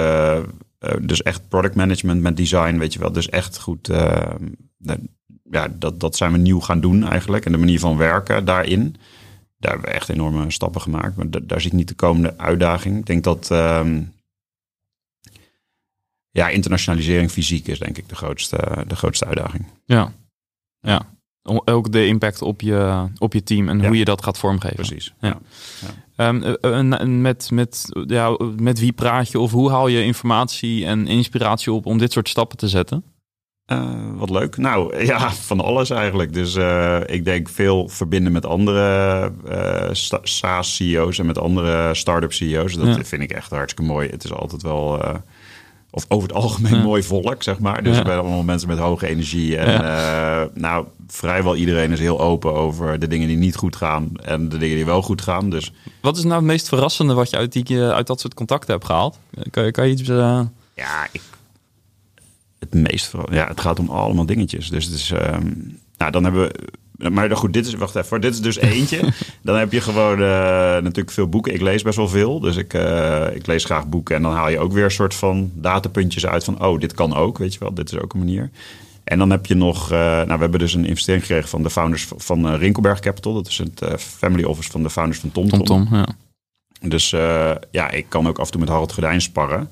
dus 1.00 1.22
echt 1.22 1.48
product 1.48 1.74
management 1.74 2.22
met 2.22 2.37
design, 2.37 2.79
weet 2.79 2.92
je 2.92 2.98
wel. 2.98 3.12
Dus 3.12 3.29
echt 3.29 3.59
goed 3.59 3.90
ja, 5.51 5.69
dat, 5.79 6.01
dat 6.01 6.17
zijn 6.17 6.33
we 6.33 6.39
nieuw 6.39 6.61
gaan 6.61 6.81
doen 6.81 7.05
eigenlijk. 7.05 7.47
En 7.47 7.53
de 7.53 7.59
manier 7.59 7.79
van 7.79 7.97
werken 7.97 8.45
daarin. 8.45 8.97
Daar 9.59 9.73
hebben 9.73 9.91
we 9.91 9.97
echt 9.97 10.09
enorme 10.09 10.51
stappen 10.51 10.81
gemaakt. 10.81 11.17
Maar 11.17 11.27
daar 11.47 11.61
zie 11.61 11.71
ik 11.71 11.77
niet 11.77 11.89
de 11.89 11.95
komende 11.95 12.39
uitdaging. 12.39 12.99
Ik 12.99 13.07
denk 13.07 13.25
dat 13.25 13.51
um, 13.51 14.13
ja, 16.31 16.49
internationalisering 16.49 17.31
fysiek 17.31 17.67
is 17.67 17.79
denk 17.79 17.99
ik 17.99 18.09
de 18.09 18.15
grootste, 18.15 18.85
de 18.87 18.97
grootste 18.97 19.25
uitdaging. 19.25 19.67
Ja, 19.85 20.13
ja. 20.81 21.03
Ook 21.43 21.93
de 21.93 22.07
impact 22.07 22.43
op 22.43 22.61
je, 22.61 23.07
op 23.19 23.33
je 23.33 23.43
team 23.43 23.69
en 23.69 23.87
hoe 23.87 23.97
je 23.97 24.05
dat 24.05 24.23
gaat 24.23 24.39
vormgeven. 24.39 24.77
Precies. 24.77 25.15
Ja. 25.21 25.39
ja. 26.17 26.29
Um, 26.29 27.21
met, 27.21 27.51
met, 27.51 27.89
ja, 28.07 28.39
met 28.57 28.79
wie 28.79 28.93
praat 28.93 29.31
je 29.31 29.39
of 29.39 29.51
hoe 29.51 29.71
haal 29.71 29.89
je 29.89 30.05
informatie 30.05 30.87
en 30.87 31.07
inspiratie 31.07 31.73
op 31.73 31.87
om 31.87 31.99
dit 31.99 32.13
soort 32.13 32.29
stappen 32.29 32.59
te 32.59 32.69
zetten? 32.69 33.05
Uh, 33.73 33.79
wat 34.15 34.31
leuk. 34.31 34.57
Nou 34.57 34.97
ja, 35.05 35.33
van 35.33 35.61
alles 35.61 35.91
eigenlijk. 35.91 36.33
Dus 36.33 36.55
uh, 36.55 37.01
ik 37.07 37.25
denk 37.25 37.49
veel 37.49 37.89
verbinden 37.89 38.33
met 38.33 38.47
andere 38.47 39.33
uh, 39.49 39.89
SaaS-CEO's 40.23 41.19
en 41.19 41.27
met 41.27 41.39
andere 41.39 41.95
start-up 41.95 42.33
CEO's. 42.33 42.75
Dat 42.75 42.87
ja. 42.87 43.05
vind 43.05 43.23
ik 43.23 43.31
echt 43.31 43.51
hartstikke 43.51 43.93
mooi. 43.93 44.09
Het 44.09 44.25
is 44.25 44.33
altijd 44.33 44.63
wel, 44.63 45.03
of 45.91 46.05
over 46.09 46.29
het 46.29 46.37
algemeen 46.37 46.75
ja. 46.75 46.83
mooi 46.83 47.03
volk, 47.03 47.43
zeg 47.43 47.59
maar. 47.59 47.83
Dus 47.83 47.97
ja. 47.97 48.03
we 48.03 48.11
allemaal 48.11 48.43
mensen 48.43 48.69
met 48.69 48.79
hoge 48.79 49.07
energie. 49.07 49.57
En 49.57 50.51
nou, 50.55 50.87
vrijwel 51.07 51.57
iedereen 51.57 51.93
is 51.93 52.01
heel 52.01 52.21
open 52.21 52.55
over 52.55 52.99
de 52.99 53.09
dingen 53.09 53.29
die 53.29 53.37
niet 53.37 53.57
goed 53.57 53.77
gaan 53.77 54.11
en 54.23 54.49
de 54.49 54.59
dingen 54.59 54.77
die 54.77 54.85
wel 54.85 55.03
goed 55.03 55.23
gaan. 55.23 55.51
Dus... 55.51 55.73
Wat 56.01 56.17
is 56.17 56.23
nou 56.23 56.35
het 56.35 56.45
meest 56.45 56.69
verrassende 56.69 57.15
wat 57.15 57.31
je 57.31 57.37
uit, 57.37 57.53
die, 57.53 57.83
uit 57.83 58.07
dat 58.07 58.21
soort 58.21 58.35
contacten 58.35 58.73
hebt 58.73 58.87
gehaald? 58.87 59.19
Kan, 59.51 59.71
kan 59.71 59.87
je 59.87 59.93
iets... 59.93 60.03
Ja, 60.75 61.07
ik 61.13 61.21
het 62.61 62.75
meest 62.75 63.12
ja, 63.31 63.46
het 63.46 63.61
gaat 63.61 63.79
om 63.79 63.88
allemaal 63.88 64.27
dingetjes. 64.27 64.68
Dus 64.68 64.85
het 64.85 64.94
is, 64.94 65.11
um, 65.11 65.79
nou, 65.96 66.11
dan 66.11 66.25
hebben 66.25 66.42
we. 66.42 67.11
Maar 67.11 67.37
goed, 67.37 67.53
dit 67.53 67.66
is, 67.66 67.75
wacht 67.75 67.94
even, 67.94 68.20
dit 68.20 68.33
is 68.33 68.40
dus 68.40 68.59
eentje. 68.59 69.01
dan 69.42 69.57
heb 69.57 69.73
je 69.73 69.81
gewoon 69.81 70.20
uh, 70.20 70.27
natuurlijk 70.27 71.11
veel 71.11 71.29
boeken. 71.29 71.55
Ik 71.55 71.61
lees 71.61 71.83
best 71.83 71.96
wel 71.96 72.09
veel, 72.09 72.40
dus 72.40 72.57
ik, 72.57 72.75
uh, 72.75 73.27
ik 73.35 73.46
lees 73.46 73.64
graag 73.64 73.88
boeken. 73.88 74.16
En 74.16 74.23
dan 74.23 74.33
haal 74.33 74.49
je 74.49 74.59
ook 74.59 74.73
weer 74.73 74.85
een 74.85 74.90
soort 74.90 75.14
van 75.14 75.51
datapuntjes 75.55 76.27
uit 76.27 76.44
van, 76.44 76.64
oh, 76.64 76.81
dit 76.81 76.94
kan 76.94 77.14
ook, 77.14 77.38
weet 77.38 77.53
je 77.53 77.59
wel. 77.59 77.75
Dit 77.75 77.92
is 77.92 77.99
ook 77.99 78.12
een 78.12 78.18
manier. 78.18 78.51
En 79.05 79.18
dan 79.18 79.31
heb 79.31 79.46
je 79.46 79.55
nog, 79.55 79.92
uh, 79.92 79.99
nou, 79.99 80.27
we 80.27 80.38
hebben 80.38 80.59
dus 80.59 80.75
een 80.75 80.85
investering 80.85 81.23
gekregen 81.23 81.49
van 81.49 81.62
de 81.62 81.70
founders 81.70 82.09
van 82.16 82.55
Rinkelberg 82.55 83.01
Capital. 83.01 83.35
Dat 83.35 83.49
is 83.49 83.59
het 83.59 83.83
family 83.96 84.44
office 84.44 84.70
van 84.70 84.83
de 84.83 84.90
founders 84.90 85.20
van 85.20 85.33
TomTom. 85.33 85.64
Tom, 85.64 85.87
Tom, 85.88 85.96
ja. 85.96 86.09
Dus 86.88 87.11
ja, 87.70 87.90
ik 87.90 88.07
kan 88.09 88.29
ook 88.29 88.38
af 88.38 88.44
en 88.44 88.51
toe 88.51 88.61
met 88.61 88.70
Harold 88.70 88.92
Gordijn 88.92 89.20
sparren. 89.20 89.68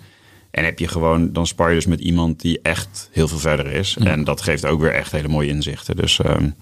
En 0.59 0.65
heb 0.65 0.79
je 0.79 0.89
gewoon, 0.89 1.33
dan 1.33 1.47
spar 1.47 1.69
je 1.69 1.75
dus 1.75 1.87
met 1.87 2.01
iemand 2.01 2.41
die 2.41 2.61
echt 2.63 3.09
heel 3.13 3.29
veel 3.29 3.39
verder 3.39 3.67
is. 3.67 3.97
En 3.97 4.25
dat 4.25 4.41
geeft 4.41 4.67
ook 4.67 4.81
weer 4.81 4.95
echt 4.95 5.13
hele 5.13 5.29
mooie 5.29 5.49
inzichten. 5.49 5.97
Dus 5.97 6.19
um, 6.19 6.55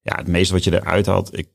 ja, 0.00 0.16
het 0.16 0.26
meeste 0.26 0.52
wat 0.52 0.64
je 0.64 0.72
eruit 0.72 1.06
haalt, 1.06 1.38
ik, 1.38 1.48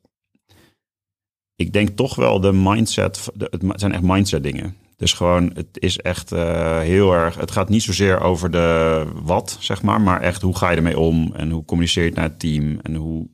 ik 1.56 1.74
denk 1.74 1.90
toch 1.90 2.16
wel 2.16 2.40
de 2.40 2.54
mindset, 2.54 3.30
de, 3.34 3.48
het 3.50 3.80
zijn 3.80 3.94
echt 3.94 4.02
mindset 4.02 4.44
dingen. 4.44 4.76
Dus 4.98 5.14
gewoon, 5.14 5.52
het 5.54 5.68
is 5.74 5.98
echt 5.98 6.32
uh, 6.32 6.80
heel 6.80 7.14
erg, 7.14 7.36
het 7.36 7.52
gaat 7.52 7.70
niet 7.70 7.84
zozeer 7.84 8.20
over 8.20 8.52
de 8.52 9.04
wat, 9.14 9.58
zeg 9.60 9.82
maar, 9.82 10.02
maar 10.02 10.22
echt 10.22 10.42
hoe 10.42 10.58
ga 10.58 10.70
je 10.70 10.78
ermee 10.78 11.00
om 11.00 11.34
en 11.36 11.50
hoe 11.50 11.66
communiceer 11.66 12.04
je 12.04 12.10
het 12.10 12.18
naar 12.18 12.30
het 12.30 12.40
team 12.40 12.80
en 12.82 12.96
hoe 12.96 13.28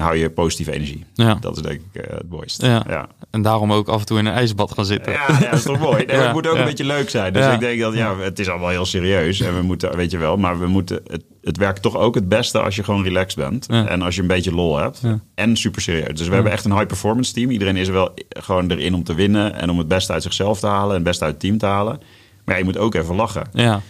hou 0.00 0.16
je 0.16 0.30
positieve 0.30 0.72
energie. 0.72 1.04
Ja. 1.14 1.34
Dat 1.34 1.56
is 1.56 1.62
denk 1.62 1.80
ik 1.92 2.02
uh, 2.02 2.16
het 2.16 2.30
mooiste. 2.30 2.66
Ja. 2.66 2.84
ja. 2.88 3.08
En 3.30 3.42
daarom 3.42 3.72
ook 3.72 3.88
af 3.88 4.00
en 4.00 4.06
toe 4.06 4.18
in 4.18 4.26
een 4.26 4.32
ijsbad 4.32 4.72
gaan 4.72 4.84
zitten. 4.84 5.12
Ja, 5.12 5.26
ja 5.28 5.38
dat 5.38 5.58
is 5.58 5.62
toch 5.62 5.78
mooi. 5.78 6.04
Nee, 6.04 6.16
Het 6.26 6.32
moet 6.32 6.46
ook 6.46 6.56
een 6.56 6.64
beetje 6.64 6.84
leuk 6.84 7.10
zijn. 7.10 7.32
Dus 7.32 7.52
ik 7.52 7.60
denk 7.60 7.80
dat 7.80 7.94
ja, 7.94 8.18
het 8.18 8.38
is 8.38 8.48
allemaal 8.48 8.68
heel 8.68 8.84
serieus. 8.84 9.40
En 9.40 9.54
we 9.54 9.62
moeten, 9.62 9.96
weet 9.96 10.10
je 10.10 10.18
wel, 10.18 10.36
maar 10.36 10.58
we 10.58 10.66
moeten. 10.66 11.00
Het, 11.06 11.24
het 11.42 11.56
werkt 11.56 11.82
toch 11.82 11.96
ook 11.96 12.14
het 12.14 12.28
beste 12.28 12.60
als 12.60 12.76
je 12.76 12.82
gewoon 12.82 13.02
relaxed 13.02 13.36
bent. 13.36 13.66
En 13.66 14.02
als 14.02 14.14
je 14.14 14.20
een 14.20 14.26
beetje 14.26 14.54
lol 14.54 14.78
hebt. 14.78 15.02
En 15.34 15.56
super 15.56 15.82
serieus. 15.82 16.18
Dus 16.18 16.28
we 16.28 16.34
hebben 16.34 16.52
echt 16.52 16.64
een 16.64 16.72
high 16.72 16.86
performance 16.86 17.32
team. 17.32 17.50
Iedereen 17.50 17.76
is 17.76 17.86
er 17.86 17.92
wel 17.92 18.14
gewoon 18.28 18.70
erin 18.70 18.94
om 18.94 19.04
te 19.04 19.14
winnen. 19.14 19.54
En 19.54 19.70
om 19.70 19.78
het 19.78 19.88
beste 19.88 20.12
uit 20.12 20.22
zichzelf 20.22 20.58
te 20.58 20.66
halen. 20.66 20.88
En 20.88 20.94
het 20.94 21.04
beste 21.04 21.24
uit 21.24 21.32
het 21.32 21.42
team 21.42 21.58
te 21.58 21.66
halen. 21.66 22.00
Maar 22.44 22.58
je 22.58 22.64
moet 22.64 22.78
ook 22.78 22.94
even 22.94 23.14
lachen. 23.14 23.46
Ja. 23.52 23.80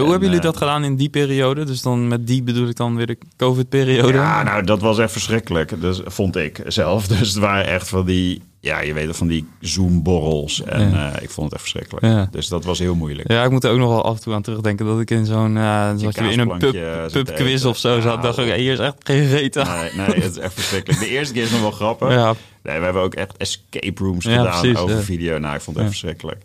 Hoe 0.00 0.10
hebben 0.10 0.28
jullie 0.28 0.42
dat 0.42 0.54
eh, 0.54 0.60
gedaan 0.60 0.84
in 0.84 0.96
die 0.96 1.08
periode? 1.08 1.64
Dus 1.64 1.82
dan 1.82 2.08
met 2.08 2.26
die 2.26 2.42
bedoel 2.42 2.68
ik 2.68 2.76
dan 2.76 2.96
weer 2.96 3.06
de 3.06 3.18
COVID-periode? 3.36 4.12
Ja, 4.12 4.42
nou, 4.42 4.64
dat 4.64 4.80
was 4.80 4.98
echt 4.98 5.12
verschrikkelijk. 5.12 5.80
Dus 5.80 6.00
vond 6.04 6.36
ik 6.36 6.62
zelf. 6.66 7.06
Dus 7.16 7.28
het 7.28 7.38
waren 7.38 7.66
echt 7.66 7.88
van 7.88 8.06
die 8.06 8.42
ja, 8.66 8.80
je 8.80 8.92
weet 8.92 9.16
van 9.16 9.26
die 9.26 9.48
Zoom-borrels. 9.60 10.62
En 10.62 10.90
ja. 10.90 11.16
uh, 11.16 11.22
ik 11.22 11.30
vond 11.30 11.46
het 11.46 11.52
echt 11.52 11.60
verschrikkelijk. 11.60 12.06
Ja. 12.06 12.28
Dus 12.30 12.48
dat 12.48 12.64
was 12.64 12.78
heel 12.78 12.94
moeilijk. 12.94 13.30
Ja, 13.30 13.44
ik 13.44 13.50
moet 13.50 13.64
er 13.64 13.70
ook 13.70 13.78
nog 13.78 13.88
wel 13.88 14.04
af 14.04 14.16
en 14.16 14.22
toe 14.22 14.34
aan 14.34 14.42
terugdenken 14.42 14.86
dat 14.86 15.00
ik 15.00 15.10
in 15.10 15.26
zo'n... 15.26 15.56
Uh, 15.56 15.90
je 15.96 16.30
in 16.30 16.38
een 16.38 16.58
pub, 16.58 16.72
pubquiz 17.12 17.64
of 17.64 17.76
zo 17.76 18.00
zat. 18.00 18.22
dacht 18.22 18.38
ik, 18.38 18.54
hier 18.54 18.72
is 18.72 18.78
echt 18.78 18.94
geen 18.98 19.28
reet 19.28 19.54
Nee, 19.54 19.90
nee, 19.96 20.06
het 20.06 20.30
is 20.30 20.38
echt 20.38 20.54
verschrikkelijk. 20.54 21.00
De 21.00 21.08
eerste 21.08 21.34
keer 21.34 21.42
is 21.42 21.50
nog 21.50 21.60
wel 21.60 21.70
grappig. 21.70 22.34
Nee, 22.66 22.78
we 22.78 22.84
hebben 22.84 23.02
ook 23.02 23.14
echt 23.14 23.36
escape 23.36 24.04
rooms 24.04 24.24
gedaan 24.24 24.60
precies, 24.60 24.78
over 24.78 25.02
video. 25.02 25.38
Nou, 25.38 25.54
ik 25.54 25.60
vond 25.60 25.76
het 25.76 25.86
echt 25.86 25.98
verschrikkelijk. 25.98 26.42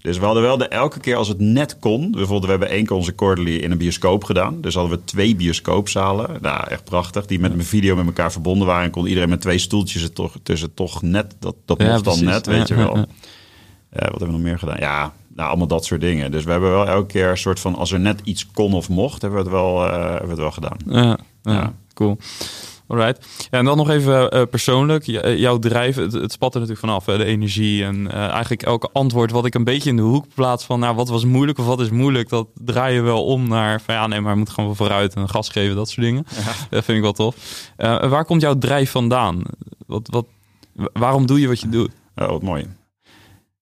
Dus 0.00 0.18
we 0.18 0.24
hadden 0.24 0.42
wel 0.42 0.56
de 0.56 0.68
elke 0.68 1.00
keer 1.00 1.16
als 1.16 1.28
het 1.28 1.40
net 1.40 1.78
kon. 1.78 2.10
Bijvoorbeeld, 2.10 2.44
we 2.44 2.50
hebben 2.50 2.68
één 2.68 2.86
keer 2.86 2.96
onze 2.96 3.12
quarterly 3.12 3.56
in 3.56 3.70
een 3.70 3.78
bioscoop 3.78 4.24
gedaan. 4.24 4.60
Dus 4.60 4.74
hadden 4.74 4.98
we 4.98 5.04
twee 5.04 5.36
bioscoopzalen. 5.36 6.38
Nou, 6.40 6.68
echt 6.68 6.84
prachtig. 6.84 7.26
Die 7.26 7.40
met 7.40 7.52
een 7.52 7.64
video 7.64 7.96
met 7.96 8.06
elkaar 8.06 8.32
verbonden 8.32 8.66
waren. 8.66 8.84
En 8.84 8.90
kon 8.90 9.06
iedereen 9.06 9.28
met 9.28 9.40
twee 9.40 9.58
stoeltjes 9.58 10.02
er 10.02 10.12
toch, 10.12 10.36
tussen 10.42 10.74
toch 10.74 11.02
net 11.02 11.34
dat 11.38 11.54
dat 11.64 11.82
ja, 11.82 11.92
mocht 11.92 12.04
dan 12.04 12.24
net, 12.24 12.46
weet 12.46 12.68
je 12.68 12.74
wel. 12.74 12.94
wat 12.94 13.06
hebben 13.90 14.26
we 14.26 14.32
nog 14.32 14.40
meer 14.40 14.58
gedaan? 14.58 14.80
Ja, 14.80 15.12
nou, 15.34 15.48
allemaal 15.48 15.66
dat 15.66 15.84
soort 15.84 16.00
dingen. 16.00 16.30
Dus 16.30 16.44
we 16.44 16.50
hebben 16.50 16.70
wel 16.70 16.88
elke 16.88 17.06
keer 17.06 17.28
een 17.28 17.38
soort 17.38 17.60
van... 17.60 17.74
als 17.74 17.92
er 17.92 18.00
net 18.00 18.20
iets 18.24 18.46
kon 18.46 18.72
of 18.72 18.88
mocht, 18.88 19.22
hebben 19.22 19.44
we 19.44 19.44
het 19.44 19.54
wel, 19.54 19.86
uh, 19.86 19.92
hebben 19.92 20.22
we 20.22 20.28
het 20.28 20.38
wel 20.38 20.50
gedaan. 20.50 20.76
Ja, 20.86 21.18
ja, 21.42 21.72
cool. 21.94 22.18
Alright. 22.92 23.26
Ja, 23.50 23.58
en 23.58 23.64
dan 23.64 23.76
nog 23.76 23.90
even 23.90 24.36
uh, 24.36 24.42
persoonlijk. 24.50 25.04
jouw 25.36 25.58
drijven, 25.58 26.02
het, 26.02 26.12
het 26.12 26.32
spat 26.32 26.54
er 26.54 26.60
natuurlijk 26.60 26.86
vanaf. 26.86 27.06
Hè, 27.06 27.16
de 27.16 27.24
energie 27.24 27.84
en 27.84 28.04
uh, 28.04 28.14
eigenlijk 28.14 28.62
elke 28.62 28.88
antwoord 28.92 29.30
wat 29.30 29.46
ik 29.46 29.54
een 29.54 29.64
beetje 29.64 29.90
in 29.90 29.96
de 29.96 30.02
hoek 30.02 30.26
plaats 30.34 30.64
van... 30.64 30.80
nou, 30.80 30.94
wat 30.96 31.08
was 31.08 31.24
moeilijk 31.24 31.58
of 31.58 31.66
wat 31.66 31.80
is 31.80 31.90
moeilijk... 31.90 32.28
dat 32.28 32.48
draai 32.54 32.94
je 32.94 33.00
wel 33.00 33.24
om 33.24 33.48
naar 33.48 33.80
van 33.80 33.94
ja, 33.94 34.06
nee, 34.06 34.20
maar 34.20 34.30
we 34.30 34.36
moeten 34.36 34.54
gewoon 34.54 34.76
vooruit 34.76 35.14
en 35.14 35.28
gas 35.28 35.48
geven, 35.48 35.76
dat 35.76 35.88
soort 35.88 36.06
dingen. 36.06 36.24
Ja. 36.28 36.52
Dat 36.70 36.84
vind 36.84 36.96
ik 36.96 37.02
wel 37.02 37.12
tof. 37.12 37.36
waar 37.76 38.24
komt 38.24 38.40
jouw 38.40 38.58
drijf 38.58 38.90
vandaan? 38.90 39.42
Wat, 39.86 40.08
wat, 40.10 40.26
Waarom 40.92 41.26
doe 41.26 41.40
je 41.40 41.48
wat 41.48 41.60
je 41.60 41.68
doet? 41.68 41.90
Oh, 42.16 42.28
wat 42.28 42.42
mooi. 42.42 42.66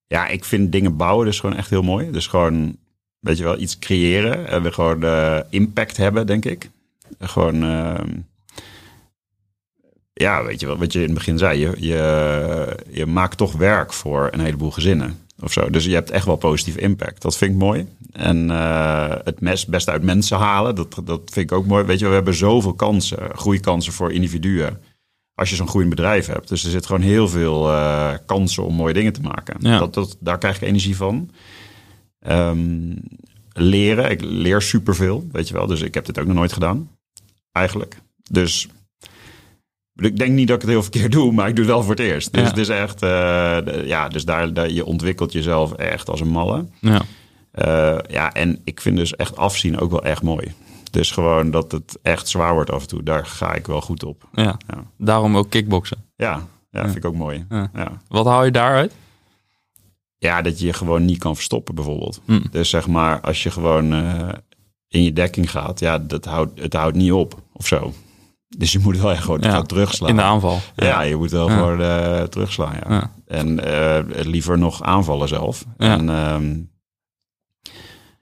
Ja, 0.07 0.27
ik 0.27 0.45
vind 0.45 0.71
dingen 0.71 0.97
bouwen 0.97 1.25
dus 1.25 1.39
gewoon 1.39 1.55
echt 1.55 1.69
heel 1.69 1.81
mooi. 1.81 2.11
Dus 2.11 2.27
gewoon, 2.27 2.77
weet 3.19 3.37
je 3.37 3.43
wel, 3.43 3.59
iets 3.59 3.79
creëren. 3.79 4.47
En 4.47 4.63
we 4.63 4.71
gewoon 4.71 5.03
impact 5.49 5.97
hebben, 5.97 6.27
denk 6.27 6.45
ik. 6.45 6.69
Gewoon, 7.19 7.63
uh, 7.63 7.99
ja, 10.21 10.43
weet 10.43 10.59
je 10.59 10.65
wel, 10.65 10.77
wat 10.77 10.93
je 10.93 10.99
in 10.99 11.05
het 11.05 11.13
begin 11.13 11.37
zei. 11.37 11.59
Je, 11.59 11.71
je, 11.77 12.77
je 12.89 13.05
maakt 13.05 13.37
toch 13.37 13.53
werk 13.53 13.93
voor 13.93 14.29
een 14.31 14.39
heleboel 14.39 14.71
gezinnen. 14.71 15.19
Of 15.39 15.51
zo. 15.51 15.69
Dus 15.69 15.85
je 15.85 15.93
hebt 15.93 16.09
echt 16.09 16.25
wel 16.25 16.35
positieve 16.35 16.79
impact. 16.79 17.21
Dat 17.21 17.37
vind 17.37 17.51
ik 17.51 17.57
mooi. 17.57 17.87
En 18.11 18.49
uh, 18.49 19.09
het 19.23 19.41
mes, 19.41 19.65
best 19.65 19.89
uit 19.89 20.03
mensen 20.03 20.37
halen, 20.37 20.75
dat, 20.75 21.01
dat 21.03 21.21
vind 21.25 21.51
ik 21.51 21.57
ook 21.57 21.65
mooi. 21.65 21.83
Weet 21.83 21.99
je, 21.99 22.07
we 22.07 22.13
hebben 22.13 22.33
zoveel 22.33 22.73
kansen, 22.73 23.29
groeikansen 23.35 23.93
voor 23.93 24.11
individuen 24.11 24.79
als 25.35 25.49
je 25.49 25.55
zo'n 25.55 25.67
groeiend 25.67 25.95
bedrijf 25.95 26.25
hebt. 26.25 26.47
Dus 26.47 26.63
er 26.63 26.69
zit 26.69 26.85
gewoon 26.85 27.01
heel 27.01 27.27
veel 27.27 27.69
uh, 27.69 28.13
kansen 28.25 28.65
om 28.65 28.73
mooie 28.73 28.93
dingen 28.93 29.13
te 29.13 29.21
maken. 29.21 29.55
Ja. 29.59 29.79
Dat, 29.79 29.93
dat, 29.93 30.17
daar 30.19 30.37
krijg 30.37 30.55
ik 30.55 30.61
energie 30.61 30.95
van. 30.95 31.29
Um, 32.27 32.99
leren. 33.53 34.11
Ik 34.11 34.21
leer 34.21 34.61
superveel, 34.61 35.27
weet 35.31 35.47
je 35.47 35.53
wel. 35.53 35.67
Dus 35.67 35.81
ik 35.81 35.93
heb 35.93 36.05
dit 36.05 36.19
ook 36.19 36.25
nog 36.25 36.35
nooit 36.35 36.53
gedaan. 36.53 36.89
Eigenlijk. 37.51 37.97
Dus 38.29 38.67
ik 40.01 40.17
denk 40.17 40.31
niet 40.31 40.47
dat 40.47 40.55
ik 40.55 40.61
het 40.61 40.71
heel 40.71 40.81
verkeerd 40.81 41.11
doe, 41.11 41.31
maar 41.31 41.47
ik 41.47 41.55
doe 41.55 41.65
het 41.65 41.73
wel 41.73 41.83
voor 41.83 41.95
het 41.95 41.99
eerst. 41.99 42.33
Dus 42.33 42.41
ja. 42.41 42.47
het 42.47 42.57
is 42.57 42.69
echt, 42.69 43.03
uh, 43.03 43.57
ja, 43.85 44.09
dus 44.09 44.25
daar, 44.25 44.53
daar, 44.53 44.69
je 44.69 44.85
ontwikkelt 44.85 45.31
jezelf 45.31 45.73
echt 45.73 46.09
als 46.09 46.19
een 46.19 46.27
malle. 46.27 46.65
Ja. 46.79 47.01
Uh, 47.55 47.97
ja, 48.09 48.33
en 48.33 48.61
ik 48.63 48.81
vind 48.81 48.97
dus 48.97 49.15
echt 49.15 49.37
afzien 49.37 49.79
ook 49.79 49.91
wel 49.91 50.03
echt 50.03 50.21
mooi. 50.21 50.53
Dus 50.91 51.11
gewoon 51.11 51.51
dat 51.51 51.71
het 51.71 51.99
echt 52.01 52.27
zwaar 52.27 52.53
wordt 52.53 52.71
af 52.71 52.81
en 52.81 52.87
toe. 52.87 53.03
Daar 53.03 53.25
ga 53.25 53.53
ik 53.53 53.67
wel 53.67 53.81
goed 53.81 54.03
op. 54.03 54.27
Ja, 54.33 54.57
ja. 54.67 54.83
Daarom 54.97 55.37
ook 55.37 55.49
kickboksen. 55.49 56.05
Ja, 56.15 56.47
ja, 56.71 56.83
vind 56.83 56.95
ik 56.95 57.05
ook 57.05 57.15
mooi. 57.15 57.45
Ja. 57.49 58.01
Wat 58.07 58.25
haal 58.25 58.45
je 58.45 58.51
daaruit? 58.51 58.93
Ja, 60.17 60.41
dat 60.41 60.59
je 60.59 60.65
je 60.65 60.73
gewoon 60.73 61.05
niet 61.05 61.17
kan 61.17 61.35
verstoppen 61.35 61.75
bijvoorbeeld. 61.75 62.21
Hm. 62.25 62.41
Dus 62.51 62.69
zeg 62.69 62.87
maar, 62.87 63.21
als 63.21 63.43
je 63.43 63.51
gewoon... 63.51 63.93
Uh, 63.93 64.29
in 64.91 65.03
je 65.03 65.13
dekking 65.13 65.51
gaat, 65.51 65.79
ja, 65.79 65.97
dat 65.97 66.25
houdt, 66.25 66.59
het 66.61 66.73
houdt 66.73 66.95
niet 66.95 67.11
op 67.11 67.41
of 67.53 67.67
zo. 67.67 67.93
Dus 68.57 68.71
je 68.71 68.79
moet 68.79 68.97
wel 68.97 69.11
echt 69.11 69.23
gewoon 69.23 69.41
ja, 69.41 69.61
terugslaan. 69.61 70.09
In 70.09 70.15
de 70.15 70.21
aanval. 70.21 70.59
Ja, 70.75 71.01
je 71.01 71.15
moet 71.15 71.31
wel 71.31 71.47
gewoon 71.47 71.81
uh, 71.81 72.21
terugslaan. 72.21 72.75
Ja. 72.89 73.11
En 73.27 73.67
uh, 73.67 73.99
liever 74.25 74.57
nog 74.57 74.83
aanvallen 74.83 75.27
zelf. 75.27 75.65
En, 75.77 76.09
um, 76.09 76.69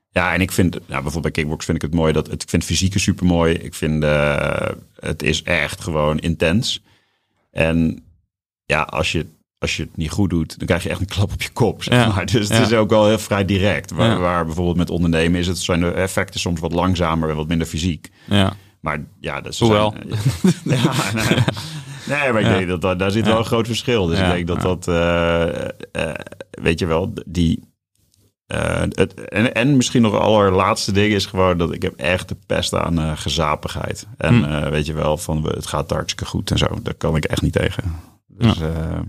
ja, 0.09 0.33
en 0.33 0.41
ik 0.41 0.51
vind, 0.51 0.71
nou, 0.71 0.85
bijvoorbeeld 0.87 1.21
bij 1.21 1.31
kickbox 1.31 1.65
vind 1.65 1.77
ik 1.77 1.89
het 1.89 1.93
mooi 1.93 2.13
dat 2.13 2.27
het, 2.27 2.43
ik 2.43 2.49
vind 2.49 2.63
fysieke 2.63 2.99
super 2.99 3.25
mooi. 3.25 3.53
Ik 3.53 3.73
vind 3.73 4.03
uh, 4.03 4.67
het 4.99 5.23
is 5.23 5.43
echt 5.43 5.81
gewoon 5.81 6.19
intens. 6.19 6.83
En 7.51 8.03
ja, 8.65 8.81
als 8.81 9.11
je, 9.11 9.25
als 9.57 9.77
je 9.77 9.83
het 9.83 9.97
niet 9.97 10.11
goed 10.11 10.29
doet, 10.29 10.57
dan 10.57 10.67
krijg 10.67 10.83
je 10.83 10.89
echt 10.89 10.99
een 10.99 11.05
klap 11.05 11.31
op 11.31 11.41
je 11.41 11.49
kop. 11.49 11.83
Zeg 11.83 12.15
maar. 12.15 12.25
Dus 12.25 12.49
het 12.49 12.67
is 12.67 12.73
ook 12.73 12.89
wel 12.89 13.07
heel 13.07 13.19
vrij 13.19 13.45
direct. 13.45 13.91
Waar, 13.91 14.19
waar 14.19 14.45
bijvoorbeeld 14.45 14.77
met 14.77 14.89
ondernemen 14.89 15.39
is 15.39 15.47
het, 15.47 15.57
zijn 15.57 15.79
de 15.79 15.91
effecten 15.91 16.39
soms 16.39 16.59
wat 16.59 16.73
langzamer 16.73 17.29
en 17.29 17.35
wat 17.35 17.47
minder 17.47 17.67
fysiek. 17.67 18.09
Ja. 18.25 18.53
Maar 18.79 19.05
ja, 19.19 19.41
dat 19.41 19.51
is. 19.51 19.59
Hoewel. 19.59 19.93
ja, 20.63 20.93
nee, 21.13 21.25
nee, 22.07 22.31
maar 22.31 22.41
ik 22.41 22.67
denk 22.67 22.81
dat, 22.81 22.99
daar 22.99 23.11
zit 23.11 23.25
wel 23.25 23.37
een 23.37 23.45
groot 23.45 23.67
verschil. 23.67 24.05
Dus 24.05 24.19
ik 24.19 24.25
denk 24.25 24.47
dat 24.47 24.61
dat, 24.61 24.87
uh, 24.87 26.05
uh, 26.05 26.13
weet 26.49 26.79
je 26.79 26.85
wel, 26.85 27.13
die. 27.25 27.67
Uh, 28.53 28.81
het, 28.89 29.13
en, 29.13 29.53
en 29.53 29.75
misschien 29.75 30.01
nog 30.01 30.11
het 30.11 30.21
allerlaatste 30.21 30.91
ding 30.91 31.13
is 31.13 31.25
gewoon 31.25 31.57
dat 31.57 31.73
ik 31.73 31.81
heb 31.81 31.93
echt 31.95 32.29
de 32.29 32.37
pest 32.45 32.73
aan 32.73 33.17
gezapigheid. 33.17 34.07
En 34.17 34.43
hm. 34.43 34.69
weet 34.69 34.85
je 34.85 34.93
wel, 34.93 35.17
van 35.17 35.43
het 35.43 35.67
gaat 35.67 35.89
hartstikke 35.89 36.25
goed 36.25 36.51
en 36.51 36.57
zo. 36.57 36.67
Daar 36.83 36.93
kan 36.93 37.15
ik 37.15 37.25
echt 37.25 37.41
niet 37.41 37.53
tegen. 37.53 37.83
Dus, 38.27 38.57
ja 38.57 39.03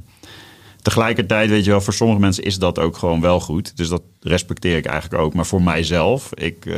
tegelijkertijd, 0.83 1.51
weet 1.51 1.65
je 1.65 1.71
wel, 1.71 1.81
voor 1.81 1.93
sommige 1.93 2.21
mensen 2.21 2.45
is 2.45 2.59
dat 2.59 2.79
ook 2.79 2.97
gewoon 2.97 3.21
wel 3.21 3.41
goed. 3.41 3.77
Dus 3.77 3.89
dat 3.89 4.03
respecteer 4.21 4.77
ik 4.77 4.87
eigenlijk 4.87 5.23
ook. 5.23 5.35
Maar 5.35 5.47
voor 5.47 5.63
mijzelf, 5.63 6.35
ik, 6.35 6.65
uh, 6.65 6.75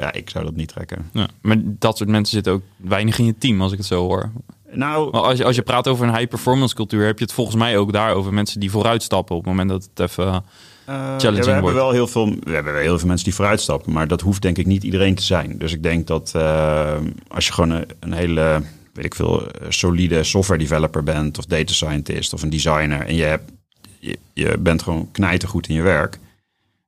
ja, 0.00 0.12
ik 0.12 0.30
zou 0.30 0.44
dat 0.44 0.56
niet 0.56 0.68
trekken. 0.68 1.10
Ja, 1.12 1.28
maar 1.40 1.56
dat 1.62 1.96
soort 1.96 2.10
mensen 2.10 2.34
zitten 2.34 2.52
ook 2.52 2.62
weinig 2.76 3.18
in 3.18 3.24
je 3.24 3.38
team, 3.38 3.60
als 3.60 3.72
ik 3.72 3.78
het 3.78 3.86
zo 3.86 4.06
hoor. 4.06 4.30
Nou, 4.70 5.10
maar 5.10 5.20
als 5.20 5.38
je, 5.38 5.44
als 5.44 5.56
je 5.56 5.62
praat 5.62 5.88
over 5.88 6.06
een 6.06 6.16
high-performance 6.16 6.74
cultuur, 6.74 7.06
heb 7.06 7.18
je 7.18 7.24
het 7.24 7.34
volgens 7.34 7.56
mij 7.56 7.78
ook 7.78 7.92
daarover 7.92 8.34
mensen 8.34 8.60
die 8.60 8.70
vooruitstappen 8.70 9.36
op 9.36 9.44
het 9.44 9.50
moment 9.50 9.68
dat 9.68 9.88
het 9.94 10.10
even 10.10 10.26
uh, 10.26 11.14
ja, 11.18 11.30
we 11.30 11.32
wordt. 11.32 11.46
Hebben 11.46 11.74
wel 11.74 11.90
heel 11.90 12.06
veel, 12.06 12.26
we 12.26 12.50
hebben 12.50 12.72
wel 12.72 12.82
heel 12.82 12.98
veel 12.98 13.08
mensen 13.08 13.24
die 13.24 13.34
vooruitstappen, 13.34 13.92
maar 13.92 14.08
dat 14.08 14.20
hoeft 14.20 14.42
denk 14.42 14.58
ik 14.58 14.66
niet 14.66 14.82
iedereen 14.82 15.14
te 15.14 15.22
zijn. 15.22 15.58
Dus 15.58 15.72
ik 15.72 15.82
denk 15.82 16.06
dat 16.06 16.32
uh, 16.36 16.96
als 17.28 17.46
je 17.46 17.52
gewoon 17.52 17.70
een, 17.70 17.86
een 18.00 18.12
hele 18.12 18.62
weet 18.96 19.04
ik 19.04 19.14
veel, 19.14 19.50
eh, 19.50 19.66
solide 19.68 20.24
software 20.24 20.58
developer 20.58 21.02
bent 21.02 21.38
of 21.38 21.44
data 21.44 21.72
scientist 21.72 22.32
of 22.32 22.42
een 22.42 22.50
designer 22.50 23.00
en 23.00 23.14
je, 23.14 23.22
hebt, 23.22 23.52
je, 23.98 24.18
je 24.32 24.58
bent 24.58 24.82
gewoon 24.82 25.10
knijtergoed 25.12 25.68
in 25.68 25.74
je 25.74 25.82
werk, 25.82 26.18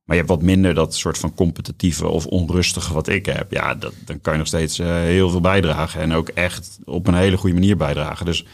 maar 0.05 0.17
je 0.17 0.23
hebt 0.23 0.29
wat 0.29 0.43
minder 0.43 0.75
dat 0.75 0.95
soort 0.95 1.19
van 1.19 1.35
competitieve 1.35 2.09
of 2.09 2.27
onrustige 2.27 2.93
wat 2.93 3.09
ik 3.09 3.27
heb, 3.27 3.53
ja, 3.53 3.75
dat, 3.75 3.93
dan 4.05 4.21
kan 4.21 4.33
je 4.33 4.39
nog 4.39 4.49
steeds 4.49 4.79
uh, 4.79 4.87
heel 4.87 5.31
veel 5.31 5.41
bijdragen 5.41 6.01
en 6.01 6.13
ook 6.13 6.29
echt 6.29 6.79
op 6.85 7.07
een 7.07 7.15
hele 7.15 7.37
goede 7.37 7.55
manier 7.55 7.77
bijdragen. 7.77 8.27
Dus 8.27 8.45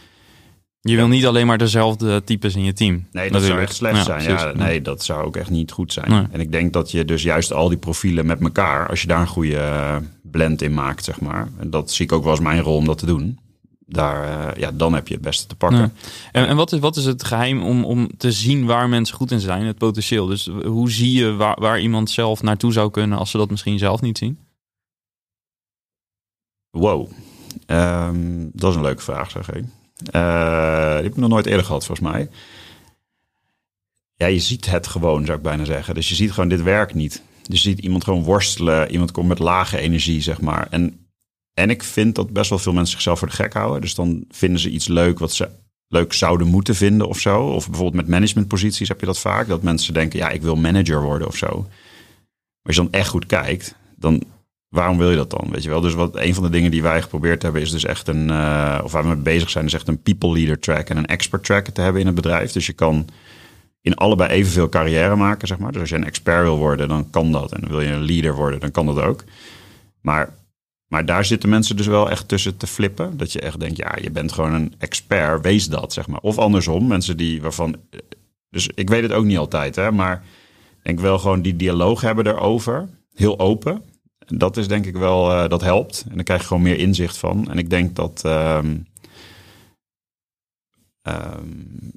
je 0.81 0.97
wil 0.97 1.09
niet 1.09 1.27
alleen 1.27 1.47
maar 1.47 1.59
dezelfde 1.59 2.25
types 2.25 2.55
in 2.55 2.65
je 2.65 2.73
team. 2.73 3.07
Nee, 3.13 3.31
dat 3.31 3.43
zou 3.43 3.61
echt 3.61 3.75
slecht 3.75 4.05
zijn. 4.05 4.23
Ja, 4.23 4.53
nee, 4.53 4.83
dat 4.83 5.05
zou 5.05 5.25
ook 5.25 5.37
echt 5.37 5.51
niet 5.51 5.73
goed 5.73 5.93
zijn. 5.93 6.29
En 6.33 6.41
ik 6.41 6.53
denk 6.53 6.73
dat 6.73 6.91
je 6.91 7.05
dus 7.05 7.23
juist 7.23 7.53
al 7.53 7.69
die 7.69 7.79
profielen 7.79 8.27
met 8.27 8.41
elkaar, 8.41 8.89
als 8.89 9.01
je 9.01 9.07
daar 9.07 9.21
een 9.21 9.27
goede 9.27 9.57
eh, 9.57 9.97
blend 10.23 10.63
in 10.63 10.75
maakt, 10.75 11.05
zeg 11.05 11.21
maar. 11.21 11.49
En 11.59 11.71
dat 11.71 11.91
zie 11.91 12.05
ik 12.05 12.13
ook 12.13 12.23
wel 12.23 12.31
als 12.31 12.41
mijn 12.41 12.61
rol 12.61 12.77
om 12.77 12.85
dat 12.85 12.99
te 12.99 13.07
doen 13.07 13.39
daar, 13.87 14.49
uh, 14.55 14.61
ja, 14.61 14.70
dan 14.72 14.95
heb 14.95 15.09
je 15.09 15.14
het 15.14 15.22
beste 15.22 15.47
te 15.47 15.55
pakken. 15.55 15.93
En, 16.32 16.47
en 16.47 16.57
wat, 16.57 16.72
is, 16.72 16.78
wat 16.78 16.97
is 16.97 17.05
het 17.05 17.24
geheim 17.24 17.62
om, 17.62 17.85
om 17.85 18.16
te 18.16 18.32
zien 18.32 18.66
waar 18.66 18.89
mensen 18.89 19.16
goed 19.16 19.30
in 19.30 19.41
zijn, 19.41 19.66
het 19.66 19.78
potentieel? 19.78 20.26
Dus 20.26 20.51
hoe 20.64 20.91
zie 20.91 21.12
je 21.12 21.32
waar, 21.32 21.61
waar 21.61 21.80
iemand 21.80 22.11
zelf 22.11 22.43
naartoe 22.43 22.72
zou 22.72 22.91
kunnen 22.91 23.18
als 23.18 23.30
ze 23.30 23.37
dat 23.37 23.51
misschien 23.51 23.78
zelf 23.78 24.01
niet 24.01 24.18
zien? 24.18 24.39
Wow, 26.70 27.11
um, 27.66 28.51
dat 28.53 28.70
is 28.70 28.76
een 28.76 28.82
leuke 28.82 29.03
vraag, 29.03 29.30
zeg 29.30 29.53
ik. 29.53 29.64
Uh, 30.12 30.95
die 30.95 31.03
heb 31.03 31.05
ik 31.05 31.16
nog 31.16 31.30
nooit 31.30 31.47
eerder 31.47 31.64
gehad, 31.64 31.85
volgens 31.85 32.09
mij. 32.09 32.28
Ja, 34.14 34.26
je 34.26 34.39
ziet 34.39 34.70
het 34.70 34.87
gewoon, 34.87 35.24
zou 35.24 35.37
ik 35.37 35.45
bijna 35.45 35.64
zeggen. 35.64 35.95
Dus 35.95 36.09
je 36.09 36.14
ziet 36.14 36.32
gewoon, 36.32 36.49
dit 36.49 36.62
werkt 36.62 36.95
niet. 36.95 37.22
Dus 37.43 37.62
je 37.62 37.68
ziet 37.68 37.78
iemand 37.78 38.05
gewoon 38.05 38.22
worstelen. 38.22 38.91
Iemand 38.91 39.12
komt 39.12 39.28
met 39.28 39.39
lage 39.39 39.78
energie, 39.78 40.22
zeg 40.22 40.41
maar. 40.41 40.66
En 40.70 41.04
en 41.55 41.71
ik 41.71 41.83
vind 41.83 42.15
dat 42.15 42.33
best 42.33 42.51
wel 42.51 42.59
veel 42.59 42.73
mensen 42.73 42.93
zichzelf 42.93 43.19
voor 43.19 43.29
de 43.29 43.35
gek 43.35 43.53
houden. 43.53 43.81
Dus 43.81 43.95
dan 43.95 44.25
vinden 44.31 44.61
ze 44.61 44.71
iets 44.71 44.89
leuk 44.89 45.19
wat 45.19 45.33
ze 45.33 45.49
leuk 45.89 46.13
zouden 46.13 46.47
moeten 46.47 46.75
vinden 46.75 47.09
of 47.09 47.19
zo. 47.19 47.43
Of 47.43 47.67
bijvoorbeeld 47.67 48.03
met 48.03 48.09
managementposities 48.09 48.89
heb 48.89 49.01
je 49.01 49.07
dat 49.07 49.19
vaak. 49.19 49.49
Dat 49.49 49.63
mensen 49.63 49.95
denken, 49.95 50.19
ja, 50.19 50.31
ik 50.31 50.43
wil 50.43 50.57
manager 50.57 51.03
worden 51.03 51.29
of 51.29 51.37
zo. 51.37 51.61
Maar 51.61 52.73
als 52.73 52.77
je 52.77 52.83
dan 52.83 52.93
echt 52.93 53.09
goed 53.09 53.27
kijkt, 53.27 53.75
dan 53.97 54.23
waarom 54.69 54.99
wil 54.99 55.11
je 55.11 55.17
dat 55.17 55.31
dan? 55.31 55.49
Weet 55.51 55.63
je 55.63 55.69
wel? 55.69 55.81
Dus 55.81 55.95
wat 55.95 56.17
een 56.17 56.35
van 56.35 56.43
de 56.43 56.51
dingen 56.51 56.71
die 56.71 56.83
wij 56.83 57.03
geprobeerd 57.03 57.43
hebben, 57.43 57.63
is 57.63 57.71
dus 57.71 57.85
echt 57.85 58.09
een, 58.09 58.29
uh, 58.29 58.81
of 58.85 58.93
waar 58.93 59.03
we 59.03 59.09
mee 59.09 59.17
bezig 59.17 59.51
zijn, 59.51 59.65
is 59.65 59.75
echt 59.75 59.89
een 59.89 60.03
people 60.03 60.33
leader 60.33 60.59
track 60.59 60.89
en 60.89 60.97
een 60.97 61.07
expert 61.07 61.45
track 61.45 61.69
te 61.69 61.81
hebben 61.81 62.01
in 62.01 62.07
het 62.07 62.17
bedrijf. 62.17 62.53
Dus 62.53 62.67
je 62.67 62.73
kan 62.73 63.09
in 63.81 63.95
allebei 63.95 64.31
evenveel 64.31 64.69
carrière 64.69 65.17
maken, 65.17 65.49
zeg 65.49 65.59
maar. 65.59 65.73
Dus 65.73 65.81
als 65.81 65.91
je 65.91 65.97
een 65.97 66.05
expert 66.05 66.43
wil 66.43 66.57
worden, 66.57 66.89
dan 66.89 67.11
kan 67.11 67.33
dat. 67.33 67.53
En 67.53 67.69
wil 67.69 67.81
je 67.81 67.93
een 67.93 68.05
leader 68.05 68.35
worden, 68.35 68.61
dan 68.61 68.71
kan 68.71 68.87
dat 68.87 68.99
ook. 68.99 69.25
Maar 70.01 70.35
maar 70.95 71.07
daar 71.07 71.25
zitten 71.25 71.49
mensen 71.49 71.77
dus 71.77 71.87
wel 71.87 72.11
echt 72.11 72.29
tussen 72.29 72.57
te 72.57 72.67
flippen. 72.67 73.17
Dat 73.17 73.33
je 73.33 73.41
echt 73.41 73.61
denkt, 73.61 73.77
ja, 73.77 73.97
je 74.01 74.11
bent 74.11 74.33
gewoon 74.33 74.53
een 74.53 74.75
expert, 74.79 75.43
wees 75.43 75.69
dat, 75.69 75.93
zeg 75.93 76.07
maar. 76.07 76.21
Of 76.21 76.39
andersom, 76.39 76.87
mensen 76.87 77.17
die 77.17 77.43
waarvan. 77.43 77.77
Dus 78.51 78.69
ik 78.75 78.89
weet 78.89 79.03
het 79.03 79.13
ook 79.13 79.25
niet 79.25 79.39
altijd, 79.39 79.77
hè, 79.77 79.93
maar 79.93 80.25
ik 80.79 80.83
denk 80.83 81.01
wel 81.01 81.19
gewoon 81.19 81.43
die 81.43 81.57
dialoog 81.57 82.01
hebben 82.01 82.27
erover. 82.27 82.89
Heel 83.15 83.39
open. 83.39 83.83
Dat 84.27 84.57
is 84.57 84.69
denk 84.69 84.87
ik 84.87 84.97
wel, 84.97 85.31
uh, 85.31 85.49
dat 85.49 85.61
helpt. 85.61 86.05
En 86.09 86.15
dan 86.15 86.25
krijg 86.25 86.41
je 86.41 86.47
gewoon 86.47 86.63
meer 86.63 86.79
inzicht 86.79 87.17
van. 87.17 87.51
En 87.51 87.59
ik 87.59 87.71
denk 87.71 87.97
dat. 87.97 88.23
Um, 88.27 88.87
um, 91.03 91.93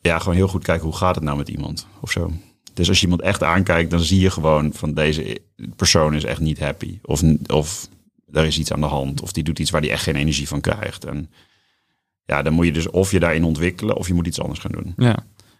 ja, 0.00 0.18
gewoon 0.18 0.34
heel 0.36 0.48
goed 0.48 0.64
kijken 0.64 0.84
hoe 0.84 0.96
gaat 0.96 1.14
het 1.14 1.24
nou 1.24 1.36
met 1.36 1.48
iemand 1.48 1.86
of 2.00 2.10
zo. 2.10 2.32
Dus 2.74 2.88
als 2.88 2.98
je 2.98 3.04
iemand 3.04 3.22
echt 3.22 3.42
aankijkt, 3.42 3.90
dan 3.90 4.00
zie 4.00 4.20
je 4.20 4.30
gewoon 4.30 4.72
van 4.72 4.94
deze 4.94 5.40
persoon 5.76 6.14
is 6.14 6.24
echt 6.24 6.40
niet 6.40 6.58
happy. 6.58 6.98
Of, 7.02 7.22
of 7.46 7.88
er 8.32 8.44
is 8.44 8.58
iets 8.58 8.72
aan 8.72 8.80
de 8.80 8.86
hand. 8.86 9.22
Of 9.22 9.32
die 9.32 9.44
doet 9.44 9.58
iets 9.58 9.70
waar 9.70 9.80
die 9.80 9.90
echt 9.90 10.02
geen 10.02 10.16
energie 10.16 10.48
van 10.48 10.60
krijgt. 10.60 11.04
En 11.04 11.30
ja, 12.24 12.42
dan 12.42 12.52
moet 12.52 12.66
je 12.66 12.72
dus 12.72 12.90
of 12.90 13.10
je 13.10 13.20
daarin 13.20 13.44
ontwikkelen 13.44 13.96
of 13.96 14.06
je 14.06 14.14
moet 14.14 14.26
iets 14.26 14.40
anders 14.40 14.60
gaan 14.60 14.72
doen. 14.72 14.92
Ja. 14.96 15.16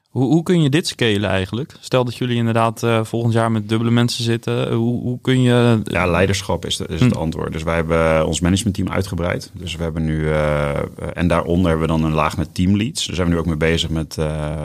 Hoe, 0.09 0.25
hoe 0.25 0.43
kun 0.43 0.63
je 0.63 0.69
dit 0.69 0.87
scalen 0.87 1.31
eigenlijk? 1.31 1.77
Stel 1.81 2.05
dat 2.05 2.17
jullie 2.17 2.37
inderdaad 2.37 2.83
uh, 2.83 3.05
volgend 3.05 3.33
jaar 3.33 3.53
met 3.53 3.69
dubbele 3.69 3.91
mensen 3.91 4.25
zitten. 4.25 4.73
Hoe, 4.73 5.01
hoe 5.01 5.21
kun 5.21 5.43
je... 5.43 5.81
Ja, 5.85 6.07
leiderschap 6.07 6.67
is, 6.67 6.77
de, 6.77 6.87
is 6.89 7.01
het 7.01 7.13
hm. 7.13 7.19
antwoord. 7.19 7.53
Dus 7.53 7.63
wij 7.63 7.75
hebben 7.75 8.27
ons 8.27 8.41
managementteam 8.41 8.89
uitgebreid. 8.89 9.51
Dus 9.55 9.77
we 9.77 9.83
hebben 9.83 10.05
nu... 10.05 10.19
Uh, 10.19 10.71
en 11.15 11.29
daaronder 11.29 11.71
hebben 11.71 11.87
we 11.87 11.93
dan 11.93 12.05
een 12.05 12.13
laag 12.13 12.37
met 12.37 12.55
teamleads. 12.55 13.07
Daar 13.07 13.17
zijn 13.17 13.29
we 13.29 13.35
nu 13.35 13.41
ook 13.41 13.47
mee 13.47 13.57
bezig 13.57 13.91
met... 13.91 14.17
Uh, 14.19 14.63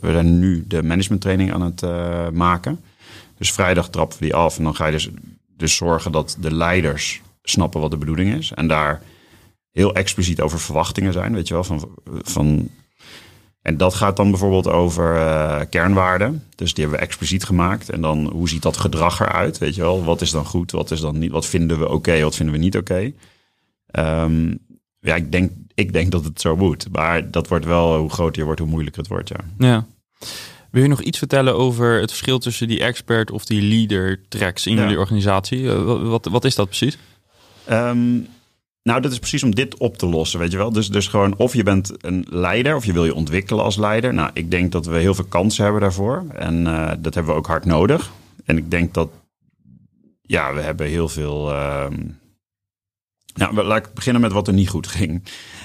we 0.00 0.12
zijn 0.12 0.38
nu 0.38 0.64
de 0.68 0.82
managementtraining 0.82 1.52
aan 1.52 1.62
het 1.62 1.82
maken. 2.32 2.80
Dus 3.44 3.52
vrijdag 3.52 3.88
trappen 3.88 4.18
we 4.18 4.24
die 4.24 4.34
af. 4.34 4.58
En 4.58 4.64
dan 4.64 4.74
ga 4.74 4.86
je 4.86 4.92
dus, 4.92 5.08
dus 5.56 5.76
zorgen 5.76 6.12
dat 6.12 6.36
de 6.40 6.54
leiders 6.54 7.22
snappen 7.42 7.80
wat 7.80 7.90
de 7.90 7.96
bedoeling 7.96 8.34
is. 8.34 8.52
En 8.52 8.68
daar 8.68 9.02
heel 9.70 9.94
expliciet 9.94 10.40
over 10.40 10.60
verwachtingen 10.60 11.12
zijn. 11.12 11.34
Weet 11.34 11.48
je 11.48 11.54
wel, 11.54 11.64
van... 11.64 11.88
van 12.22 12.70
en 13.62 13.76
dat 13.76 13.94
gaat 13.94 14.16
dan 14.16 14.30
bijvoorbeeld 14.30 14.68
over 14.68 15.16
uh, 15.16 15.60
kernwaarden. 15.70 16.44
Dus 16.54 16.74
die 16.74 16.82
hebben 16.82 17.00
we 17.00 17.06
expliciet 17.06 17.44
gemaakt. 17.44 17.90
En 17.90 18.00
dan 18.00 18.30
hoe 18.30 18.48
ziet 18.48 18.62
dat 18.62 18.76
gedrag 18.76 19.20
eruit? 19.20 19.58
Weet 19.58 19.74
je 19.74 19.80
wel, 19.80 20.04
wat 20.04 20.20
is 20.20 20.30
dan 20.30 20.44
goed, 20.44 20.70
wat 20.70 20.90
is 20.90 21.00
dan 21.00 21.18
niet? 21.18 21.30
Wat 21.30 21.46
vinden 21.46 21.78
we 21.78 21.88
oké, 21.88 22.22
wat 22.22 22.34
vinden 22.34 22.54
we 22.54 22.60
niet 22.60 22.76
oké? 22.76 23.12
Um, 23.98 24.58
ja, 25.00 25.14
ik 25.14 25.32
denk, 25.32 25.52
ik 25.74 25.92
denk 25.92 26.10
dat 26.10 26.24
het 26.24 26.40
zo 26.40 26.56
moet. 26.56 26.88
Maar 26.92 27.30
dat 27.30 27.48
wordt 27.48 27.64
wel, 27.64 27.98
hoe 27.98 28.10
groter 28.10 28.38
je 28.38 28.44
wordt, 28.44 28.60
hoe 28.60 28.68
moeilijker 28.68 29.00
het 29.00 29.10
wordt. 29.10 29.28
Ja. 29.28 29.36
ja. 29.58 29.86
Wil 30.74 30.82
je 30.82 30.88
nog 30.88 31.02
iets 31.02 31.18
vertellen 31.18 31.56
over 31.56 32.00
het 32.00 32.10
verschil 32.10 32.38
tussen 32.38 32.68
die 32.68 32.80
expert 32.80 33.30
of 33.30 33.44
die 33.44 33.62
leader 33.62 34.20
tracks 34.28 34.66
in 34.66 34.76
jullie 34.76 34.98
organisatie? 34.98 35.60
Uh, 35.60 36.08
wat, 36.08 36.26
wat 36.26 36.44
is 36.44 36.54
dat 36.54 36.66
precies? 36.66 36.98
Um, 37.70 38.26
nou, 38.82 39.00
dat 39.00 39.12
is 39.12 39.18
precies 39.18 39.42
om 39.42 39.54
dit 39.54 39.76
op 39.76 39.96
te 39.98 40.06
lossen, 40.06 40.38
weet 40.38 40.50
je 40.50 40.56
wel. 40.56 40.72
Dus, 40.72 40.88
dus 40.88 41.06
gewoon 41.06 41.36
of 41.36 41.54
je 41.54 41.62
bent 41.62 41.92
een 42.04 42.26
leider 42.28 42.76
of 42.76 42.84
je 42.84 42.92
wil 42.92 43.04
je 43.04 43.14
ontwikkelen 43.14 43.64
als 43.64 43.76
leider. 43.76 44.14
Nou, 44.14 44.30
ik 44.32 44.50
denk 44.50 44.72
dat 44.72 44.86
we 44.86 44.98
heel 44.98 45.14
veel 45.14 45.24
kansen 45.24 45.64
hebben 45.64 45.80
daarvoor. 45.82 46.24
En 46.32 46.66
uh, 46.66 46.90
dat 46.98 47.14
hebben 47.14 47.32
we 47.32 47.38
ook 47.38 47.46
hard 47.46 47.64
nodig. 47.64 48.10
En 48.44 48.56
ik 48.56 48.70
denk 48.70 48.94
dat, 48.94 49.08
ja, 50.22 50.54
we 50.54 50.60
hebben 50.60 50.86
heel 50.86 51.08
veel... 51.08 51.52
Uh, 51.52 51.86
nou, 53.34 53.62
laat 53.62 53.86
ik 53.86 53.94
beginnen 53.94 54.22
met 54.22 54.32
wat 54.32 54.48
er 54.48 54.54
niet 54.54 54.68
goed 54.68 54.86
ging. 54.86 55.22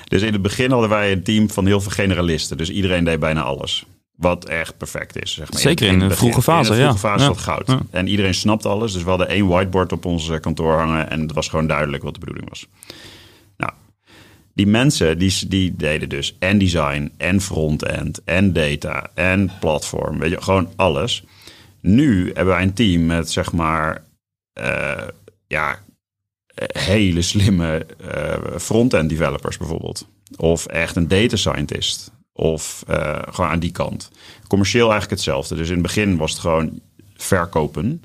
Dus 0.07 0.21
in 0.21 0.33
het 0.33 0.41
begin 0.41 0.71
hadden 0.71 0.89
wij 0.89 1.11
een 1.11 1.23
team 1.23 1.49
van 1.49 1.65
heel 1.65 1.81
veel 1.81 1.91
generalisten. 1.91 2.57
Dus 2.57 2.69
iedereen 2.69 3.03
deed 3.03 3.19
bijna 3.19 3.41
alles. 3.41 3.85
Wat 4.19 4.45
echt 4.45 4.77
perfect 4.77 5.21
is. 5.21 5.33
Zeg 5.33 5.51
maar. 5.51 5.61
Zeker 5.61 5.87
in, 5.87 5.99
de 5.99 6.09
vroege 6.09 6.41
fase. 6.41 6.71
In 6.71 6.77
de 6.77 6.83
vroege 6.83 6.99
fase 6.99 7.23
ja. 7.23 7.29
dat 7.29 7.37
goud. 7.37 7.77
En 7.91 8.07
iedereen 8.07 8.33
snapt 8.33 8.65
alles. 8.65 8.93
Dus 8.93 9.03
we 9.03 9.09
hadden 9.09 9.27
één 9.27 9.47
whiteboard 9.47 9.91
op 9.91 10.05
ons 10.05 10.31
kantoor 10.41 10.73
hangen. 10.73 11.09
En 11.09 11.21
het 11.21 11.33
was 11.33 11.47
gewoon 11.47 11.67
duidelijk 11.67 12.03
wat 12.03 12.13
de 12.13 12.19
bedoeling 12.19 12.49
was. 12.49 12.67
Nou, 13.57 13.71
die 14.53 14.67
mensen 14.67 15.17
die, 15.17 15.47
die 15.47 15.75
deden 15.75 16.09
dus 16.09 16.35
en 16.39 16.57
design 16.57 17.11
en 17.17 17.41
frontend 17.41 18.23
en 18.23 18.53
data 18.53 19.09
en 19.13 19.51
platform. 19.59 20.19
Weet 20.19 20.31
je, 20.31 20.41
gewoon 20.41 20.69
alles. 20.75 21.23
Nu 21.81 22.25
hebben 22.25 22.53
wij 22.53 22.63
een 22.63 22.73
team 22.73 23.05
met 23.05 23.31
zeg 23.31 23.51
maar 23.51 24.03
eh, 24.53 25.07
ja, 25.47 25.79
hele 26.73 27.21
slimme 27.21 27.85
uh, 28.15 28.57
front-end 28.57 29.09
developers 29.09 29.57
bijvoorbeeld. 29.57 30.07
Of 30.35 30.65
echt 30.65 30.95
een 30.95 31.07
data 31.07 31.35
scientist. 31.35 32.11
Of 32.39 32.83
uh, 32.89 33.19
gewoon 33.29 33.49
aan 33.49 33.59
die 33.59 33.71
kant. 33.71 34.11
Commercieel 34.47 34.89
eigenlijk 34.89 35.11
hetzelfde. 35.11 35.55
Dus 35.55 35.67
in 35.67 35.73
het 35.73 35.81
begin 35.81 36.17
was 36.17 36.31
het 36.31 36.39
gewoon 36.39 36.79
verkopen. 37.15 38.03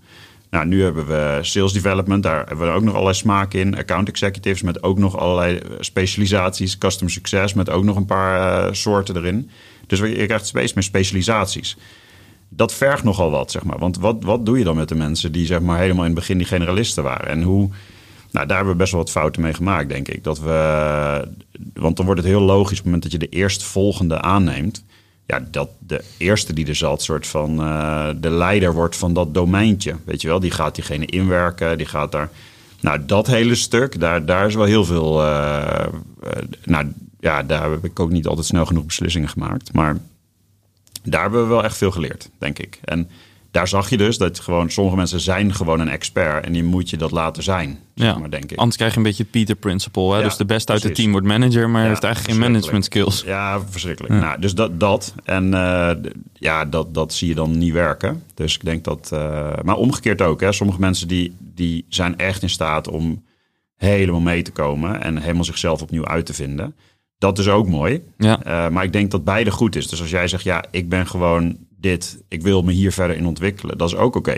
Nou, 0.50 0.66
nu 0.66 0.82
hebben 0.82 1.06
we 1.06 1.38
sales 1.42 1.72
development, 1.72 2.22
daar 2.22 2.46
hebben 2.46 2.66
we 2.66 2.72
ook 2.72 2.82
nog 2.82 2.92
allerlei 2.92 3.16
smaak 3.16 3.54
in. 3.54 3.76
Account 3.76 4.08
executives 4.08 4.62
met 4.62 4.82
ook 4.82 4.98
nog 4.98 5.16
allerlei 5.16 5.60
specialisaties. 5.78 6.78
Custom 6.78 7.08
success 7.08 7.54
met 7.54 7.70
ook 7.70 7.84
nog 7.84 7.96
een 7.96 8.06
paar 8.06 8.66
uh, 8.66 8.72
soorten 8.72 9.16
erin. 9.16 9.50
Dus 9.86 9.98
je 9.98 10.26
krijgt 10.26 10.46
steeds 10.46 10.72
meer 10.72 10.84
specialisaties. 10.84 11.76
Dat 12.48 12.74
vergt 12.74 13.04
nogal 13.04 13.30
wat, 13.30 13.50
zeg 13.50 13.64
maar. 13.64 13.78
Want 13.78 13.98
wat, 13.98 14.16
wat 14.20 14.46
doe 14.46 14.58
je 14.58 14.64
dan 14.64 14.76
met 14.76 14.88
de 14.88 14.94
mensen 14.94 15.32
die 15.32 15.46
zeg 15.46 15.60
maar 15.60 15.78
helemaal 15.78 16.04
in 16.04 16.10
het 16.10 16.18
begin 16.18 16.38
die 16.38 16.46
generalisten 16.46 17.02
waren? 17.02 17.28
En 17.28 17.42
hoe... 17.42 17.70
Nou, 18.34 18.46
daar 18.46 18.56
hebben 18.56 18.74
we 18.74 18.80
best 18.80 18.92
wel 18.92 19.00
wat 19.00 19.10
fouten 19.10 19.42
mee 19.42 19.54
gemaakt, 19.54 19.88
denk 19.88 20.08
ik. 20.08 20.24
Dat 20.24 20.40
we, 20.40 21.28
want 21.74 21.96
dan 21.96 22.06
wordt 22.06 22.20
het 22.20 22.30
heel 22.30 22.40
logisch 22.40 22.70
op 22.70 22.76
het 22.76 22.84
moment 22.84 23.02
dat 23.02 23.12
je 23.12 23.18
de 23.18 23.28
eerstvolgende 23.28 24.20
aanneemt 24.20 24.84
ja, 25.26 25.46
dat 25.50 25.68
de 25.78 26.04
eerste 26.16 26.52
die 26.52 26.66
er 26.66 26.74
zat, 26.74 27.02
soort 27.02 27.26
van 27.26 27.60
uh, 27.60 28.08
de 28.16 28.30
leider 28.30 28.72
wordt 28.72 28.96
van 28.96 29.14
dat 29.14 29.34
domeintje. 29.34 29.96
Weet 30.04 30.22
je 30.22 30.28
wel, 30.28 30.40
die 30.40 30.50
gaat 30.50 30.74
diegene 30.74 31.06
inwerken, 31.06 31.78
die 31.78 31.86
gaat 31.86 32.12
daar. 32.12 32.30
Nou, 32.80 33.04
dat 33.06 33.26
hele 33.26 33.54
stuk, 33.54 34.00
daar, 34.00 34.24
daar 34.24 34.46
is 34.46 34.54
wel 34.54 34.64
heel 34.64 34.84
veel. 34.84 35.24
Uh, 35.24 35.86
uh, 36.24 36.30
nou 36.64 36.92
ja, 37.20 37.42
daar 37.42 37.70
heb 37.70 37.84
ik 37.84 38.00
ook 38.00 38.10
niet 38.10 38.26
altijd 38.26 38.46
snel 38.46 38.66
genoeg 38.66 38.86
beslissingen 38.86 39.28
gemaakt. 39.28 39.72
Maar 39.72 39.96
daar 41.02 41.22
hebben 41.22 41.42
we 41.42 41.48
wel 41.48 41.64
echt 41.64 41.76
veel 41.76 41.90
geleerd, 41.90 42.30
denk 42.38 42.58
ik. 42.58 42.80
En 42.84 43.08
daar 43.54 43.68
zag 43.68 43.90
je 43.90 43.96
dus 43.96 44.18
dat 44.18 44.40
gewoon 44.40 44.70
sommige 44.70 44.96
mensen 44.96 45.20
zijn 45.20 45.54
gewoon 45.54 45.80
een 45.80 45.88
expert 45.88 46.44
en 46.44 46.52
die 46.52 46.64
moet 46.64 46.90
je 46.90 46.96
dat 46.96 47.10
laten 47.10 47.42
zijn. 47.42 47.78
Ja. 47.94 48.18
maar, 48.18 48.30
denk 48.30 48.50
ik. 48.50 48.58
Anders 48.58 48.76
krijg 48.76 48.92
je 48.92 48.98
een 48.98 49.04
beetje 49.04 49.22
het 49.22 49.32
Peter 49.32 49.54
Principle. 49.54 50.14
Hè? 50.14 50.22
dus 50.22 50.36
de 50.36 50.44
beste 50.44 50.72
uit 50.72 50.82
het 50.82 50.94
team 50.94 51.10
wordt 51.10 51.26
manager, 51.26 51.70
maar 51.70 51.86
heeft 51.86 52.04
eigenlijk 52.04 52.34
geen 52.34 52.50
management 52.50 52.84
skills. 52.84 53.22
Ja, 53.22 53.60
verschrikkelijk. 53.70 54.14
Nou, 54.14 54.40
dus 54.40 54.54
dat, 54.54 54.80
dat. 54.80 55.14
En 55.24 55.52
uh, 55.52 55.90
ja, 56.32 56.64
dat, 56.64 56.94
dat 56.94 57.12
zie 57.12 57.28
je 57.28 57.34
dan 57.34 57.58
niet 57.58 57.72
werken. 57.72 58.22
Dus 58.34 58.54
ik 58.54 58.64
denk 58.64 58.84
dat. 58.84 59.10
Uh, 59.12 59.50
maar 59.62 59.76
omgekeerd 59.76 60.22
ook. 60.22 60.40
Hè? 60.40 60.52
Sommige 60.52 60.80
mensen 60.80 61.08
die, 61.08 61.36
die 61.38 61.84
zijn 61.88 62.18
echt 62.18 62.42
in 62.42 62.50
staat 62.50 62.88
om 62.88 63.24
helemaal 63.76 64.20
mee 64.20 64.42
te 64.42 64.52
komen 64.52 65.02
en 65.02 65.18
helemaal 65.18 65.44
zichzelf 65.44 65.82
opnieuw 65.82 66.06
uit 66.06 66.26
te 66.26 66.34
vinden. 66.34 66.74
Dat 67.18 67.38
is 67.38 67.48
ook 67.48 67.68
mooi. 67.68 68.02
Ja. 68.18 68.38
Uh, 68.46 68.68
maar 68.68 68.84
ik 68.84 68.92
denk 68.92 69.10
dat 69.10 69.24
beide 69.24 69.50
goed 69.50 69.76
is. 69.76 69.88
Dus 69.88 70.00
als 70.00 70.10
jij 70.10 70.28
zegt, 70.28 70.44
ja, 70.44 70.64
ik 70.70 70.88
ben 70.88 71.06
gewoon 71.06 71.56
dit, 71.84 72.22
ik 72.28 72.42
wil 72.42 72.62
me 72.62 72.72
hier 72.72 72.92
verder 72.92 73.16
in 73.16 73.26
ontwikkelen, 73.26 73.78
dat 73.78 73.88
is 73.88 73.96
ook 73.96 74.16
oké. 74.16 74.36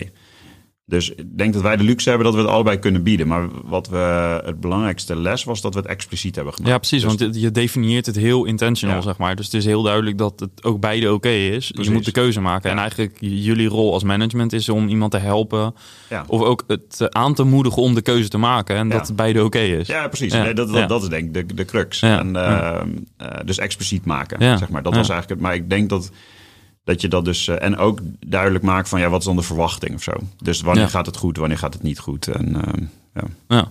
Dus 0.88 1.10
ik 1.10 1.38
denk 1.38 1.52
dat 1.52 1.62
wij 1.62 1.76
de 1.76 1.82
luxe 1.82 2.08
hebben 2.08 2.26
dat 2.26 2.36
we 2.36 2.40
het 2.40 2.50
allebei 2.50 2.78
kunnen 2.78 3.02
bieden. 3.02 3.26
Maar 3.26 3.48
wat 3.64 3.88
we 3.88 4.40
het 4.44 4.60
belangrijkste 4.60 5.16
les 5.16 5.44
was 5.44 5.60
dat 5.60 5.74
we 5.74 5.80
het 5.80 5.88
expliciet 5.88 6.34
hebben 6.34 6.54
gemaakt. 6.54 6.72
Ja, 6.72 6.78
precies. 6.78 7.02
Dus 7.02 7.14
want 7.14 7.36
je 7.40 7.50
definieert 7.50 8.06
het 8.06 8.16
heel 8.16 8.44
intentional, 8.44 9.02
zeg 9.02 9.18
maar. 9.18 9.36
Dus 9.36 9.44
het 9.44 9.54
is 9.54 9.64
heel 9.64 9.82
duidelijk 9.82 10.18
dat 10.18 10.40
het 10.40 10.64
ook 10.64 10.80
beide 10.80 11.12
oké 11.12 11.28
is. 11.28 11.72
Je 11.74 11.90
moet 11.90 12.04
de 12.04 12.12
keuze 12.12 12.40
maken. 12.40 12.70
En 12.70 12.78
eigenlijk 12.78 13.16
jullie 13.20 13.68
rol 13.68 13.92
als 13.92 14.02
management 14.02 14.52
is 14.52 14.68
om 14.68 14.88
iemand 14.88 15.10
te 15.10 15.18
helpen. 15.18 15.74
Ja. 16.08 16.24
Of 16.26 16.40
ook 16.40 16.64
het 16.66 17.06
aan 17.14 17.34
te 17.34 17.44
moedigen 17.44 17.82
om 17.82 17.94
de 17.94 18.02
keuze 18.02 18.28
te 18.28 18.38
maken. 18.38 18.76
En 18.76 18.88
dat 18.88 19.06
het 19.06 19.16
beide 19.16 19.44
oké 19.44 19.58
is. 19.60 19.86
Ja, 19.86 20.08
precies. 20.08 20.32
Nee, 20.32 20.54
dat, 20.54 20.72
dat, 20.72 20.88
dat, 20.88 21.02
is 21.02 21.08
denk 21.08 21.36
ik 21.36 21.48
de, 21.48 21.54
de 21.54 21.64
crux. 21.64 22.02
En, 22.02 22.34
uh, 22.34 22.80
uh, 23.22 23.28
dus 23.44 23.58
expliciet 23.58 24.04
maken, 24.04 24.58
zeg 24.58 24.68
maar. 24.68 24.82
Dat 24.82 24.94
was 24.94 25.08
eigenlijk 25.08 25.40
het. 25.40 25.40
Maar 25.40 25.54
ik 25.54 25.70
denk 25.70 25.88
dat 25.88 26.10
dat 26.86 27.00
je 27.00 27.08
dat 27.08 27.24
dus. 27.24 27.46
Uh, 27.46 27.62
en 27.62 27.76
ook 27.76 28.00
duidelijk 28.26 28.64
maakt 28.64 28.88
van 28.88 29.00
ja, 29.00 29.08
wat 29.08 29.20
is 29.20 29.26
dan 29.26 29.36
de 29.36 29.42
verwachting 29.42 29.94
of 29.94 30.02
zo. 30.02 30.12
Dus 30.42 30.60
wanneer 30.60 30.88
gaat 30.88 31.06
het 31.06 31.16
goed, 31.16 31.36
wanneer 31.36 31.58
gaat 31.58 31.74
het 31.74 31.82
niet 31.82 31.98
goed. 31.98 32.28
En, 32.28 32.48
uh, 32.48 32.86
ja. 33.14 33.22
ja. 33.48 33.70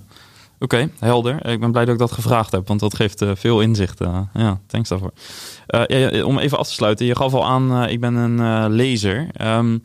Oké, 0.60 0.90
helder. 1.00 1.46
Ik 1.46 1.60
ben 1.60 1.72
blij 1.72 1.86
dat 1.86 1.94
ik 1.94 2.00
dat 2.00 2.12
gevraagd 2.12 2.52
heb, 2.52 2.68
want 2.68 2.80
dat 2.80 2.96
geeft 2.96 3.22
uh, 3.22 3.32
veel 3.36 3.62
inzicht. 3.62 4.00
ja, 4.34 4.60
thanks 4.68 4.90
daarvoor. 4.90 5.12
Ja, 5.68 6.24
om 6.24 6.40
even 6.40 6.58
af 6.58 6.68
te 6.68 6.74
sluiten, 6.74 7.06
je 7.06 7.16
gaf 7.16 7.34
al 7.34 7.46
aan, 7.46 7.90
ik 7.90 8.00
ben 8.00 8.14
een 8.14 8.72
lezer. 8.72 9.28
Um, 9.42 9.84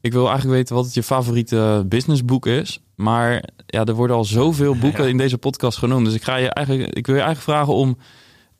ik 0.00 0.12
wil 0.12 0.26
eigenlijk 0.26 0.56
weten 0.56 0.74
wat 0.74 0.84
het 0.84 0.94
je 0.94 1.02
favoriete 1.02 1.84
businessboek 1.86 2.46
is. 2.46 2.80
Maar 2.94 3.44
ja, 3.66 3.84
er 3.84 3.94
worden 3.94 4.16
al 4.16 4.24
zoveel 4.24 4.76
boeken 4.76 5.08
in 5.08 5.16
deze 5.16 5.38
podcast 5.38 5.78
genoemd. 5.78 6.04
Dus 6.04 6.14
ik, 6.14 6.22
ga 6.22 6.36
je 6.36 6.50
eigenlijk, 6.50 6.94
ik 6.94 7.06
wil 7.06 7.14
je 7.14 7.22
eigenlijk 7.22 7.50
vragen 7.50 7.74
om 7.74 7.96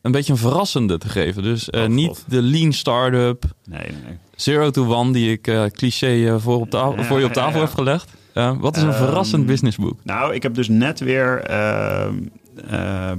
een 0.07 0.13
beetje 0.13 0.33
een 0.33 0.39
verrassende 0.39 0.99
te 0.99 1.09
geven. 1.09 1.43
Dus 1.43 1.69
uh, 1.71 1.87
niet 1.87 2.25
de 2.27 2.43
lean 2.43 2.73
startup, 2.73 3.45
nee, 3.65 3.81
nee. 3.81 4.19
zero 4.37 4.71
to 4.71 4.95
one 4.95 5.13
die 5.13 5.33
ik 5.33 5.47
uh, 5.47 5.65
cliché 5.65 6.15
uh, 6.15 6.35
voor, 6.39 6.61
op 6.61 6.71
tafel, 6.71 7.05
voor 7.05 7.19
je 7.19 7.25
op 7.25 7.33
tafel 7.33 7.61
ja, 7.61 7.65
heb 7.65 7.75
gelegd. 7.75 8.11
wat 8.59 8.77
is 8.77 8.83
een 8.83 8.89
um, 8.89 8.95
verrassend 8.95 9.47
businessboek? 9.47 9.99
Nou, 10.03 10.35
ik 10.35 10.43
heb 10.43 10.55
dus 10.55 10.69
net 10.69 11.01
weer 11.01 11.41
ehm, 11.41 12.15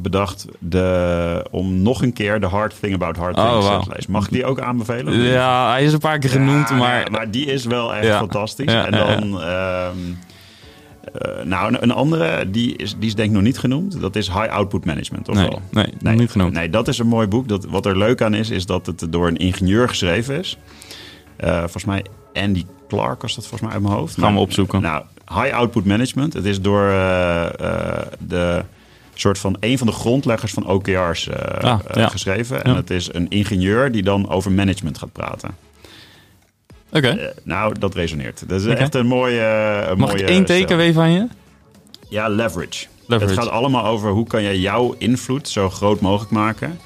bedacht 0.01 0.45
de, 0.59 1.45
om 1.51 1.81
nog 1.81 2.01
een 2.01 2.13
keer 2.13 2.39
de 2.39 2.47
Hard 2.47 2.79
Thing 2.79 2.93
About 2.93 3.15
Hard 3.15 3.35
Things 3.35 3.51
oh, 3.51 3.69
wow. 3.69 3.83
te 3.83 3.89
lezen. 3.93 4.11
Mag 4.11 4.25
ik 4.25 4.31
die 4.31 4.45
ook 4.45 4.59
aanbevelen? 4.59 5.13
Ja, 5.13 5.71
hij 5.71 5.83
is 5.83 5.93
een 5.93 5.99
paar 5.99 6.19
keer 6.19 6.29
genoemd, 6.29 6.69
maar... 6.69 7.11
maar 7.11 7.31
die 7.31 7.45
is 7.45 7.65
wel 7.65 7.95
echt 7.95 8.15
fantastisch. 8.15 8.73
en 8.73 8.91
dan... 8.91 9.41
Um, 9.41 10.17
uh, 11.26 11.43
nou, 11.43 11.68
een, 11.74 11.84
een, 11.84 11.91
andere, 11.91 12.49
die 12.49 12.76
is, 12.76 12.95
die 12.99 13.08
is 13.08 13.16
denk 13.16 13.28
ik 13.30 13.34
nog 13.34 13.43
niet 13.43 13.58
genoemd. 13.58 14.01
Dat 14.01 14.16
is 14.16 14.28
High 14.28 14.49
Output 14.49 14.86
Management, 14.86 15.30
of 15.30 15.36
nee, 15.36 15.47
wel? 15.47 15.62
Nee, 15.72 15.93
nee, 15.99 16.16
niet 16.16 16.32
genoemd. 16.32 16.53
Nee, 16.53 16.70
dat 16.70 16.88
is 16.88 16.99
een 16.99 17.08
mooi 17.08 17.28
boek. 17.28 17.47
Dat, 17.47 17.66
wat 17.66 17.86
er 17.86 17.97
leuk 17.97 18.22
aan 18.22 18.34
is, 18.34 18.49
is 18.49 18.66
dat 18.66 18.86
het 18.86 19.05
door 19.10 19.28
een 19.28 19.38
ingenieur 19.38 19.89
geschreven 19.89 20.39
is. 20.39 20.58
Uh, 21.43 21.58
volgens 21.60 21.86
mij 21.86 22.05
Andy 22.34 22.66
Clark 22.88 23.22
was 23.22 23.36
dat 23.36 23.47
volgens 23.47 23.62
mij 23.62 23.72
uit 23.72 23.82
mijn 23.82 23.99
hoofd. 23.99 24.20
Gaan 24.20 24.34
we 24.34 24.39
opzoeken. 24.39 24.82
Nou, 24.82 25.03
High 25.34 25.55
Output 25.55 25.86
Management. 25.86 26.34
Het 26.34 26.45
is 26.45 26.62
door 26.62 26.89
uh, 26.89 27.45
de 28.20 28.64
soort 29.14 29.38
van 29.38 29.58
een 29.60 29.78
van 29.78 29.88
de 29.88 29.93
grondleggers 29.93 30.53
van 30.53 30.68
OKR's 30.68 31.30
ah, 31.30 31.80
ja. 31.93 32.08
geschreven. 32.08 32.64
En 32.64 32.76
het 32.76 32.89
is 32.89 33.14
een 33.14 33.30
ingenieur 33.30 33.91
die 33.91 34.03
dan 34.03 34.30
over 34.30 34.51
management 34.51 34.97
gaat 34.97 35.12
praten. 35.12 35.55
Oké. 36.91 36.97
Okay. 36.97 37.23
Uh, 37.23 37.27
nou, 37.43 37.79
dat 37.79 37.95
resoneert. 37.95 38.43
Dat 38.47 38.59
is 38.61 38.65
okay. 38.65 38.77
echt 38.77 38.95
een 38.95 39.07
mooie. 39.07 39.81
Uh, 39.89 39.95
Mag 39.95 40.09
mooie 40.09 40.21
ik 40.21 40.29
één 40.29 40.45
teken 40.45 40.93
van 40.93 41.11
je? 41.11 41.27
Ja, 42.09 42.27
leverage. 42.27 42.85
leverage. 43.05 43.33
Het 43.33 43.43
gaat 43.43 43.53
allemaal 43.53 43.85
over 43.85 44.11
hoe 44.11 44.27
kan 44.27 44.43
je 44.43 44.61
jouw 44.61 44.95
invloed 44.97 45.49
zo 45.49 45.69
groot 45.69 45.99
mogelijk 45.99 46.31
maken. 46.31 46.79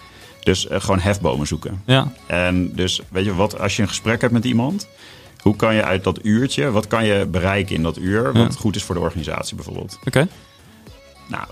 Dus 0.43 0.66
uh, 0.66 0.80
gewoon 0.80 0.99
hefbomen 0.99 1.47
zoeken. 1.47 1.82
Ja. 1.86 2.12
En 2.26 2.76
dus, 2.76 3.02
weet 3.10 3.26
je, 3.26 3.36
wat 3.36 3.60
als 3.60 3.76
je 3.76 3.82
een 3.82 3.88
gesprek 3.88 4.22
hebt 4.22 4.34
met 4.34 4.45
iemand, 4.45 4.88
hoe 5.41 5.56
kan 5.56 5.76
je 5.76 5.84
uit 5.84 6.04
dat 6.04 6.20
uurtje, 6.26 6.72
wat 6.72 6.88
kan 6.88 7.06
je 7.06 7.26
bereiken 7.26 7.76
in 7.76 7.84
dat 7.84 7.97
uur, 7.97 8.24
wat 8.24 8.54
ja. 8.54 8.60
goed 8.60 8.76
is 8.76 8.84
voor 8.84 8.95
de 8.95 9.02
organisatie 9.02 9.56
bijvoorbeeld? 9.56 9.95
Oké. 9.97 10.08
Okay. 10.08 10.28
Nou, 11.28 11.43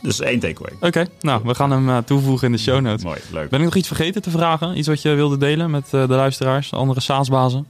dus 0.00 0.20
één 0.20 0.38
takeaway. 0.38 0.72
Oké, 0.74 0.86
okay. 0.86 1.06
nou, 1.20 1.40
we 1.44 1.54
gaan 1.54 1.70
hem 1.70 1.88
uh, 1.88 1.98
toevoegen 1.98 2.46
in 2.46 2.52
de 2.52 2.58
show 2.58 2.80
notes. 2.80 3.04
Mooi, 3.04 3.20
leuk. 3.32 3.50
Ben 3.50 3.58
ik 3.58 3.64
nog 3.64 3.74
iets 3.74 3.86
vergeten 3.86 4.22
te 4.22 4.30
vragen? 4.30 4.78
Iets 4.78 4.88
wat 4.88 5.02
je 5.02 5.14
wilde 5.14 5.36
delen 5.36 5.70
met 5.70 5.84
uh, 5.84 6.08
de 6.08 6.14
luisteraars, 6.14 6.72
andere 6.72 7.00
SaaS-bazen? 7.00 7.66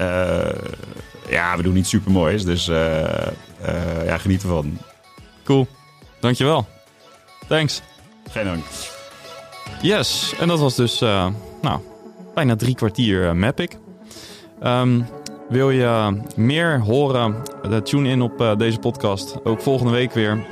Uh, 0.00 0.48
ja, 1.28 1.56
we 1.56 1.62
doen 1.62 1.74
niet 1.74 1.86
super 1.86 2.12
moois, 2.12 2.44
dus 2.44 2.64
ja, 4.04 4.18
geniet 4.18 4.42
ervan. 4.42 4.78
Cool, 5.44 5.66
dankjewel. 6.20 6.66
Thanks. 7.48 7.82
Geen 8.30 8.44
dank. 8.44 8.64
Yes, 9.82 10.34
en 10.40 10.48
dat 10.48 10.58
was 10.58 10.74
dus, 10.74 10.98
nou, 11.00 11.80
bijna 12.34 12.56
drie 12.56 12.74
kwartier 12.74 13.36
Mapic. 13.36 13.76
Um, 14.64 15.06
wil 15.48 15.70
je 15.70 16.20
meer 16.36 16.80
horen? 16.80 17.42
tune 17.84 18.08
in 18.08 18.22
op 18.22 18.54
deze 18.58 18.78
podcast. 18.78 19.44
Ook 19.44 19.60
volgende 19.60 19.92
week 19.92 20.12
weer. 20.12 20.46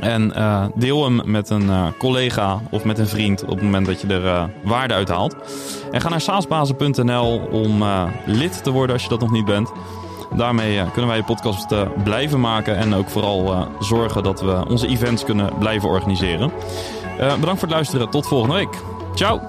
En 0.00 0.32
uh, 0.36 0.64
deel 0.74 1.04
hem 1.04 1.20
met 1.24 1.50
een 1.50 1.62
uh, 1.62 1.86
collega 1.98 2.60
of 2.70 2.84
met 2.84 2.98
een 2.98 3.06
vriend 3.06 3.42
op 3.42 3.48
het 3.48 3.62
moment 3.62 3.86
dat 3.86 4.00
je 4.00 4.06
er 4.06 4.24
uh, 4.24 4.44
waarde 4.64 4.94
uit 4.94 5.08
haalt. 5.08 5.36
En 5.90 6.00
ga 6.00 6.08
naar 6.08 6.20
saasbazen.nl 6.20 7.40
om 7.50 7.84
lid 8.26 8.64
te 8.64 8.70
worden 8.70 8.92
als 8.92 9.02
je 9.02 9.08
dat 9.08 9.20
nog 9.20 9.30
niet 9.30 9.44
bent. 9.44 9.72
Daarmee 10.36 10.82
kunnen 10.90 11.06
wij 11.06 11.16
je 11.16 11.24
podcast 11.24 11.74
blijven 12.04 12.40
maken 12.40 12.76
en 12.76 12.94
ook 12.94 13.08
vooral 13.08 13.68
zorgen 13.80 14.22
dat 14.22 14.40
we 14.40 14.68
onze 14.68 14.86
events 14.86 15.24
kunnen 15.24 15.50
blijven 15.58 15.88
organiseren. 15.88 16.52
bedankt 17.16 17.44
voor 17.44 17.68
het 17.68 17.70
luisteren. 17.70 18.10
Tot 18.10 18.26
volgende 18.26 18.54
week. 18.54 18.82
Ciao! 19.14 19.40